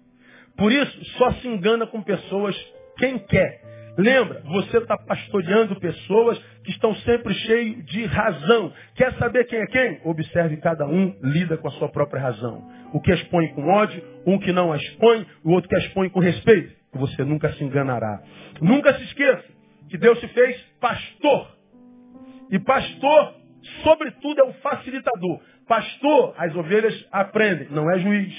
Por 0.57 0.71
isso, 0.71 1.05
só 1.17 1.31
se 1.33 1.47
engana 1.47 1.87
com 1.87 2.01
pessoas 2.01 2.55
quem 2.97 3.17
quer. 3.19 3.61
Lembra, 3.97 4.41
você 4.45 4.77
está 4.77 4.97
pastoreando 4.97 5.79
pessoas 5.79 6.37
que 6.63 6.71
estão 6.71 6.95
sempre 6.97 7.33
cheios 7.33 7.85
de 7.85 8.05
razão. 8.05 8.71
Quer 8.95 9.13
saber 9.15 9.45
quem 9.45 9.59
é 9.59 9.67
quem? 9.67 10.01
Observe 10.05 10.57
cada 10.57 10.85
um 10.87 11.13
lida 11.21 11.57
com 11.57 11.67
a 11.67 11.71
sua 11.71 11.89
própria 11.89 12.21
razão. 12.21 12.63
O 12.93 13.01
que 13.01 13.11
expõe 13.11 13.49
com 13.49 13.67
ódio, 13.67 14.01
um 14.25 14.39
que 14.39 14.53
não 14.53 14.71
a 14.71 14.77
expõe, 14.77 15.25
o 15.43 15.51
outro 15.51 15.69
que 15.69 15.75
a 15.75 15.79
expõe 15.79 16.09
com 16.09 16.19
respeito. 16.19 16.73
Você 16.93 17.23
nunca 17.23 17.51
se 17.53 17.63
enganará. 17.63 18.21
Nunca 18.61 18.93
se 18.93 19.03
esqueça 19.03 19.45
que 19.89 19.97
Deus 19.97 20.19
se 20.19 20.27
fez 20.29 20.70
pastor. 20.81 21.47
E 22.51 22.59
pastor, 22.59 23.35
sobretudo, 23.83 24.41
é 24.41 24.43
o 24.43 24.53
facilitador. 24.55 25.39
Pastor, 25.67 26.33
as 26.37 26.53
ovelhas 26.55 27.07
aprendem, 27.11 27.69
não 27.69 27.89
é 27.89 27.99
juiz. 27.99 28.33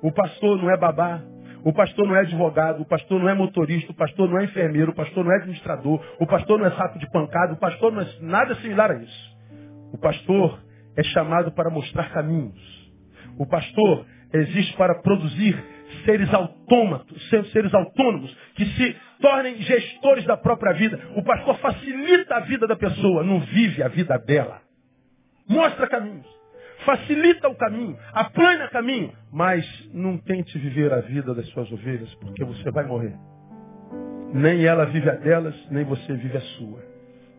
O 0.00 0.10
pastor 0.12 0.56
não 0.62 0.70
é 0.70 0.76
babá. 0.78 1.20
O 1.64 1.72
pastor 1.72 2.06
não 2.06 2.14
é 2.14 2.20
advogado, 2.20 2.80
o 2.80 2.86
pastor 2.86 3.20
não 3.20 3.28
é 3.28 3.34
motorista, 3.34 3.90
o 3.90 3.94
pastor 3.94 4.30
não 4.30 4.38
é 4.38 4.44
enfermeiro, 4.44 4.92
o 4.92 4.94
pastor 4.94 5.24
não 5.24 5.32
é 5.32 5.36
administrador, 5.38 6.00
o 6.20 6.24
pastor 6.24 6.60
não 6.60 6.66
é 6.66 6.70
saco 6.70 6.96
de 6.96 7.10
pancada, 7.10 7.54
o 7.54 7.56
pastor 7.56 7.92
não 7.92 8.02
é 8.02 8.06
nada 8.20 8.54
similar 8.56 8.92
a 8.92 9.02
isso. 9.02 9.36
O 9.92 9.98
pastor 9.98 10.62
é 10.96 11.02
chamado 11.02 11.50
para 11.50 11.68
mostrar 11.68 12.12
caminhos. 12.12 12.56
O 13.36 13.44
pastor 13.46 14.06
existe 14.32 14.76
para 14.76 14.94
produzir 15.02 15.60
seres 16.04 16.32
autômatos, 16.32 17.28
seres 17.52 17.74
autônomos, 17.74 18.32
que 18.54 18.64
se 18.64 18.96
tornem 19.20 19.60
gestores 19.62 20.24
da 20.24 20.36
própria 20.36 20.72
vida. 20.72 21.00
O 21.16 21.22
pastor 21.22 21.58
facilita 21.58 22.36
a 22.36 22.40
vida 22.40 22.66
da 22.66 22.76
pessoa, 22.76 23.22
não 23.22 23.40
vive 23.40 23.82
a 23.82 23.88
vida 23.88 24.18
dela. 24.18 24.60
Mostra 25.48 25.86
caminhos. 25.88 26.26
Facilita 26.84 27.48
o 27.48 27.56
caminho, 27.56 27.98
aplana 28.12 28.68
caminho, 28.68 29.12
mas 29.32 29.64
não 29.92 30.18
tente 30.18 30.56
viver 30.58 30.92
a 30.92 31.00
vida 31.00 31.34
das 31.34 31.48
suas 31.48 31.70
ovelhas, 31.72 32.14
porque 32.16 32.44
você 32.44 32.70
vai 32.70 32.84
morrer. 32.84 33.14
Nem 34.32 34.64
ela 34.64 34.84
vive 34.84 35.08
a 35.08 35.14
delas, 35.14 35.54
nem 35.70 35.84
você 35.84 36.12
vive 36.14 36.36
a 36.36 36.40
sua. 36.40 36.84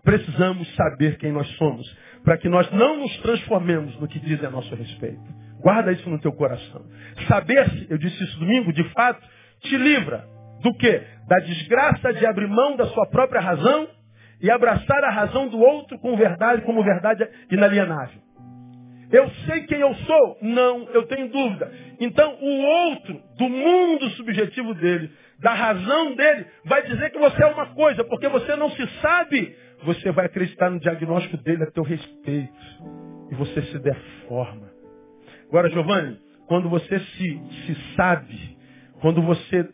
Precisamos 0.03 0.73
saber 0.75 1.17
quem 1.17 1.31
nós 1.31 1.47
somos, 1.57 1.85
para 2.23 2.37
que 2.37 2.49
nós 2.49 2.69
não 2.71 2.97
nos 2.97 3.15
transformemos 3.17 3.97
no 3.99 4.07
que 4.07 4.19
dizem 4.19 4.47
a 4.47 4.49
nosso 4.49 4.73
respeito. 4.73 5.23
Guarda 5.61 5.91
isso 5.91 6.09
no 6.09 6.19
teu 6.19 6.31
coração. 6.33 6.85
Saber-se, 7.27 7.87
eu 7.89 7.97
disse 7.97 8.21
isso 8.23 8.39
domingo, 8.39 8.73
de 8.73 8.83
fato, 8.91 9.21
te 9.61 9.77
livra 9.77 10.27
do 10.61 10.73
que? 10.75 11.01
Da 11.27 11.39
desgraça 11.39 12.13
de 12.13 12.25
abrir 12.25 12.47
mão 12.47 12.75
da 12.75 12.85
sua 12.87 13.05
própria 13.07 13.41
razão 13.41 13.87
e 14.41 14.49
abraçar 14.51 15.03
a 15.03 15.11
razão 15.11 15.47
do 15.47 15.59
outro 15.59 15.97
com 15.99 16.15
verdade, 16.15 16.61
como 16.61 16.83
verdade 16.83 17.27
inalienável. 17.51 18.21
Eu 19.11 19.29
sei 19.45 19.61
quem 19.63 19.79
eu 19.79 19.93
sou? 19.95 20.37
Não, 20.41 20.83
eu 20.89 21.03
tenho 21.03 21.29
dúvida. 21.29 21.71
Então, 21.99 22.37
o 22.41 22.61
outro, 22.61 23.21
do 23.37 23.49
mundo 23.49 24.09
subjetivo 24.11 24.73
dele, 24.73 25.09
da 25.39 25.53
razão 25.53 26.13
dele, 26.15 26.45
vai 26.65 26.83
dizer 26.83 27.11
que 27.11 27.17
você 27.17 27.41
é 27.41 27.47
uma 27.47 27.67
coisa, 27.67 28.03
porque 28.03 28.27
você 28.27 28.55
não 28.55 28.69
se 28.71 28.85
sabe. 29.01 29.55
Você 29.83 30.11
vai 30.11 30.25
acreditar 30.25 30.69
no 30.69 30.79
diagnóstico 30.79 31.37
dele 31.37 31.63
a 31.63 31.71
teu 31.71 31.83
respeito. 31.83 32.53
E 33.31 33.35
você 33.35 33.61
se 33.61 33.79
deforma. 33.79 34.69
Agora, 35.47 35.69
Giovanni, 35.69 36.19
quando 36.47 36.69
você 36.69 36.99
se, 36.99 37.41
se 37.65 37.95
sabe, 37.95 38.56
quando 39.01 39.21
você 39.21 39.69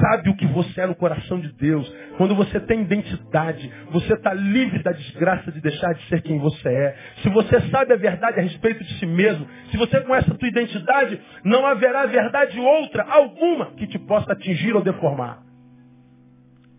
sabe 0.00 0.30
o 0.30 0.36
que 0.36 0.46
você 0.46 0.82
é 0.82 0.86
no 0.86 0.94
coração 0.94 1.40
de 1.40 1.52
Deus, 1.52 1.92
quando 2.16 2.34
você 2.34 2.60
tem 2.60 2.82
identidade, 2.82 3.70
você 3.90 4.14
está 4.14 4.32
livre 4.32 4.82
da 4.82 4.92
desgraça 4.92 5.50
de 5.50 5.60
deixar 5.60 5.92
de 5.94 6.02
ser 6.08 6.22
quem 6.22 6.38
você 6.38 6.68
é. 6.68 6.96
Se 7.22 7.28
você 7.28 7.60
sabe 7.70 7.92
a 7.92 7.96
verdade 7.96 8.38
a 8.38 8.42
respeito 8.42 8.82
de 8.84 8.98
si 8.98 9.06
mesmo, 9.06 9.46
se 9.70 9.76
você 9.76 10.00
conhece 10.02 10.30
a 10.30 10.34
tua 10.34 10.48
identidade, 10.48 11.20
não 11.44 11.66
haverá 11.66 12.06
verdade 12.06 12.58
outra 12.58 13.04
alguma 13.04 13.72
que 13.72 13.86
te 13.86 13.98
possa 13.98 14.32
atingir 14.32 14.74
ou 14.74 14.82
deformar. 14.82 15.42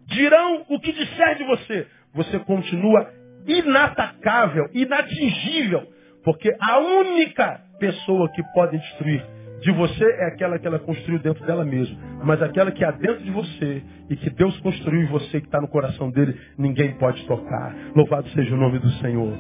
Dirão 0.07 0.65
o 0.69 0.79
que 0.79 0.91
disser 0.91 1.37
de 1.37 1.43
você. 1.43 1.87
Você 2.13 2.39
continua 2.39 3.11
inatacável, 3.45 4.67
inatingível, 4.73 5.87
porque 6.23 6.49
a 6.59 6.79
única 6.79 7.61
pessoa 7.79 8.29
que 8.31 8.41
pode 8.53 8.77
destruir 8.77 9.38
de 9.61 9.71
você 9.71 10.03
é 10.03 10.25
aquela 10.27 10.57
que 10.57 10.65
ela 10.65 10.79
construiu 10.79 11.19
dentro 11.19 11.45
dela 11.45 11.65
mesma. 11.65 11.97
Mas 12.23 12.41
aquela 12.41 12.71
que 12.71 12.83
há 12.83 12.91
dentro 12.91 13.23
de 13.23 13.31
você 13.31 13.83
e 14.09 14.15
que 14.15 14.29
Deus 14.29 14.57
construiu 14.59 15.01
em 15.01 15.07
você, 15.07 15.41
que 15.41 15.47
está 15.47 15.59
no 15.59 15.67
coração 15.67 16.09
dele, 16.09 16.37
ninguém 16.57 16.93
pode 16.93 17.25
tocar. 17.25 17.75
Louvado 17.95 18.27
seja 18.29 18.53
o 18.53 18.57
nome 18.57 18.79
do 18.79 18.89
Senhor. 18.93 19.33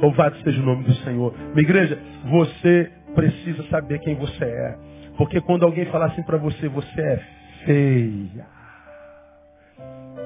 Louvado 0.00 0.36
seja 0.42 0.60
o 0.60 0.64
nome 0.64 0.84
do 0.84 0.94
Senhor. 0.96 1.34
Minha 1.54 1.62
igreja, 1.62 1.98
você 2.24 2.90
precisa 3.14 3.62
saber 3.64 3.98
quem 4.00 4.14
você 4.14 4.44
é. 4.44 4.78
Porque 5.16 5.40
quando 5.40 5.64
alguém 5.64 5.86
falar 5.86 6.06
assim 6.06 6.22
para 6.22 6.38
você, 6.38 6.68
você 6.68 7.00
é 7.00 7.20
feia. 7.64 8.46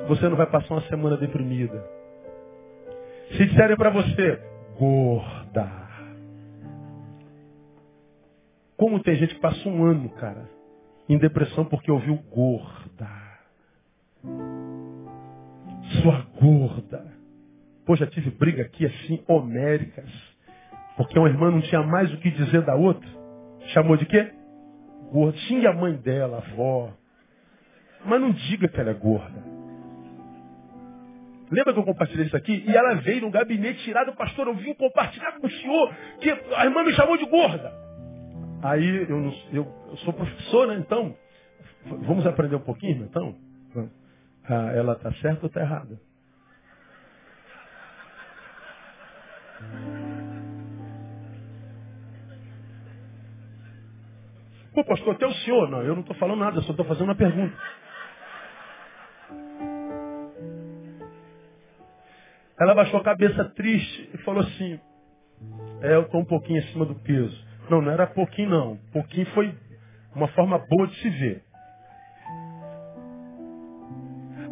Você 0.08 0.28
não 0.28 0.36
vai 0.36 0.46
passar 0.46 0.74
uma 0.74 0.82
semana 0.82 1.16
deprimida. 1.16 1.84
Se 3.36 3.44
disserem 3.46 3.76
para 3.76 3.90
você, 3.90 4.40
gorda 4.78 5.85
como 8.76 9.02
tem 9.02 9.16
gente 9.16 9.34
que 9.34 9.40
passa 9.40 9.68
um 9.68 9.84
ano, 9.84 10.08
cara, 10.10 10.48
em 11.08 11.18
depressão 11.18 11.64
porque 11.64 11.90
ouviu 11.90 12.16
gorda. 12.30 13.08
Sua 16.02 16.26
gorda. 16.40 17.06
Pô, 17.86 17.94
já 17.96 18.06
tive 18.06 18.30
briga 18.30 18.62
aqui 18.62 18.84
assim, 18.84 19.22
homéricas. 19.26 20.10
Porque 20.96 21.18
uma 21.18 21.28
irmã 21.28 21.50
não 21.50 21.60
tinha 21.60 21.82
mais 21.82 22.12
o 22.12 22.18
que 22.18 22.30
dizer 22.30 22.62
da 22.62 22.74
outra. 22.74 23.08
Chamou 23.68 23.96
de 23.96 24.06
quê? 24.06 24.32
Gorda. 25.12 25.38
Xingue 25.38 25.66
a 25.66 25.72
mãe 25.72 25.94
dela, 25.94 26.38
a 26.38 26.50
avó. 26.52 26.92
Mas 28.04 28.20
não 28.20 28.32
diga 28.32 28.68
que 28.68 28.80
ela 28.80 28.90
é 28.90 28.94
gorda. 28.94 29.44
Lembra 31.50 31.72
que 31.72 31.78
eu 31.78 31.84
compartilhei 31.84 32.26
isso 32.26 32.36
aqui? 32.36 32.64
E 32.66 32.76
ela 32.76 32.94
veio 32.96 33.22
no 33.22 33.30
gabinete 33.30 33.84
tirado, 33.84 34.12
pastor, 34.14 34.48
eu 34.48 34.54
vim 34.54 34.74
compartilhar 34.74 35.32
com 35.38 35.46
o 35.46 35.50
senhor 35.50 35.94
que 36.20 36.30
a 36.56 36.64
irmã 36.64 36.82
me 36.82 36.92
chamou 36.92 37.16
de 37.16 37.24
gorda. 37.26 37.85
Aí 38.66 39.08
eu, 39.08 39.32
eu, 39.52 39.64
eu 39.90 39.96
sou 39.98 40.12
professor, 40.12 40.66
né? 40.68 40.76
Então, 40.76 41.16
vamos 41.84 42.26
aprender 42.26 42.56
um 42.56 42.64
pouquinho, 42.64 43.04
então? 43.04 43.38
Ah, 44.44 44.72
ela 44.74 44.94
está 44.94 45.12
certa 45.14 45.42
ou 45.42 45.48
está 45.48 45.60
errada? 45.60 46.00
Pô, 54.74 54.84
pastor, 54.84 55.14
até 55.14 55.26
o 55.26 55.32
senhor. 55.32 55.70
Não, 55.70 55.82
eu 55.82 55.94
não 55.94 56.00
estou 56.02 56.16
falando 56.16 56.40
nada, 56.40 56.58
eu 56.58 56.62
só 56.62 56.72
estou 56.72 56.86
fazendo 56.86 57.04
uma 57.04 57.16
pergunta. 57.16 57.56
Ela 62.58 62.74
baixou 62.74 63.00
a 63.00 63.04
cabeça 63.04 63.44
triste 63.50 64.10
e 64.14 64.18
falou 64.18 64.42
assim, 64.42 64.80
é, 65.82 65.94
eu 65.94 66.02
estou 66.02 66.20
um 66.20 66.24
pouquinho 66.24 66.62
acima 66.62 66.86
do 66.86 66.94
peso. 66.96 67.45
Não, 67.68 67.82
não 67.82 67.92
era 67.92 68.06
pouquinho 68.06 68.50
não. 68.50 68.76
Pouquinho 68.92 69.26
foi 69.34 69.54
uma 70.14 70.28
forma 70.28 70.58
boa 70.58 70.86
de 70.86 70.94
se 71.00 71.10
ver. 71.10 71.42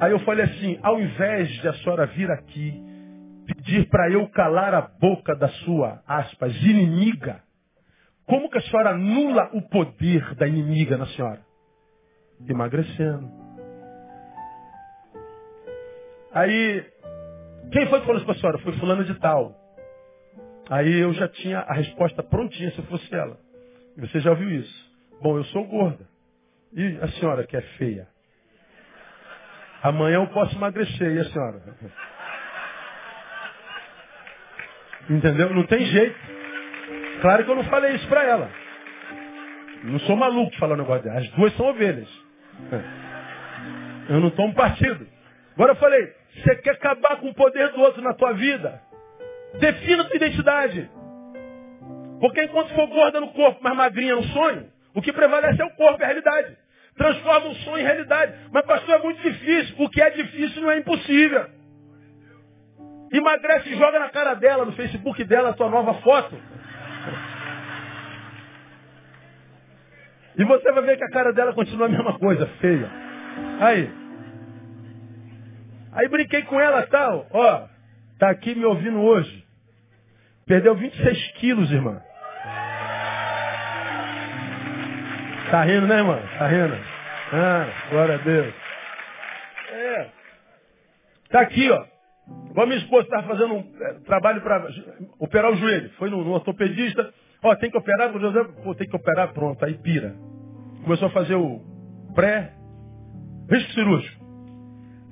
Aí 0.00 0.10
eu 0.10 0.18
falei 0.20 0.44
assim, 0.44 0.78
ao 0.82 1.00
invés 1.00 1.48
de 1.60 1.68
a 1.68 1.72
senhora 1.74 2.06
vir 2.06 2.30
aqui 2.30 2.82
pedir 3.46 3.88
para 3.88 4.10
eu 4.10 4.28
calar 4.30 4.74
a 4.74 4.82
boca 4.82 5.36
da 5.36 5.48
sua, 5.48 6.02
aspas, 6.06 6.54
inimiga, 6.62 7.42
como 8.26 8.50
que 8.50 8.58
a 8.58 8.62
senhora 8.62 8.90
anula 8.90 9.50
o 9.52 9.62
poder 9.62 10.34
da 10.34 10.48
inimiga 10.48 10.96
na 10.96 11.06
senhora? 11.08 11.40
Emagrecendo. 12.48 13.30
Aí, 16.32 16.84
quem 17.70 17.86
foi 17.88 18.00
que 18.00 18.06
falou 18.06 18.16
isso 18.16 18.26
para 18.26 18.34
a 18.34 18.38
senhora? 18.38 18.58
Foi 18.58 18.72
fulano 18.78 19.04
de 19.04 19.14
tal. 19.20 19.63
Aí 20.70 21.00
eu 21.00 21.12
já 21.12 21.28
tinha 21.28 21.60
a 21.60 21.74
resposta 21.74 22.22
prontinha 22.22 22.70
se 22.72 22.82
fosse 22.82 23.14
ela. 23.14 23.38
Você 23.98 24.20
já 24.20 24.30
ouviu 24.30 24.50
isso? 24.50 24.92
Bom, 25.20 25.36
eu 25.36 25.44
sou 25.44 25.64
gorda. 25.64 26.06
E 26.72 26.98
a 27.00 27.08
senhora 27.08 27.46
que 27.46 27.56
é 27.56 27.60
feia? 27.78 28.08
Amanhã 29.82 30.16
eu 30.16 30.26
posso 30.28 30.56
emagrecer. 30.56 31.14
E 31.14 31.20
a 31.20 31.24
senhora? 31.26 31.62
Entendeu? 35.10 35.54
Não 35.54 35.66
tem 35.66 35.84
jeito. 35.84 36.18
Claro 37.20 37.44
que 37.44 37.50
eu 37.50 37.56
não 37.56 37.64
falei 37.64 37.94
isso 37.94 38.08
para 38.08 38.24
ela. 38.24 38.50
Não 39.84 39.98
sou 40.00 40.16
maluco 40.16 40.52
um 40.64 40.76
negócio 40.76 41.04
dela. 41.04 41.18
As 41.18 41.28
duas 41.30 41.54
são 41.56 41.66
ovelhas. 41.66 42.08
Eu 44.08 44.20
não 44.20 44.30
tomo 44.30 44.54
partido. 44.54 45.06
Agora 45.54 45.72
eu 45.72 45.76
falei, 45.76 46.12
você 46.34 46.56
quer 46.56 46.72
acabar 46.72 47.16
com 47.20 47.28
o 47.28 47.34
poder 47.34 47.70
do 47.72 47.80
outro 47.80 48.02
na 48.02 48.14
tua 48.14 48.32
vida? 48.32 48.82
Defina 49.58 50.04
sua 50.04 50.16
identidade. 50.16 50.90
Porque 52.20 52.42
enquanto 52.42 52.74
for 52.74 52.86
gorda 52.86 53.20
no 53.20 53.32
corpo, 53.32 53.60
mas 53.62 53.76
magrinha 53.76 54.16
no 54.16 54.24
sonho, 54.24 54.66
o 54.94 55.02
que 55.02 55.12
prevalece 55.12 55.60
é 55.60 55.64
o 55.64 55.76
corpo, 55.76 56.00
é 56.00 56.04
a 56.04 56.08
realidade. 56.08 56.56
Transforma 56.96 57.48
o 57.48 57.54
sonho 57.56 57.78
em 57.78 57.84
realidade. 57.84 58.34
Mas 58.52 58.64
pastor, 58.64 58.94
é 58.94 59.02
muito 59.02 59.20
difícil. 59.20 59.74
O 59.78 59.88
que 59.88 60.00
é 60.00 60.10
difícil 60.10 60.62
não 60.62 60.70
é 60.70 60.78
impossível. 60.78 61.46
Emagrece 63.12 63.68
e 63.70 63.76
joga 63.76 63.98
na 63.98 64.08
cara 64.10 64.34
dela, 64.34 64.64
no 64.64 64.72
Facebook 64.72 65.22
dela, 65.24 65.50
a 65.50 65.52
tua 65.52 65.68
nova 65.68 65.94
foto. 65.94 66.36
E 70.36 70.44
você 70.44 70.72
vai 70.72 70.82
ver 70.82 70.96
que 70.96 71.04
a 71.04 71.10
cara 71.10 71.32
dela 71.32 71.52
continua 71.52 71.86
a 71.86 71.90
mesma 71.90 72.18
coisa, 72.18 72.46
feia. 72.60 72.90
Aí. 73.60 73.90
Aí 75.92 76.08
brinquei 76.08 76.42
com 76.42 76.60
ela 76.60 76.82
tal, 76.86 77.26
ó. 77.30 77.68
Tá 78.18 78.30
aqui 78.30 78.54
me 78.54 78.64
ouvindo 78.64 79.00
hoje. 79.00 79.43
Perdeu 80.46 80.74
26 80.74 81.32
quilos, 81.38 81.70
irmã. 81.70 82.00
Tá 85.50 85.62
rindo, 85.64 85.86
né, 85.86 85.98
irmã? 85.98 86.18
Tá 86.38 86.46
rindo? 86.46 86.76
Ah, 87.32 87.66
glória 87.90 88.14
a 88.16 88.18
Deus. 88.18 88.54
É. 89.72 90.06
Tá 91.30 91.40
aqui, 91.40 91.70
ó. 91.70 91.84
Igual 92.50 92.66
minha 92.66 92.78
esposa 92.78 93.04
estava 93.04 93.26
fazendo 93.26 93.54
um 93.54 93.74
é, 93.80 93.94
trabalho 94.04 94.40
para 94.42 94.68
operar 95.18 95.52
o 95.52 95.56
joelho. 95.56 95.90
Foi 95.98 96.10
no, 96.10 96.22
no 96.22 96.32
ortopedista. 96.32 97.12
Ó, 97.42 97.54
tem 97.56 97.70
que 97.70 97.76
operar, 97.76 98.10
pô, 98.62 98.74
tem 98.74 98.88
que 98.88 98.96
operar, 98.96 99.32
pronto, 99.32 99.64
aí 99.64 99.74
pira. 99.74 100.14
Começou 100.82 101.08
a 101.08 101.12
fazer 101.12 101.34
o 101.34 101.60
pré, 102.14 102.52
risco 103.50 103.72
cirúrgico. 103.72 104.24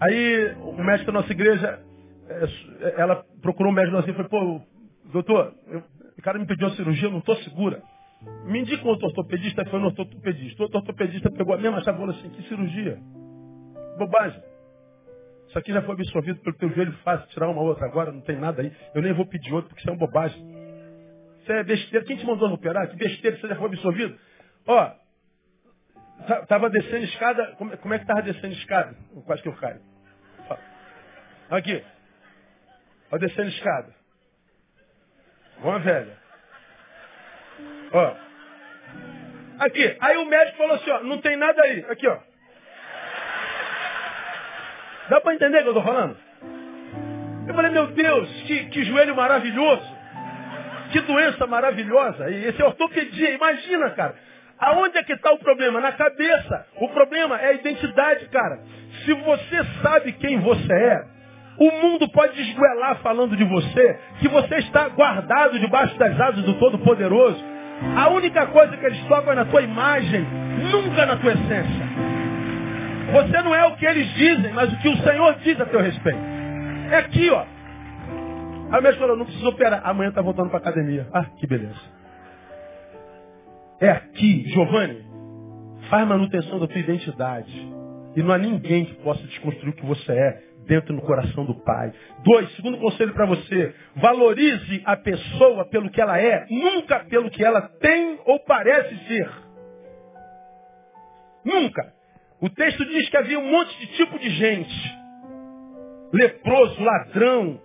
Aí 0.01 0.55
o 0.61 0.83
médico 0.83 1.12
da 1.12 1.20
nossa 1.20 1.33
igreja, 1.33 1.80
é, 2.28 3.01
ela 3.01 3.24
procurou 3.41 3.72
um 3.72 3.74
médico 3.74 3.97
assim 3.99 4.11
e 4.11 4.14
falou, 4.14 4.28
pô, 4.28 4.72
doutor, 5.07 5.55
eu, 5.68 5.82
o 6.18 6.22
cara 6.22 6.38
me 6.38 6.46
pediu 6.46 6.68
uma 6.68 6.76
cirurgia, 6.76 7.09
eu 7.09 7.12
não 7.12 7.18
estou 7.18 7.36
segura. 7.36 7.82
Me 8.44 8.61
indica 8.61 8.84
um 8.84 8.88
outro 8.88 9.07
ortopedista, 9.07 9.64
foi 9.66 9.80
no 9.80 9.86
ortopedista. 9.86 10.61
O 10.61 10.64
outro 10.64 10.78
ortopedista 10.78 11.30
pegou 11.30 11.55
a 11.55 11.59
mesma 11.59 11.82
chave 11.82 11.98
e 11.98 12.00
falou 12.00 12.14
assim, 12.14 12.30
que 12.30 12.42
cirurgia? 12.48 12.98
Bobagem. 13.98 14.42
Isso 15.48 15.59
aqui 15.59 15.72
já 15.72 15.82
foi 15.82 15.94
absorvido 15.94 16.40
pelo 16.40 16.57
teu 16.57 16.70
joelho 16.70 16.92
fácil, 17.05 17.28
tirar 17.28 17.48
uma 17.48 17.61
outra 17.61 17.86
agora, 17.86 18.12
não 18.12 18.20
tem 18.20 18.36
nada 18.36 18.62
aí. 18.62 18.72
Eu 18.94 19.03
nem 19.03 19.12
vou 19.12 19.26
pedir 19.26 19.53
outro, 19.53 19.68
porque 19.68 19.80
isso 19.80 19.90
é 19.90 19.92
uma 19.92 19.98
bobagem. 19.98 20.40
Isso 21.40 21.53
é 21.53 21.64
besteira. 21.64 22.07
Quem 22.07 22.16
te 22.16 22.24
mandou 22.24 22.50
operar? 22.53 22.88
Que 22.88 22.96
besteira, 22.96 23.36
isso 23.36 23.46
já 23.46 23.57
foi 23.57 23.66
absorvido? 23.66 24.18
Ó, 24.66 24.92
tava 26.46 26.70
descendo 26.70 27.05
escada, 27.05 27.55
como, 27.57 27.94
é 27.94 27.98
que 27.98 28.07
tava 28.07 28.22
descendo 28.22 28.55
escada? 28.55 28.96
Quase 29.26 29.42
que 29.42 29.48
eu 29.48 29.57
caio. 29.57 29.80
Aqui. 31.50 31.84
Ó, 33.11 33.18
descendo 33.18 33.48
escada. 33.48 34.01
Uma 35.63 35.79
velha. 35.79 36.17
Ó. 37.93 38.15
Aqui. 39.61 39.97
Aí 40.01 40.17
o 40.17 40.27
médico 40.27 40.59
falou 40.59 40.77
assim, 40.77 40.91
ó, 40.91 41.03
não 41.05 41.19
tem 41.19 41.37
nada 41.37 41.63
aí. 41.63 41.85
Aqui, 41.89 42.07
ó. 42.09 42.19
Dá 45.09 45.21
para 45.21 45.35
entender 45.35 45.59
o 45.59 45.63
que 45.63 45.69
eu 45.69 45.79
estou 45.79 45.85
falando? 45.85 46.17
Eu 47.47 47.55
falei, 47.55 47.71
meu 47.71 47.87
Deus, 47.89 48.29
que, 48.43 48.67
que 48.67 48.85
joelho 48.85 49.15
maravilhoso. 49.15 50.03
Que 50.91 51.01
doença 51.01 51.47
maravilhosa. 51.47 52.31
E 52.31 52.47
esse 52.47 52.61
é 52.61 52.65
ortopedia, 52.65 53.31
imagina, 53.31 53.91
cara. 53.91 54.15
Aonde 54.59 54.99
é 54.99 55.03
que 55.03 55.13
está 55.13 55.33
o 55.33 55.39
problema? 55.39 55.81
Na 55.81 55.93
cabeça. 55.93 56.67
O 56.77 56.89
problema 56.89 57.41
é 57.41 57.49
a 57.49 57.53
identidade, 57.53 58.29
cara. 58.29 58.61
Se 59.05 59.13
você 59.13 59.65
sabe 59.83 60.13
quem 60.13 60.39
você 60.41 60.73
é, 60.73 61.05
o 61.59 61.70
mundo 61.70 62.09
pode 62.11 62.40
esguelar 62.40 62.98
falando 63.03 63.36
de 63.36 63.44
você, 63.44 63.98
que 64.20 64.28
você 64.28 64.57
está 64.57 64.88
guardado 64.88 65.59
debaixo 65.59 65.96
das 65.98 66.18
asas 66.20 66.44
do 66.44 66.55
Todo-Poderoso. 66.55 67.42
A 67.96 68.09
única 68.11 68.46
coisa 68.46 68.76
que 68.76 68.86
eles 68.86 69.05
tocam 69.07 69.32
é 69.32 69.36
na 69.36 69.44
tua 69.44 69.62
imagem, 69.62 70.24
nunca 70.70 71.05
na 71.05 71.16
tua 71.16 71.32
essência. 71.32 71.92
Você 73.12 73.42
não 73.42 73.55
é 73.55 73.66
o 73.66 73.76
que 73.76 73.84
eles 73.84 74.09
dizem, 74.14 74.53
mas 74.53 74.72
o 74.72 74.78
que 74.78 74.88
o 74.88 74.96
Senhor 74.98 75.34
diz 75.40 75.61
a 75.61 75.66
teu 75.66 75.80
respeito. 75.80 76.20
É 76.90 76.98
aqui, 76.98 77.28
ó. 77.30 77.44
O 78.68 78.80
médico 78.80 79.00
falou, 79.00 79.16
não 79.16 79.26
precisa 79.26 79.48
operar. 79.48 79.82
Amanhã 79.84 80.09
está 80.09 80.22
voltando 80.22 80.48
para 80.48 80.59
academia. 80.59 81.07
Ah, 81.12 81.26
que 81.36 81.46
beleza. 81.46 81.80
É 83.80 83.90
aqui, 83.90 84.48
Giovanni. 84.48 85.05
Faz 85.90 86.09
manutenção 86.09 86.59
da 86.59 86.66
tua 86.66 86.78
identidade. 86.78 87.53
E 88.16 88.22
não 88.22 88.32
há 88.32 88.38
ninguém 88.38 88.86
que 88.86 88.94
possa 89.03 89.22
desconstruir 89.24 89.72
o 89.72 89.76
que 89.76 89.84
você 89.84 90.12
é 90.12 90.51
dentro 90.67 90.95
no 90.95 91.03
coração 91.03 91.45
do 91.45 91.55
Pai. 91.63 91.93
Dois, 92.25 92.55
segundo 92.57 92.79
conselho 92.79 93.13
para 93.13 93.27
você, 93.27 93.75
valorize 93.97 94.83
a 94.85 94.97
pessoa 94.97 95.69
pelo 95.69 95.91
que 95.91 96.01
ela 96.01 96.21
é, 96.21 96.47
nunca 96.51 97.01
pelo 97.07 97.31
que 97.31 97.45
ela 97.45 97.63
tem 97.81 98.19
ou 98.25 98.39
parece 98.41 98.97
ser. 99.07 99.31
Nunca. 101.45 101.93
O 102.41 102.49
texto 102.49 102.85
diz 102.85 103.09
que 103.09 103.17
havia 103.17 103.39
um 103.39 103.51
monte 103.51 103.79
de 103.79 103.87
tipo 103.97 104.19
de 104.19 104.31
gente. 104.31 105.03
Leproso, 106.13 106.83
ladrão, 106.83 107.61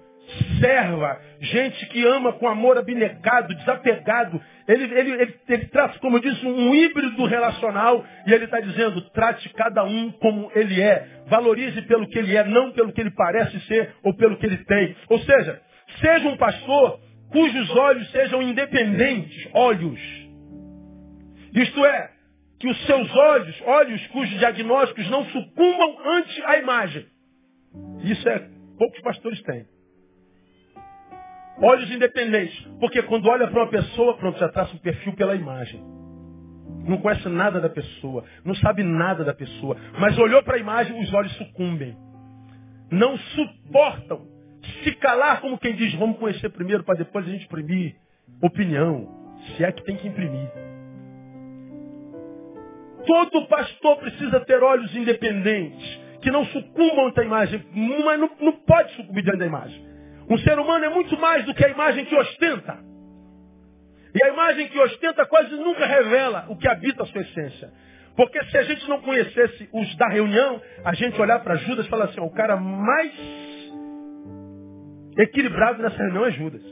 serva, 0.59 1.19
gente 1.39 1.86
que 1.88 2.05
ama 2.05 2.34
com 2.34 2.47
amor 2.47 2.78
abnegado, 2.78 3.55
desapegado. 3.55 4.41
Ele, 4.67 4.84
ele, 4.84 5.11
ele, 5.21 5.36
ele 5.47 5.65
trata, 5.67 5.99
como 5.99 6.17
eu 6.17 6.21
disse, 6.21 6.45
um 6.45 6.73
híbrido 6.73 7.25
relacional 7.25 8.05
e 8.25 8.34
ele 8.34 8.45
está 8.45 8.59
dizendo, 8.59 9.01
trate 9.11 9.47
cada 9.53 9.84
um 9.84 10.11
como 10.11 10.51
ele 10.53 10.82
é. 10.82 11.23
Valorize 11.28 11.82
pelo 11.84 12.07
que 12.07 12.19
ele 12.19 12.36
é, 12.36 12.43
não 12.43 12.71
pelo 12.71 12.91
que 12.91 13.01
ele 13.01 13.11
parece 13.11 13.59
ser 13.61 13.95
ou 14.03 14.13
pelo 14.13 14.38
que 14.38 14.45
ele 14.45 14.57
tem. 14.65 14.95
Ou 15.09 15.19
seja, 15.19 15.61
seja 16.01 16.28
um 16.28 16.38
pastor 16.38 16.99
cujos 17.32 17.69
olhos 17.75 18.09
sejam 18.11 18.41
independentes, 18.41 19.49
olhos. 19.53 19.99
Isto 21.53 21.86
é, 21.86 22.11
que 22.59 22.67
os 22.67 22.86
seus 22.86 23.15
olhos, 23.15 23.61
olhos 23.65 24.07
cujos 24.07 24.38
diagnósticos 24.39 25.09
não 25.09 25.25
sucumbam 25.25 25.97
ante 26.05 26.43
a 26.43 26.57
imagem. 26.57 27.05
Isso 28.03 28.28
é 28.28 28.49
poucos 28.78 29.01
pastores 29.01 29.41
têm. 29.43 29.76
Olhos 31.62 31.89
independentes. 31.91 32.60
Porque 32.80 33.01
quando 33.03 33.28
olha 33.28 33.47
para 33.47 33.64
uma 33.64 33.70
pessoa, 33.70 34.16
pronto, 34.18 34.39
já 34.39 34.49
traça 34.49 34.76
um 34.76 34.80
perfil 34.80 35.14
pela 35.14 35.36
imagem. 35.36 35.84
Não 36.88 36.97
conhece 36.97 37.28
nada 37.28 37.60
da 37.60 37.70
pessoa, 37.70 38.24
não 38.45 38.55
sabe 38.55 38.84
nada 38.84 39.24
da 39.24 39.34
pessoa. 39.34 39.76
Mas 39.99 40.18
olhou 40.18 40.41
para 40.43 40.55
a 40.55 40.60
imagem, 40.60 41.01
os 41.01 41.14
olhos 41.14 41.36
sucumbem. 41.36 41.97
Não 42.89 43.18
suportam 43.18 44.26
se 44.84 44.91
calar 44.95 45.41
como 45.41 45.58
quem 45.58 45.76
diz, 45.76 45.93
vamos 45.95 46.18
conhecer 46.18 46.49
primeiro 46.49 46.84
para 46.84 46.97
depois 46.97 47.26
a 47.26 47.30
gente 47.30 47.45
imprimir 47.45 47.95
opinião. 48.41 49.16
Se 49.55 49.64
é 49.64 49.72
que 49.72 49.84
tem 49.84 49.97
que 49.97 50.08
imprimir. 50.08 50.49
Todo 53.05 53.47
pastor 53.47 53.97
precisa 53.97 54.39
ter 54.41 54.62
olhos 54.62 54.93
independentes, 54.95 55.99
que 56.22 56.30
não 56.30 56.45
sucumbam 56.45 57.12
a 57.16 57.24
imagem, 57.24 57.64
mas 57.74 58.20
não, 58.20 58.30
não 58.41 58.51
pode 58.66 58.93
sucumbir 58.95 59.24
diante 59.24 59.39
da 59.39 59.45
imagem. 59.45 59.86
Um 60.30 60.38
ser 60.39 60.59
humano 60.59 60.86
é 60.86 60.89
muito 60.89 61.17
mais 61.19 61.45
do 61.45 61.53
que 61.53 61.65
a 61.65 61.69
imagem 61.69 62.05
que 62.05 62.15
ostenta. 62.15 62.78
E 64.13 64.25
a 64.25 64.30
imagem 64.30 64.67
que 64.69 64.80
ostenta 64.80 65.25
quase 65.25 65.55
nunca 65.55 65.86
revela 65.86 66.45
o 66.49 66.57
que 66.57 66.67
habita 66.67 67.03
a 67.03 67.05
sua 67.05 67.21
essência. 67.21 67.71
Porque 68.15 68.43
se 68.45 68.57
a 68.57 68.63
gente 68.63 68.89
não 68.89 69.01
conhecesse 69.01 69.69
os 69.71 69.95
da 69.95 70.07
reunião, 70.07 70.59
a 70.84 70.93
gente 70.93 71.21
olhar 71.21 71.39
para 71.43 71.55
Judas 71.57 71.86
e 71.86 71.89
falar 71.89 72.05
assim, 72.05 72.19
o 72.19 72.32
cara 72.32 72.57
mais 72.57 73.13
equilibrado 75.17 75.82
nessa 75.82 75.97
reunião 75.97 76.25
é 76.25 76.32
Judas. 76.32 76.63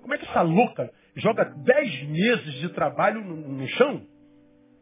Como 0.00 0.12
é 0.14 0.18
que 0.18 0.24
essa 0.28 0.42
louca 0.42 0.90
joga 1.14 1.44
dez 1.44 2.02
meses 2.08 2.54
de 2.54 2.68
trabalho 2.70 3.22
no, 3.22 3.36
no 3.36 3.68
chão? 3.68 4.02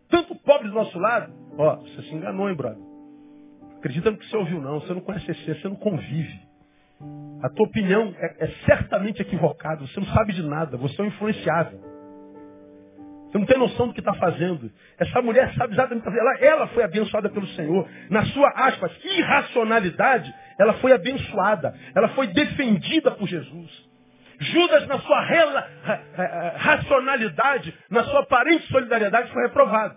Tanto 0.09 0.34
pobre 0.36 0.68
do 0.68 0.74
nosso 0.74 0.99
lado. 0.99 1.32
Ó, 1.59 1.76
você 1.76 2.03
se 2.03 2.14
enganou, 2.14 2.49
hein, 2.49 2.57
brother? 2.57 2.82
Acredita 3.76 4.11
no 4.11 4.16
que 4.16 4.28
você 4.28 4.36
ouviu, 4.36 4.61
não. 4.61 4.80
Você 4.80 4.95
não 4.95 5.01
conhece 5.03 5.30
a 5.30 5.32
essência, 5.32 5.61
você 5.61 5.68
não 5.68 5.76
convive. 5.76 6.49
A 7.42 7.48
tua 7.48 7.66
opinião 7.66 8.14
é, 8.18 8.44
é 8.44 8.48
certamente 8.66 9.22
equivocada. 9.22 9.86
Você 9.86 9.98
não 9.98 10.07
sabe 10.09 10.32
de 10.32 10.42
nada. 10.42 10.76
Você 10.76 11.01
é 11.01 11.05
um 11.05 11.09
influenciável. 11.09 11.80
Você 13.30 13.38
não 13.38 13.46
tem 13.46 13.59
noção 13.59 13.86
do 13.86 13.94
que 13.94 14.01
está 14.01 14.12
fazendo. 14.14 14.70
Essa 14.98 15.22
mulher 15.22 15.55
sabe 15.55 15.72
exatamente 15.72 16.03
o 16.03 16.05
que 16.05 16.11
fazendo. 16.11 16.20
Ela, 16.20 16.38
ela 16.40 16.66
foi 16.68 16.82
abençoada 16.82 17.30
pelo 17.30 17.46
Senhor. 17.48 17.88
Na 18.11 18.24
sua, 18.26 18.48
aspas, 18.51 18.92
irracionalidade, 19.05 20.34
ela 20.59 20.74
foi 20.74 20.92
abençoada. 20.92 21.74
Ela 21.94 22.09
foi 22.09 22.26
defendida 22.26 23.12
por 23.12 23.28
Jesus. 23.28 23.88
Judas, 24.40 24.86
na 24.86 24.98
sua 24.98 25.20
rela, 25.22 25.68
racionalidade, 26.57 27.74
na 27.90 28.05
sua 28.05 28.20
aparente 28.20 28.66
solidariedade, 28.68 29.30
foi 29.32 29.42
reprovado. 29.42 29.96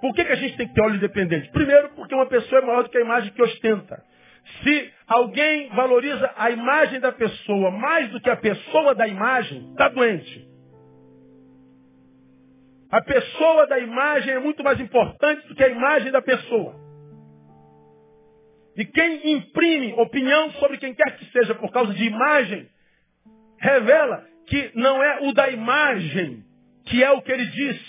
Por 0.00 0.14
que, 0.14 0.24
que 0.24 0.32
a 0.32 0.36
gente 0.36 0.56
tem 0.56 0.68
que 0.68 0.74
ter 0.74 0.82
olho 0.82 0.96
independente? 0.96 1.50
Primeiro, 1.50 1.90
porque 1.96 2.14
uma 2.14 2.26
pessoa 2.26 2.62
é 2.62 2.64
maior 2.64 2.84
do 2.84 2.88
que 2.88 2.98
a 2.98 3.00
imagem 3.00 3.32
que 3.32 3.42
ostenta. 3.42 4.02
Se 4.62 4.92
alguém 5.06 5.68
valoriza 5.70 6.32
a 6.36 6.50
imagem 6.50 7.00
da 7.00 7.12
pessoa 7.12 7.70
mais 7.70 8.10
do 8.10 8.20
que 8.20 8.30
a 8.30 8.36
pessoa 8.36 8.94
da 8.94 9.06
imagem, 9.06 9.70
está 9.70 9.88
doente. 9.88 10.46
A 12.90 13.02
pessoa 13.02 13.66
da 13.66 13.78
imagem 13.78 14.34
é 14.34 14.38
muito 14.38 14.62
mais 14.62 14.80
importante 14.80 15.46
do 15.48 15.54
que 15.54 15.64
a 15.64 15.68
imagem 15.68 16.12
da 16.12 16.22
pessoa. 16.22 16.74
E 18.76 18.84
quem 18.84 19.32
imprime 19.32 19.94
opinião 19.94 20.50
sobre 20.52 20.76
quem 20.78 20.94
quer 20.94 21.16
que 21.16 21.24
seja 21.32 21.54
por 21.54 21.72
causa 21.72 21.94
de 21.94 22.04
imagem, 22.04 22.68
revela 23.58 24.24
que 24.46 24.70
não 24.74 25.02
é 25.02 25.28
o 25.28 25.32
da 25.32 25.48
imagem 25.50 26.44
que 26.84 27.02
é 27.02 27.10
o 27.10 27.22
que 27.22 27.32
ele 27.32 27.46
diz. 27.46 27.80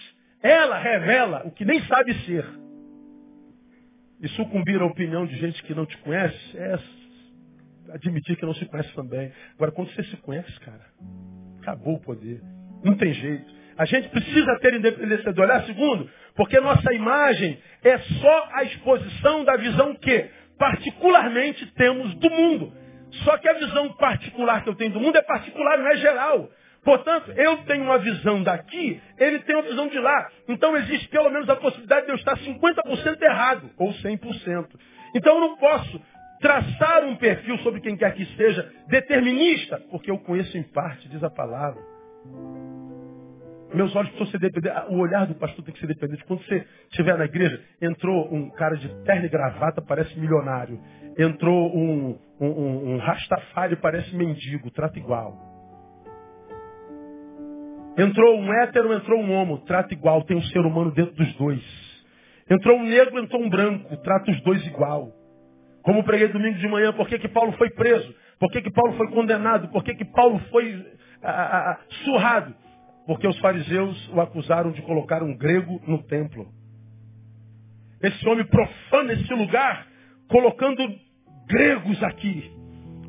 Ela 0.41 0.77
revela 0.77 1.43
o 1.45 1.51
que 1.51 1.65
nem 1.65 1.83
sabe 1.85 2.13
ser. 2.25 2.45
E 4.21 4.27
sucumbir 4.29 4.81
à 4.81 4.85
opinião 4.85 5.25
de 5.25 5.35
gente 5.37 5.61
que 5.63 5.75
não 5.75 5.85
te 5.85 5.97
conhece 5.97 6.57
é 6.57 6.79
admitir 7.93 8.35
que 8.35 8.45
não 8.45 8.53
se 8.53 8.65
conhece 8.65 8.93
também. 8.93 9.31
Agora, 9.55 9.71
quando 9.71 9.91
você 9.91 10.03
se 10.03 10.17
conhece, 10.17 10.59
cara, 10.59 10.85
acabou 11.61 11.95
o 11.95 12.01
poder. 12.01 12.41
Não 12.83 12.95
tem 12.95 13.13
jeito. 13.13 13.57
A 13.77 13.85
gente 13.85 14.09
precisa 14.09 14.59
ter 14.59 14.73
independência 14.73 15.31
do 15.31 15.41
olhar. 15.41 15.63
Segundo, 15.65 16.09
porque 16.35 16.59
nossa 16.59 16.91
imagem 16.93 17.59
é 17.83 17.97
só 17.99 18.49
a 18.53 18.63
exposição 18.63 19.43
da 19.43 19.55
visão 19.55 19.95
que, 19.95 20.29
particularmente, 20.57 21.65
temos 21.73 22.15
do 22.15 22.29
mundo. 22.29 22.73
Só 23.23 23.37
que 23.37 23.47
a 23.47 23.53
visão 23.53 23.93
particular 23.93 24.63
que 24.63 24.69
eu 24.69 24.75
tenho 24.75 24.91
do 24.91 24.99
mundo 24.99 25.15
é 25.15 25.21
particular, 25.21 25.77
não 25.77 25.87
é 25.87 25.97
geral. 25.97 26.49
Portanto, 26.87 27.33
eu 27.35 27.57
tenho 27.65 27.83
uma 27.83 27.97
visão 27.97 28.41
daqui, 28.41 29.01
ele 29.19 29.39
tem 29.39 29.57
uma 29.57 29.63
visão 29.63 29.89
de 29.89 29.99
lá. 29.99 30.29
Então 30.47 30.77
existe 30.77 31.09
pelo 31.09 31.29
menos 31.29 31.49
a 31.49 31.57
possibilidade 31.57 32.05
de 32.05 32.13
eu 32.13 32.15
estar 32.15 32.37
50% 32.37 33.21
errado, 33.23 33.69
ou 33.77 33.91
100%. 33.91 34.67
Então 35.13 35.35
eu 35.35 35.41
não 35.41 35.57
posso 35.57 36.01
traçar 36.39 37.03
um 37.03 37.17
perfil 37.17 37.57
sobre 37.57 37.81
quem 37.81 37.97
quer 37.97 38.13
que 38.13 38.25
seja 38.37 38.71
determinista, 38.87 39.81
porque 39.91 40.09
eu 40.09 40.17
conheço 40.19 40.57
em 40.57 40.63
parte, 40.63 41.09
diz 41.09 41.21
a 41.21 41.29
palavra. 41.29 41.81
Meus 43.73 43.93
olhos 43.93 44.09
precisam 44.11 44.31
ser 44.31 44.39
dependentes. 44.39 44.83
O 44.87 44.99
olhar 44.99 45.27
do 45.27 45.35
pastor 45.35 45.65
tem 45.65 45.73
que 45.73 45.81
ser 45.81 45.87
dependente. 45.87 46.23
Quando 46.23 46.41
você 46.45 46.65
estiver 46.89 47.17
na 47.17 47.25
igreja, 47.25 47.61
entrou 47.81 48.33
um 48.33 48.49
cara 48.51 48.77
de 48.77 48.87
terno 49.03 49.25
e 49.25 49.29
gravata, 49.29 49.81
parece 49.81 50.17
milionário. 50.17 50.79
Entrou 51.17 51.67
um, 51.75 52.17
um, 52.39 52.47
um, 52.47 52.93
um 52.93 52.97
rastafari, 52.97 53.75
parece 53.75 54.15
mendigo, 54.15 54.71
trata 54.71 54.97
igual. 54.97 55.46
Entrou 57.97 58.39
um 58.39 58.53
hétero, 58.53 58.93
entrou 58.93 59.19
um 59.19 59.31
homo, 59.31 59.57
trata 59.65 59.91
igual, 59.91 60.21
tem 60.23 60.37
um 60.37 60.43
ser 60.43 60.59
humano 60.59 60.91
dentro 60.91 61.15
dos 61.15 61.33
dois. 61.33 61.63
Entrou 62.49 62.77
um 62.77 62.83
negro, 62.83 63.19
entrou 63.19 63.41
um 63.41 63.49
branco, 63.49 63.97
trata 63.97 64.29
os 64.29 64.39
dois 64.41 64.65
igual. 64.67 65.11
Como 65.81 66.03
preguei 66.03 66.27
domingo 66.27 66.59
de 66.59 66.67
manhã, 66.67 66.93
por 66.93 67.07
que, 67.07 67.17
que 67.17 67.27
Paulo 67.27 67.53
foi 67.53 67.71
preso? 67.71 68.13
Por 68.39 68.51
que, 68.51 68.61
que 68.61 68.71
Paulo 68.71 68.93
foi 68.97 69.07
condenado? 69.09 69.69
Por 69.69 69.83
que, 69.83 69.95
que 69.95 70.05
Paulo 70.05 70.39
foi 70.51 70.85
ah, 71.23 71.71
ah, 71.71 71.79
surrado? 72.03 72.53
Porque 73.07 73.27
os 73.27 73.39
fariseus 73.39 74.09
o 74.13 74.21
acusaram 74.21 74.71
de 74.71 74.81
colocar 74.83 75.23
um 75.23 75.35
grego 75.35 75.81
no 75.87 76.03
templo. 76.03 76.47
Esse 78.01 78.27
homem 78.29 78.45
profana 78.45 79.13
esse 79.13 79.33
lugar, 79.33 79.87
colocando 80.27 80.87
gregos 81.47 82.03
aqui. 82.03 82.51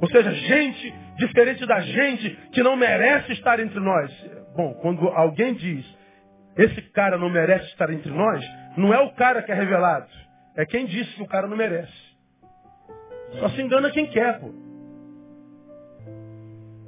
Ou 0.00 0.08
seja, 0.08 0.32
gente 0.32 0.94
diferente 1.18 1.66
da 1.66 1.80
gente 1.80 2.30
que 2.52 2.62
não 2.62 2.76
merece 2.76 3.32
estar 3.32 3.58
entre 3.60 3.80
nós. 3.80 4.37
Bom, 4.58 4.74
quando 4.74 5.06
alguém 5.10 5.54
diz, 5.54 5.86
esse 6.56 6.82
cara 6.90 7.16
não 7.16 7.30
merece 7.30 7.64
estar 7.66 7.88
entre 7.90 8.10
nós, 8.10 8.44
não 8.76 8.92
é 8.92 8.98
o 8.98 9.14
cara 9.14 9.40
que 9.40 9.52
é 9.52 9.54
revelado. 9.54 10.08
É 10.56 10.66
quem 10.66 10.84
disse 10.84 11.14
que 11.14 11.22
o 11.22 11.28
cara 11.28 11.46
não 11.46 11.56
merece. 11.56 11.92
Só 13.38 13.50
se 13.50 13.62
engana 13.62 13.92
quem 13.92 14.08
quer, 14.08 14.40
pô. 14.40 14.52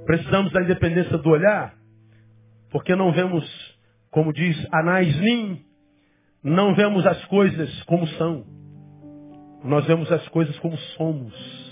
Precisamos 0.04 0.50
da 0.50 0.62
independência 0.62 1.16
do 1.16 1.30
olhar, 1.30 1.72
porque 2.72 2.96
não 2.96 3.12
vemos, 3.12 3.44
como 4.10 4.32
diz 4.32 4.56
Anais 4.72 5.16
Nin, 5.20 5.64
não 6.42 6.74
vemos 6.74 7.06
as 7.06 7.24
coisas 7.26 7.84
como 7.84 8.04
são. 8.08 8.44
Nós 9.62 9.86
vemos 9.86 10.10
as 10.10 10.26
coisas 10.30 10.58
como 10.58 10.76
somos. 10.76 11.69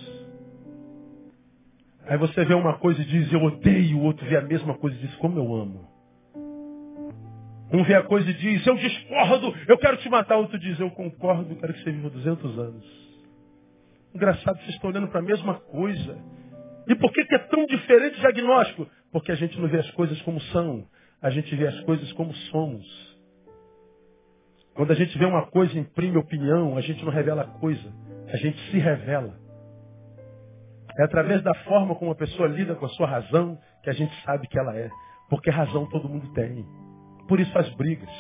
Aí 2.09 2.17
você 2.17 2.43
vê 2.45 2.55
uma 2.55 2.79
coisa 2.79 3.03
e 3.03 3.05
diz, 3.05 3.31
eu 3.31 3.43
odeio, 3.43 3.99
o 3.99 4.03
outro 4.03 4.27
vê 4.27 4.39
a 4.39 4.41
mesma 4.41 4.75
coisa 4.79 4.97
e 4.97 5.01
diz, 5.01 5.15
como 5.17 5.39
eu 5.39 5.55
amo. 5.55 5.87
Um 7.71 7.85
vê 7.85 7.95
a 7.97 8.03
coisa 8.03 8.31
e 8.31 8.33
diz, 8.33 8.67
eu 8.67 8.77
discordo, 8.77 9.55
eu 9.69 9.77
quero 9.77 9.99
te 9.99 10.09
matar. 10.09 10.37
O 10.39 10.41
outro 10.41 10.59
diz, 10.59 10.81
eu 10.81 10.91
concordo, 10.91 11.55
quero 11.57 11.75
que 11.75 11.83
você 11.83 11.93
viva 11.93 12.09
200 12.09 12.59
anos. 12.59 13.09
Engraçado, 14.15 14.57
vocês 14.57 14.71
estão 14.71 14.89
olhando 14.89 15.09
para 15.09 15.21
a 15.21 15.23
mesma 15.23 15.55
coisa. 15.55 16.19
E 16.89 16.95
por 16.95 17.13
que, 17.13 17.27
que 17.27 17.35
é 17.35 17.39
tão 17.41 17.67
diferente 17.67 18.17
o 18.17 18.21
diagnóstico? 18.21 18.87
Porque 19.13 19.31
a 19.31 19.35
gente 19.35 19.61
não 19.61 19.69
vê 19.69 19.79
as 19.79 19.91
coisas 19.91 20.21
como 20.23 20.41
são, 20.41 20.87
a 21.21 21.29
gente 21.29 21.55
vê 21.55 21.67
as 21.67 21.79
coisas 21.81 22.11
como 22.13 22.33
somos. 22.35 23.19
Quando 24.75 24.93
a 24.93 24.95
gente 24.95 25.19
vê 25.19 25.27
uma 25.27 25.45
coisa 25.47 25.75
e 25.75 25.81
imprime 25.81 26.17
opinião, 26.17 26.79
a 26.79 26.81
gente 26.81 27.05
não 27.05 27.13
revela 27.13 27.43
a 27.43 27.47
coisa, 27.47 27.93
a 28.33 28.37
gente 28.39 28.59
se 28.71 28.79
revela. 28.79 29.39
É 30.99 31.05
através 31.05 31.43
da 31.43 31.55
forma 31.65 31.95
como 31.95 32.11
a 32.11 32.17
pessoa 32.17 32.49
lida 32.49 32.75
com 32.75 32.85
a 32.85 32.89
sua 32.91 33.07
razão 33.07 33.57
que 33.83 33.91
a 33.91 33.93
gente 33.93 34.13
sabe 34.25 34.49
que 34.49 34.59
ela 34.59 34.77
é. 34.77 34.91
Porque 35.31 35.51
razão 35.51 35.87
todo 35.87 36.09
mundo 36.09 36.33
tem. 36.33 36.67
Por 37.29 37.39
isso 37.39 37.57
as 37.57 37.69
brigas. 37.77 38.11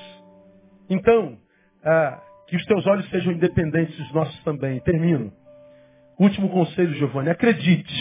Então, 0.88 1.36
ah, 1.84 2.22
que 2.46 2.56
os 2.56 2.64
teus 2.66 2.86
olhos 2.86 3.08
sejam 3.10 3.32
independentes 3.32 3.96
dos 3.96 4.12
nossos 4.12 4.44
também. 4.44 4.80
Termino. 4.80 5.32
Último 6.18 6.48
conselho, 6.50 6.94
Giovanni. 6.94 7.30
Acredite. 7.30 7.94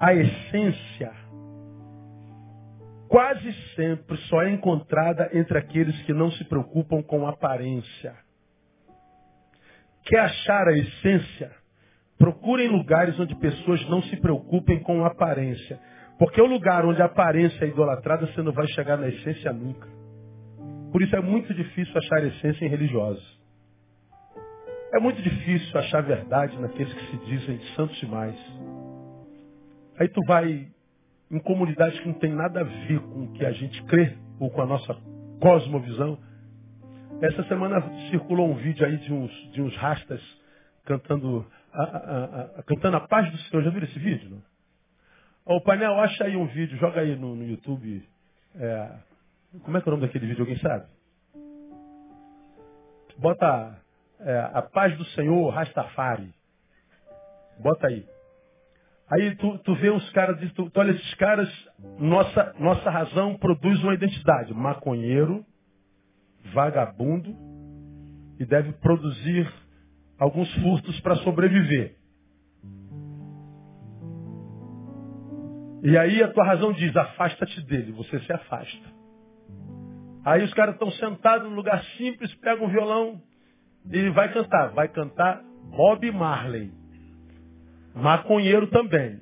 A 0.00 0.14
essência 0.14 1.12
quase 3.08 3.52
sempre 3.74 4.16
só 4.28 4.42
é 4.42 4.50
encontrada 4.50 5.30
entre 5.32 5.56
aqueles 5.58 6.00
que 6.02 6.12
não 6.12 6.30
se 6.32 6.44
preocupam 6.44 7.02
com 7.02 7.26
aparência. 7.26 8.14
Quer 10.04 10.20
achar 10.20 10.68
a 10.68 10.72
essência? 10.72 11.63
Procurem 12.18 12.68
lugares 12.68 13.18
onde 13.18 13.34
pessoas 13.36 13.86
não 13.88 14.02
se 14.02 14.16
preocupem 14.16 14.80
com 14.82 15.04
aparência. 15.04 15.78
Porque 16.18 16.40
o 16.40 16.46
lugar 16.46 16.84
onde 16.84 17.02
a 17.02 17.06
aparência 17.06 17.64
é 17.64 17.68
idolatrada, 17.68 18.26
você 18.26 18.42
não 18.42 18.52
vai 18.52 18.66
chegar 18.68 18.96
na 18.96 19.08
essência 19.08 19.52
nunca. 19.52 19.88
Por 20.92 21.02
isso 21.02 21.14
é 21.16 21.20
muito 21.20 21.52
difícil 21.52 21.92
achar 21.96 22.24
essência 22.24 22.64
em 22.64 22.68
religiosos. 22.68 23.40
É 24.94 25.00
muito 25.00 25.20
difícil 25.20 25.76
achar 25.76 26.02
verdade 26.02 26.56
naqueles 26.60 26.94
que 26.94 27.06
se 27.10 27.16
dizem 27.26 27.58
santos 27.74 27.96
demais. 27.96 28.38
Aí 29.98 30.06
tu 30.08 30.20
vai 30.24 30.68
em 31.30 31.38
comunidades 31.40 31.98
que 31.98 32.06
não 32.06 32.14
tem 32.14 32.32
nada 32.32 32.60
a 32.60 32.64
ver 32.64 33.00
com 33.00 33.24
o 33.24 33.32
que 33.32 33.44
a 33.44 33.50
gente 33.50 33.82
crê 33.84 34.16
ou 34.38 34.50
com 34.50 34.62
a 34.62 34.66
nossa 34.66 34.96
cosmovisão. 35.40 36.16
Essa 37.20 37.42
semana 37.48 37.82
circulou 38.10 38.48
um 38.48 38.54
vídeo 38.54 38.86
aí 38.86 38.96
de 38.98 39.12
uns, 39.12 39.32
de 39.52 39.62
uns 39.62 39.76
rastas 39.76 40.20
cantando 40.84 41.44
a, 41.74 41.82
a, 41.82 42.40
a, 42.58 42.62
cantando 42.62 42.96
a 42.96 43.00
paz 43.00 43.30
do 43.30 43.38
Senhor. 43.38 43.62
Já 43.62 43.70
viram 43.70 43.86
esse 43.86 43.98
vídeo? 43.98 44.30
Não? 44.30 45.56
O 45.56 45.60
painel, 45.60 46.00
acha 46.00 46.24
aí 46.24 46.36
um 46.36 46.46
vídeo, 46.46 46.78
joga 46.78 47.00
aí 47.00 47.16
no, 47.16 47.36
no 47.36 47.44
YouTube. 47.44 48.08
É, 48.56 48.90
como 49.62 49.76
é 49.76 49.80
que 49.80 49.88
é 49.88 49.92
o 49.92 49.94
nome 49.94 50.06
daquele 50.06 50.26
vídeo? 50.26 50.42
Alguém 50.42 50.58
sabe? 50.58 50.86
Bota 53.18 53.78
é, 54.20 54.50
a 54.54 54.62
paz 54.62 54.96
do 54.96 55.04
Senhor, 55.06 55.50
Rastafari. 55.50 56.32
Bota 57.60 57.88
aí. 57.88 58.06
Aí 59.10 59.36
tu, 59.36 59.58
tu 59.58 59.74
vê 59.74 59.90
os 59.90 60.10
caras, 60.10 60.40
tu, 60.52 60.70
tu 60.70 60.80
olha 60.80 60.92
esses 60.92 61.14
caras, 61.14 61.48
nossa, 61.98 62.54
nossa 62.58 62.90
razão 62.90 63.36
produz 63.36 63.82
uma 63.82 63.94
identidade. 63.94 64.54
Maconheiro, 64.54 65.44
vagabundo, 66.52 67.36
e 68.40 68.46
deve 68.46 68.72
produzir 68.72 69.52
alguns 70.18 70.52
furtos 70.56 70.98
para 71.00 71.16
sobreviver. 71.16 71.96
E 75.82 75.98
aí 75.98 76.22
a 76.22 76.32
tua 76.32 76.46
razão 76.46 76.72
diz, 76.72 76.96
afasta-te 76.96 77.60
dele, 77.66 77.92
você 77.92 78.18
se 78.20 78.32
afasta. 78.32 78.94
Aí 80.24 80.42
os 80.42 80.54
caras 80.54 80.74
estão 80.74 80.90
sentados 80.92 81.46
num 81.46 81.54
lugar 81.54 81.84
simples, 81.98 82.34
pegam 82.36 82.66
um 82.66 82.70
violão 82.70 83.20
e 83.90 84.08
vai 84.10 84.32
cantar. 84.32 84.70
Vai 84.70 84.88
cantar 84.88 85.42
Bob 85.76 86.10
Marley. 86.10 86.72
Maconheiro 87.94 88.66
também. 88.68 89.20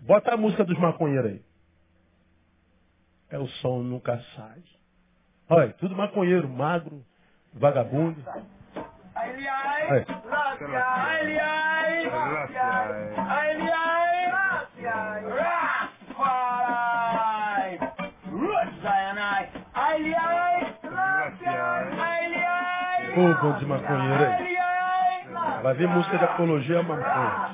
Bota 0.00 0.32
a 0.32 0.36
música 0.36 0.64
dos 0.64 0.78
maconheiros 0.78 1.32
aí. 1.32 1.42
É 3.30 3.38
o 3.38 3.46
som 3.46 3.82
nunca 3.82 4.18
sai. 4.34 4.62
Olha, 5.48 5.72
tudo 5.74 5.94
maconheiro, 5.94 6.48
magro, 6.48 7.04
vagabundo. 7.52 8.22
Bando 23.44 23.58
de 23.58 23.66
maconheiro 23.66 24.24
aí. 24.24 25.62
Vai 25.62 25.74
ver 25.74 25.88
música 25.88 26.18
de 26.18 26.24
apologia 26.24 26.80
a 26.80 26.82
maconha. 26.82 27.50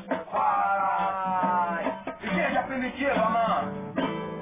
Igreja 2.23 2.63
primitiva, 2.63 3.29
mano. 3.29 3.93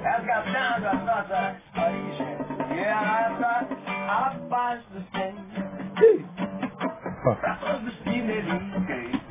Resgatando 0.01 0.87
as 0.87 1.03
nossas 1.03 1.55
origens. 1.75 2.39
E 2.71 2.79
essa 2.79 3.67
a 4.07 4.35
paz 4.49 4.81
do 4.85 5.01
Senhor. 5.11 5.48
Para 7.23 7.55
todos 7.55 7.95
que 8.03 8.21
nele 8.21 8.59
creem. 8.87 9.21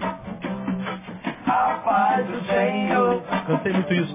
A 1.47 1.81
paz 1.85 2.27
do 2.27 2.45
Senhor. 2.45 3.23
Cantei 3.47 3.73
muito 3.73 3.95
isso. 3.95 4.15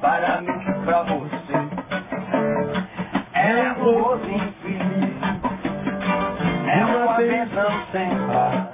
Para 0.00 0.40
mim, 0.40 0.84
para 0.84 1.02
você. 1.04 1.54
É 3.34 3.66
amor 3.68 4.20
infinito. 4.28 5.24
É 6.66 6.84
uma 6.84 7.14
bênção 7.16 7.70
sem 7.92 8.10
par. 8.26 8.70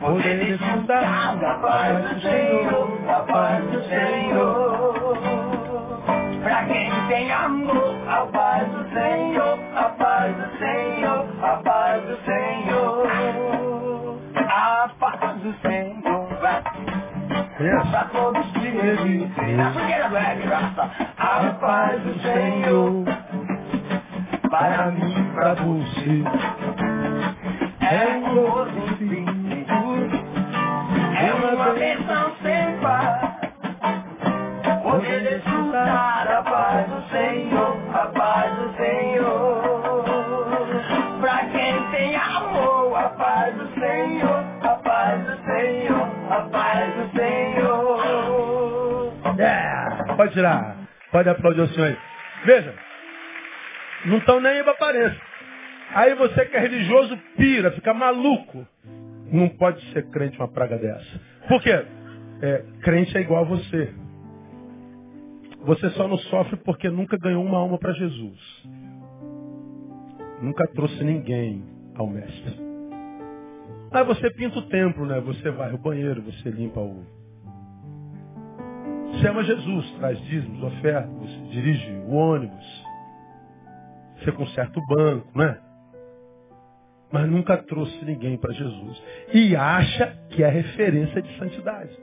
Poder 0.00 0.44
desfrutar 0.44 1.36
da 1.38 1.54
paz 1.54 2.10
do 2.10 2.20
Senhor, 2.20 2.98
da 3.06 3.20
paz 3.20 3.64
do 3.64 3.82
Senhor. 3.84 5.16
Pra 6.42 6.64
quem 6.66 6.90
tem 7.08 7.32
amor, 7.32 7.96
a 8.06 8.26
paz 8.26 8.68
do 8.68 8.88
Senhor, 8.90 9.58
a 9.74 9.88
paz 9.98 10.36
do 10.36 10.58
Senhor, 10.58 11.26
a 11.42 11.56
paz 11.64 12.02
do 12.04 12.16
Senhor. 12.24 12.65
A 15.46 15.52
paz 15.52 15.54
do 15.54 15.68
Senhor 15.68 16.28
vai 16.40 16.62
pra 17.90 18.04
todos 18.06 18.46
que 18.52 18.68
resistem. 18.68 19.56
Na 19.56 19.72
fogueira 19.72 20.08
do 20.08 20.16
Ed 20.16 20.42
a 21.16 21.54
paz 21.60 22.02
do 22.02 22.20
Senhor. 22.20 23.04
Para 24.50 24.90
mim, 24.90 25.30
para 25.34 25.54
você, 25.54 26.24
é 27.80 28.16
um 28.16 28.34
gozo 28.34 28.70
infinito, 28.76 29.25
pode 51.10 51.28
aplaudir 51.28 51.60
o 51.62 51.68
Senhor 51.68 51.88
aí. 51.88 51.98
Veja, 52.44 52.74
não 54.06 54.18
estão 54.18 54.40
nem 54.40 54.52
aí 54.52 54.62
pra 54.62 54.72
aparência. 54.72 55.20
Aí 55.90 56.14
você 56.14 56.46
que 56.46 56.56
é 56.56 56.60
religioso 56.60 57.16
pira, 57.36 57.70
fica 57.72 57.94
maluco. 57.94 58.66
Não 59.32 59.48
pode 59.48 59.80
ser 59.92 60.08
crente 60.10 60.38
uma 60.38 60.48
praga 60.48 60.78
dessa. 60.78 61.20
Por 61.48 61.62
quê? 61.62 61.84
É, 62.42 62.64
crente 62.82 63.16
é 63.16 63.20
igual 63.20 63.44
a 63.44 63.48
você. 63.48 63.94
Você 65.64 65.90
só 65.90 66.06
não 66.06 66.18
sofre 66.18 66.56
porque 66.58 66.88
nunca 66.88 67.16
ganhou 67.16 67.44
uma 67.44 67.58
alma 67.58 67.78
para 67.78 67.92
Jesus. 67.92 68.38
Nunca 70.40 70.66
trouxe 70.68 71.02
ninguém 71.02 71.64
ao 71.96 72.06
mestre. 72.06 72.66
Aí 73.90 74.04
você 74.04 74.30
pinta 74.30 74.58
o 74.58 74.68
templo, 74.68 75.06
né? 75.06 75.20
Você 75.20 75.50
vai 75.50 75.70
ao 75.70 75.78
banheiro, 75.78 76.22
você 76.22 76.50
limpa 76.50 76.80
o. 76.80 77.04
Você 79.16 79.28
ama 79.28 79.42
Jesus, 79.44 79.90
traz 79.92 80.18
dízimos, 80.26 80.62
ofertas, 80.62 81.50
dirige 81.50 81.90
o 82.06 82.12
ônibus. 82.12 82.84
Você 84.18 84.30
conserta 84.32 84.78
o 84.78 84.86
banco, 84.86 85.38
né? 85.38 85.58
Mas 87.10 87.26
nunca 87.26 87.56
trouxe 87.56 88.04
ninguém 88.04 88.36
para 88.36 88.52
Jesus. 88.52 89.02
E 89.32 89.56
acha 89.56 90.06
que 90.30 90.42
é 90.42 90.48
referência 90.48 91.22
de 91.22 91.38
santidade. 91.38 91.98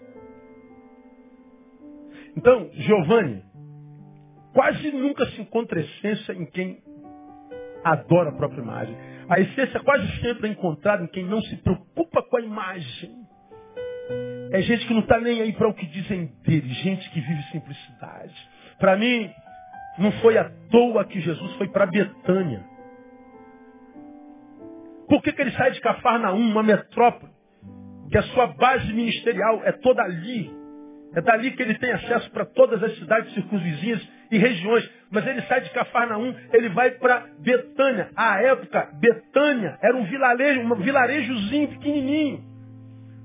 Então, 2.35 2.67
Giovanni, 2.73 3.43
quase 4.51 4.91
nunca 4.91 5.27
se 5.27 5.41
encontra 5.41 5.81
essência 5.81 6.33
em 6.33 6.47
quem 6.47 6.81
adora 7.83 8.29
a 8.29 8.35
própria 8.35 8.61
imagem. 8.61 8.97
A 9.29 9.39
essência 9.39 9.79
quase 9.81 10.07
sempre 10.19 10.47
é 10.47 10.51
encontrada 10.51 11.03
em 11.03 11.07
quem 11.07 11.25
não 11.25 11.41
se 11.43 11.57
preocupa 11.57 12.23
com 12.23 12.37
a 12.37 12.41
imagem. 12.41 13.23
É 14.53 14.61
gente 14.61 14.85
que 14.85 14.93
não 14.93 15.01
está 15.01 15.19
nem 15.19 15.41
aí 15.41 15.51
para 15.51 15.67
o 15.67 15.73
que 15.73 15.87
dizem 15.87 16.31
dele, 16.45 16.71
gente 16.75 17.09
que 17.09 17.19
vive 17.19 17.41
simplicidade. 17.51 18.35
Para 18.77 18.95
mim, 18.95 19.27
não 19.97 20.11
foi 20.21 20.37
à 20.37 20.47
toa 20.69 21.03
que 21.05 21.19
Jesus 21.19 21.55
foi 21.55 21.67
para 21.69 21.87
Betânia. 21.87 22.63
Por 25.09 25.23
que, 25.23 25.33
que 25.33 25.41
ele 25.41 25.51
sai 25.53 25.71
de 25.71 25.81
Cafarnaum, 25.81 26.37
uma 26.37 26.61
metrópole, 26.61 27.31
que 28.11 28.17
a 28.19 28.21
sua 28.21 28.45
base 28.45 28.93
ministerial 28.93 29.63
é 29.63 29.71
toda 29.71 30.03
ali? 30.03 30.51
É 31.15 31.21
dali 31.21 31.49
que 31.49 31.63
ele 31.63 31.73
tem 31.79 31.91
acesso 31.91 32.29
para 32.29 32.45
todas 32.45 32.83
as 32.83 32.95
cidades 32.99 33.33
circunvizinhas 33.33 34.07
e 34.29 34.37
regiões. 34.37 34.87
Mas 35.09 35.25
ele 35.25 35.41
sai 35.43 35.61
de 35.61 35.71
Cafarnaum, 35.71 36.31
ele 36.53 36.69
vai 36.69 36.91
para 36.91 37.25
Betânia. 37.39 38.11
À 38.15 38.39
época, 38.39 38.91
Betânia 38.99 39.79
era 39.81 39.97
um 39.97 40.03
vilarejo, 40.03 40.59
um 40.61 40.75
vilarejozinho 40.75 41.69
pequenininho. 41.69 42.52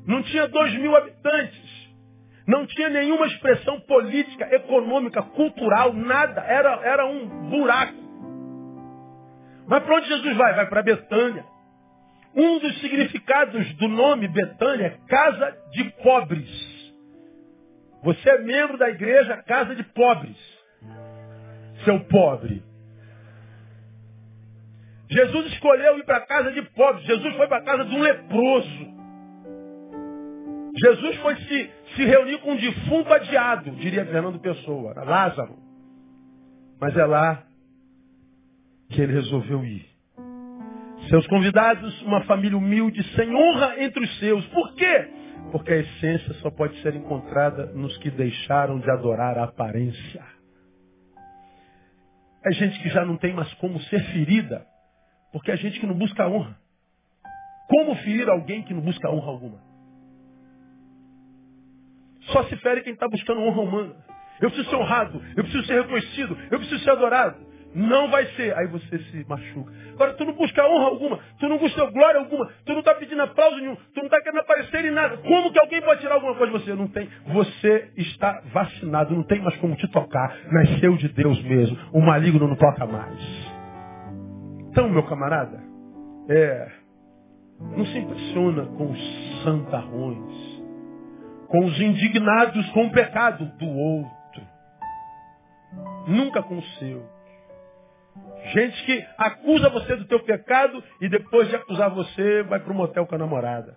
Não 0.09 0.23
tinha 0.23 0.49
dois 0.49 0.75
mil 0.75 0.97
habitantes. 0.97 1.69
Não 2.47 2.67
tinha 2.67 2.89
nenhuma 2.89 3.27
expressão 3.27 3.79
política, 3.81 4.49
econômica, 4.55 5.23
cultural, 5.23 5.93
nada. 5.93 6.41
Era, 6.41 6.81
era 6.83 7.07
um 7.07 7.51
buraco. 7.51 8.09
Mas 9.69 9.85
para 9.85 9.97
onde 9.97 10.09
Jesus 10.09 10.35
vai? 10.35 10.55
Vai 10.55 10.67
para 10.67 10.83
Betânia. 10.83 11.45
Um 12.35 12.59
dos 12.59 12.81
significados 12.81 13.75
do 13.75 13.87
nome 13.87 14.29
Betânia 14.29 14.87
é 14.87 15.09
casa 15.09 15.55
de 15.73 15.85
pobres. 16.03 16.79
Você 18.03 18.31
é 18.31 18.39
membro 18.39 18.79
da 18.79 18.89
igreja 18.89 19.43
Casa 19.43 19.75
de 19.75 19.83
Pobres. 19.83 20.37
Seu 21.85 22.01
pobre. 22.05 22.63
Jesus 25.11 25.53
escolheu 25.53 25.99
ir 25.99 26.05
para 26.05 26.21
casa 26.25 26.53
de 26.53 26.63
pobres. 26.63 27.05
Jesus 27.05 27.37
foi 27.37 27.47
para 27.47 27.59
a 27.59 27.65
casa 27.65 27.85
de 27.85 27.95
um 27.95 28.01
leproso. 28.01 28.98
Jesus 30.79 31.17
foi 31.17 31.37
se, 31.37 31.71
se 31.97 32.05
reunir 32.05 32.39
com 32.39 32.53
um 32.53 32.57
defunto 32.57 33.13
adiado, 33.13 33.71
diria 33.73 34.05
Fernando 34.07 34.39
Pessoa, 34.39 34.95
Lázaro. 35.05 35.57
Mas 36.81 36.97
é 36.97 37.05
lá 37.05 37.43
que 38.91 39.01
ele 39.01 39.13
resolveu 39.13 39.65
ir. 39.65 39.87
Seus 41.09 41.27
convidados, 41.27 42.03
uma 42.03 42.23
família 42.25 42.57
humilde, 42.57 43.03
sem 43.15 43.35
honra 43.35 43.83
entre 43.83 44.05
os 44.05 44.19
seus. 44.19 44.47
Por 44.49 44.75
quê? 44.75 45.11
Porque 45.51 45.73
a 45.73 45.77
essência 45.79 46.35
só 46.35 46.51
pode 46.51 46.81
ser 46.83 46.95
encontrada 46.95 47.67
nos 47.73 47.97
que 47.99 48.11
deixaram 48.11 48.79
de 48.79 48.91
adorar 48.91 49.39
a 49.39 49.45
aparência. 49.45 50.23
É 52.45 52.53
gente 52.53 52.81
que 52.83 52.89
já 52.91 53.05
não 53.05 53.17
tem 53.17 53.33
mais 53.33 53.53
como 53.55 53.81
ser 53.83 54.01
ferida, 54.13 54.67
porque 55.33 55.51
é 55.51 55.57
gente 55.57 55.81
que 55.81 55.87
não 55.87 55.95
busca 55.95 56.29
honra. 56.29 56.57
Como 57.69 57.95
ferir 57.97 58.29
alguém 58.29 58.63
que 58.63 58.73
não 58.73 58.81
busca 58.81 59.11
honra 59.11 59.29
alguma? 59.29 59.68
Só 62.29 62.45
se 62.45 62.57
fere 62.57 62.83
quem 62.83 62.93
está 62.93 63.09
buscando 63.09 63.41
honra 63.41 63.61
humana. 63.61 63.95
Eu 64.41 64.51
preciso 64.51 64.71
ser 64.71 64.77
honrado, 64.77 65.21
eu 65.37 65.43
preciso 65.43 65.67
ser 65.67 65.83
reconhecido, 65.83 66.39
eu 66.51 66.59
preciso 66.59 66.83
ser 66.85 66.91
adorado. 66.91 67.49
Não 67.75 68.11
vai 68.11 68.25
ser. 68.29 68.57
Aí 68.57 68.67
você 68.67 68.99
se 68.99 69.27
machuca. 69.29 69.73
Agora, 69.93 70.15
tu 70.15 70.25
não 70.25 70.33
busca 70.33 70.67
honra 70.67 70.87
alguma, 70.87 71.19
tu 71.39 71.49
não 71.49 71.59
busca 71.59 71.85
glória 71.91 72.21
alguma, 72.21 72.47
tu 72.65 72.73
não 72.73 72.79
está 72.79 72.95
pedindo 72.95 73.21
aplauso 73.21 73.57
nenhum, 73.59 73.75
tu 73.75 73.97
não 73.97 74.05
está 74.05 74.23
querendo 74.23 74.41
aparecer 74.41 74.85
em 74.85 74.91
nada. 74.91 75.19
Como 75.19 75.53
que 75.53 75.61
alguém 75.61 75.83
pode 75.83 76.01
tirar 76.01 76.15
alguma 76.15 76.35
coisa 76.35 76.53
de 76.53 76.65
você? 76.65 76.75
Não 76.75 76.89
tem. 76.89 77.09
Você 77.27 77.91
está 77.97 78.43
vacinado, 78.53 79.15
não 79.15 79.23
tem 79.23 79.41
mais 79.43 79.57
como 79.59 79.77
te 79.77 79.87
tocar. 79.89 80.35
Nasceu 80.51 80.97
de 80.97 81.09
Deus 81.09 81.43
mesmo. 81.43 81.77
O 81.93 82.01
maligno 82.01 82.49
não 82.49 82.57
toca 82.57 82.87
mais. 82.87 83.21
Então, 84.71 84.89
meu 84.89 85.03
camarada, 85.03 85.61
é. 86.31 86.69
Não 87.77 87.85
se 87.85 87.99
impressiona 87.99 88.67
com 88.67 88.93
os 88.93 89.43
santarrões 89.43 90.48
com 91.49 91.65
os 91.65 91.81
indignados 91.81 92.69
com 92.71 92.87
o 92.87 92.91
pecado 92.91 93.47
do 93.59 93.67
outro. 93.67 94.43
Nunca 96.07 96.43
com 96.43 96.59
o 96.59 96.63
seu. 96.79 97.19
Gente 98.53 98.85
que 98.85 99.07
acusa 99.19 99.69
você 99.69 99.97
do 99.97 100.07
teu 100.07 100.21
pecado 100.21 100.83
e 101.01 101.09
depois 101.09 101.49
de 101.49 101.57
acusar 101.57 101.91
você 101.91 102.43
vai 102.45 102.61
para 102.61 102.73
o 102.73 102.77
motel 102.77 103.07
com 103.07 103.15
a 103.15 103.19
namorada. 103.19 103.75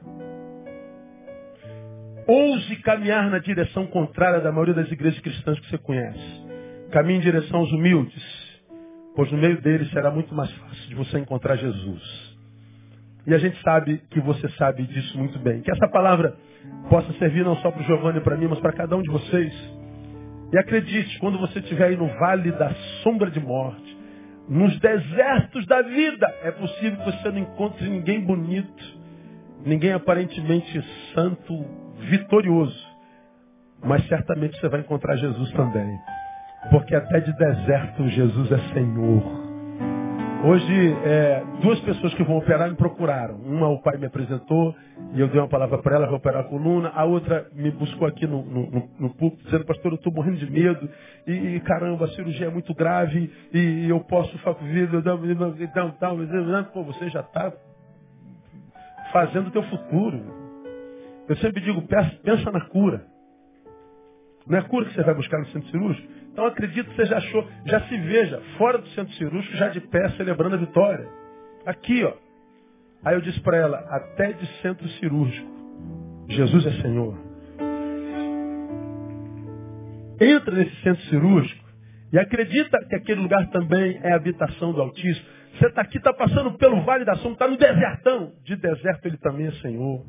Ouse 2.28 2.76
caminhar 2.78 3.30
na 3.30 3.39
direção 3.39 3.88
contrária 3.88 4.39
da 4.39 4.51
maioria 4.51 4.76
das 4.76 4.91
igrejas 4.91 5.19
cristãs 5.19 5.59
que 5.59 5.69
você 5.69 5.78
conhece. 5.78 6.41
Caminhe 6.91 7.19
em 7.19 7.22
direção 7.22 7.59
aos 7.59 7.72
humildes, 7.72 8.24
pois 9.15 9.32
no 9.32 9.38
meio 9.38 9.61
deles 9.61 9.89
será 9.91 10.11
muito 10.11 10.34
mais 10.34 10.51
fácil 10.51 10.89
de 10.89 10.95
você 10.95 11.19
encontrar 11.19 11.55
Jesus. 11.55 12.38
E 13.26 13.34
a 13.34 13.38
gente 13.38 13.61
sabe 13.61 14.01
que 14.09 14.19
você 14.19 14.49
sabe 14.51 14.84
disso 14.84 15.17
muito 15.17 15.38
bem. 15.39 15.61
Que 15.61 15.72
essa 15.72 15.88
palavra 15.89 16.36
possa 16.89 17.11
servir 17.13 17.43
não 17.43 17.55
só 17.57 17.72
para 17.72 17.82
o 17.82 17.86
Giovanni 17.86 18.17
e 18.17 18.22
para 18.22 18.36
mim, 18.36 18.47
mas 18.47 18.59
para 18.59 18.74
cada 18.74 18.95
um 18.95 19.01
de 19.01 19.09
vocês. 19.09 19.53
E 20.51 20.57
acredite, 20.57 21.19
quando 21.19 21.39
você 21.39 21.59
estiver 21.59 21.86
aí 21.86 21.97
no 21.97 22.07
vale 22.19 22.51
da 22.51 22.74
sombra 23.03 23.30
de 23.30 23.39
morte, 23.39 23.97
nos 24.49 24.78
desertos 24.80 25.65
da 25.65 25.82
vida, 25.82 26.28
é 26.43 26.51
possível 26.51 26.97
que 26.99 27.05
você 27.05 27.32
não 27.32 27.39
encontre 27.39 27.88
ninguém 27.88 28.19
bonito, 28.19 28.99
ninguém 29.65 29.93
aparentemente 29.93 30.84
santo, 31.13 31.65
vitorioso. 31.99 32.91
Mas 33.84 34.05
certamente 34.07 34.59
você 34.59 34.67
vai 34.67 34.82
encontrar 34.82 35.15
Jesus 35.15 35.51
também. 35.53 35.97
Porque 36.69 36.95
até 36.95 37.19
de 37.19 37.34
deserto 37.38 38.07
Jesus 38.09 38.51
é 38.51 38.74
Senhor. 38.74 39.41
Hoje, 40.44 40.96
é, 41.06 41.44
duas 41.62 41.80
pessoas 41.82 42.16
que 42.16 42.24
vão 42.24 42.38
operar 42.38 42.68
me 42.68 42.76
procuraram. 42.76 43.36
Uma 43.36 43.70
o 43.70 43.80
pai 43.80 43.98
me 43.98 44.08
apresentou 44.08 44.76
e 45.14 45.20
eu 45.20 45.28
dei 45.28 45.39
uma 45.39 45.48
palavra 45.48 45.78
para 45.78 45.96
ela, 45.96 46.08
vai 46.08 46.16
operar 46.16 46.42
a 46.42 46.44
coluna. 46.46 46.89
A 46.96 47.06
outra 47.06 47.48
me 47.54 47.70
buscou 47.70 48.08
aqui 48.08 48.26
no, 48.26 48.44
no, 48.44 48.89
no, 49.00 49.38
dizendo, 49.44 49.66
pastor, 49.66 49.92
eu 49.92 49.98
estou 49.98 50.12
morrendo 50.12 50.38
de 50.38 50.50
medo. 50.50 50.89
E, 51.28 51.60
caramba, 51.60 52.06
a 52.06 52.08
cirurgia 52.10 52.48
é 52.48 52.50
muito 52.50 52.74
grave 52.74 53.32
e, 53.54 53.88
eu 53.88 54.00
posso 54.00 54.36
então, 55.60 55.92
pô, 56.74 56.84
você 56.86 57.08
já 57.10 57.20
está 57.20 57.54
fazendo 59.12 59.50
o 59.50 59.52
teu 59.52 59.62
futuro. 59.62 60.24
Eu 61.30 61.38
sempre 61.38 61.62
digo, 61.62 61.84
pensa 61.84 62.50
na 62.52 62.62
cura. 62.62 63.06
Não 64.48 64.58
é 64.58 64.62
a 64.62 64.64
cura 64.64 64.86
que 64.88 64.96
você 64.96 65.04
vai 65.04 65.14
buscar 65.14 65.38
no 65.38 65.46
centro 65.48 65.70
cirúrgico? 65.70 66.20
Então 66.32 66.46
acredito 66.46 66.90
que 66.90 66.96
você 66.96 67.06
já 67.06 67.18
achou, 67.18 67.48
já 67.66 67.82
se 67.82 67.98
veja 67.98 68.42
fora 68.58 68.78
do 68.78 68.88
centro 68.90 69.14
cirúrgico, 69.16 69.56
já 69.58 69.70
de 69.70 69.82
pé, 69.82 70.10
celebrando 70.12 70.56
a 70.56 70.60
vitória. 70.60 71.08
Aqui, 71.66 72.04
ó. 72.04 72.14
Aí 73.04 73.16
eu 73.16 73.22
disse 73.22 73.40
para 73.42 73.58
ela, 73.58 73.78
até 73.90 74.32
de 74.34 74.46
centro 74.62 74.88
cirúrgico, 75.00 75.50
Jesus 76.30 76.66
é 76.66 76.82
Senhor. 76.82 77.18
Entra 80.22 80.56
nesse 80.56 80.76
centro 80.84 81.04
cirúrgico 81.06 81.66
e 82.14 82.20
acredita 82.20 82.78
que 82.88 82.96
aquele 82.96 83.22
lugar 83.22 83.50
também 83.50 84.00
é 84.04 84.14
habitação 84.14 84.72
do 84.72 84.82
Altíssimo. 84.82 85.26
Você 85.58 85.68
está 85.68 85.82
aqui, 85.82 85.98
está 85.98 86.14
passando 86.14 86.52
pelo 86.58 86.82
Vale 86.84 87.04
da 87.04 87.16
Sombra, 87.16 87.34
está 87.34 87.48
no 87.48 87.58
desertão. 87.58 88.32
De 88.44 88.56
deserto 88.56 89.06
ele 89.06 89.18
também 89.18 89.48
é 89.48 89.52
Senhor. 89.54 90.06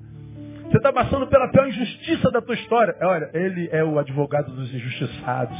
Você 0.64 0.76
está 0.76 0.92
passando 0.92 1.26
pela 1.26 1.48
pior 1.48 1.68
injustiça 1.68 2.30
da 2.30 2.40
tua 2.40 2.54
história. 2.54 2.94
Olha, 3.02 3.30
ele 3.34 3.68
é 3.72 3.82
o 3.84 3.98
advogado 3.98 4.52
dos 4.52 4.72
injustiçados. 4.72 5.56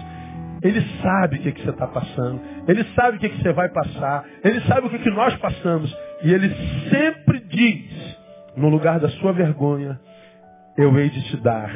Ele 0.63 0.81
sabe 1.03 1.37
o 1.37 1.41
que, 1.41 1.53
que 1.53 1.63
você 1.63 1.71
está 1.71 1.87
passando. 1.87 2.41
Ele 2.69 2.85
sabe 2.95 3.17
o 3.17 3.21
que, 3.21 3.29
que 3.29 3.43
você 3.43 3.53
vai 3.53 3.69
passar. 3.69 4.25
Ele 4.45 4.61
sabe 4.63 4.87
o 4.87 4.91
que, 4.91 4.99
que 4.99 5.11
nós 5.11 5.35
passamos. 5.37 5.95
E 6.23 6.33
ele 6.33 6.49
sempre 6.89 7.41
diz, 7.41 8.19
no 8.57 8.69
lugar 8.69 9.01
da 9.01 9.09
sua 9.09 9.33
vergonha, 9.33 9.99
eu 10.77 10.97
hei 10.99 11.11
de 11.11 11.23
te 11.29 11.37
dar 11.39 11.71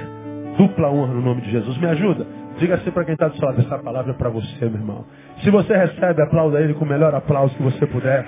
dupla 0.56 0.90
honra 0.90 1.14
no 1.14 1.20
nome 1.20 1.42
de 1.42 1.50
Jesus. 1.50 1.76
Me 1.78 1.86
ajuda? 1.86 2.26
Diga 2.58 2.76
assim 2.76 2.90
para 2.90 3.04
quem 3.04 3.12
está 3.12 3.28
do 3.28 3.36
seu 3.36 3.46
lado, 3.46 3.60
essa 3.60 3.78
palavra 3.78 4.12
é 4.12 4.14
para 4.14 4.30
você, 4.30 4.64
meu 4.64 4.80
irmão. 4.80 5.04
Se 5.42 5.50
você 5.50 5.76
recebe, 5.76 6.22
aplauda 6.22 6.60
ele 6.60 6.72
com 6.74 6.84
o 6.84 6.88
melhor 6.88 7.14
aplauso 7.14 7.54
que 7.54 7.62
você 7.62 7.86
puder. 7.86 8.24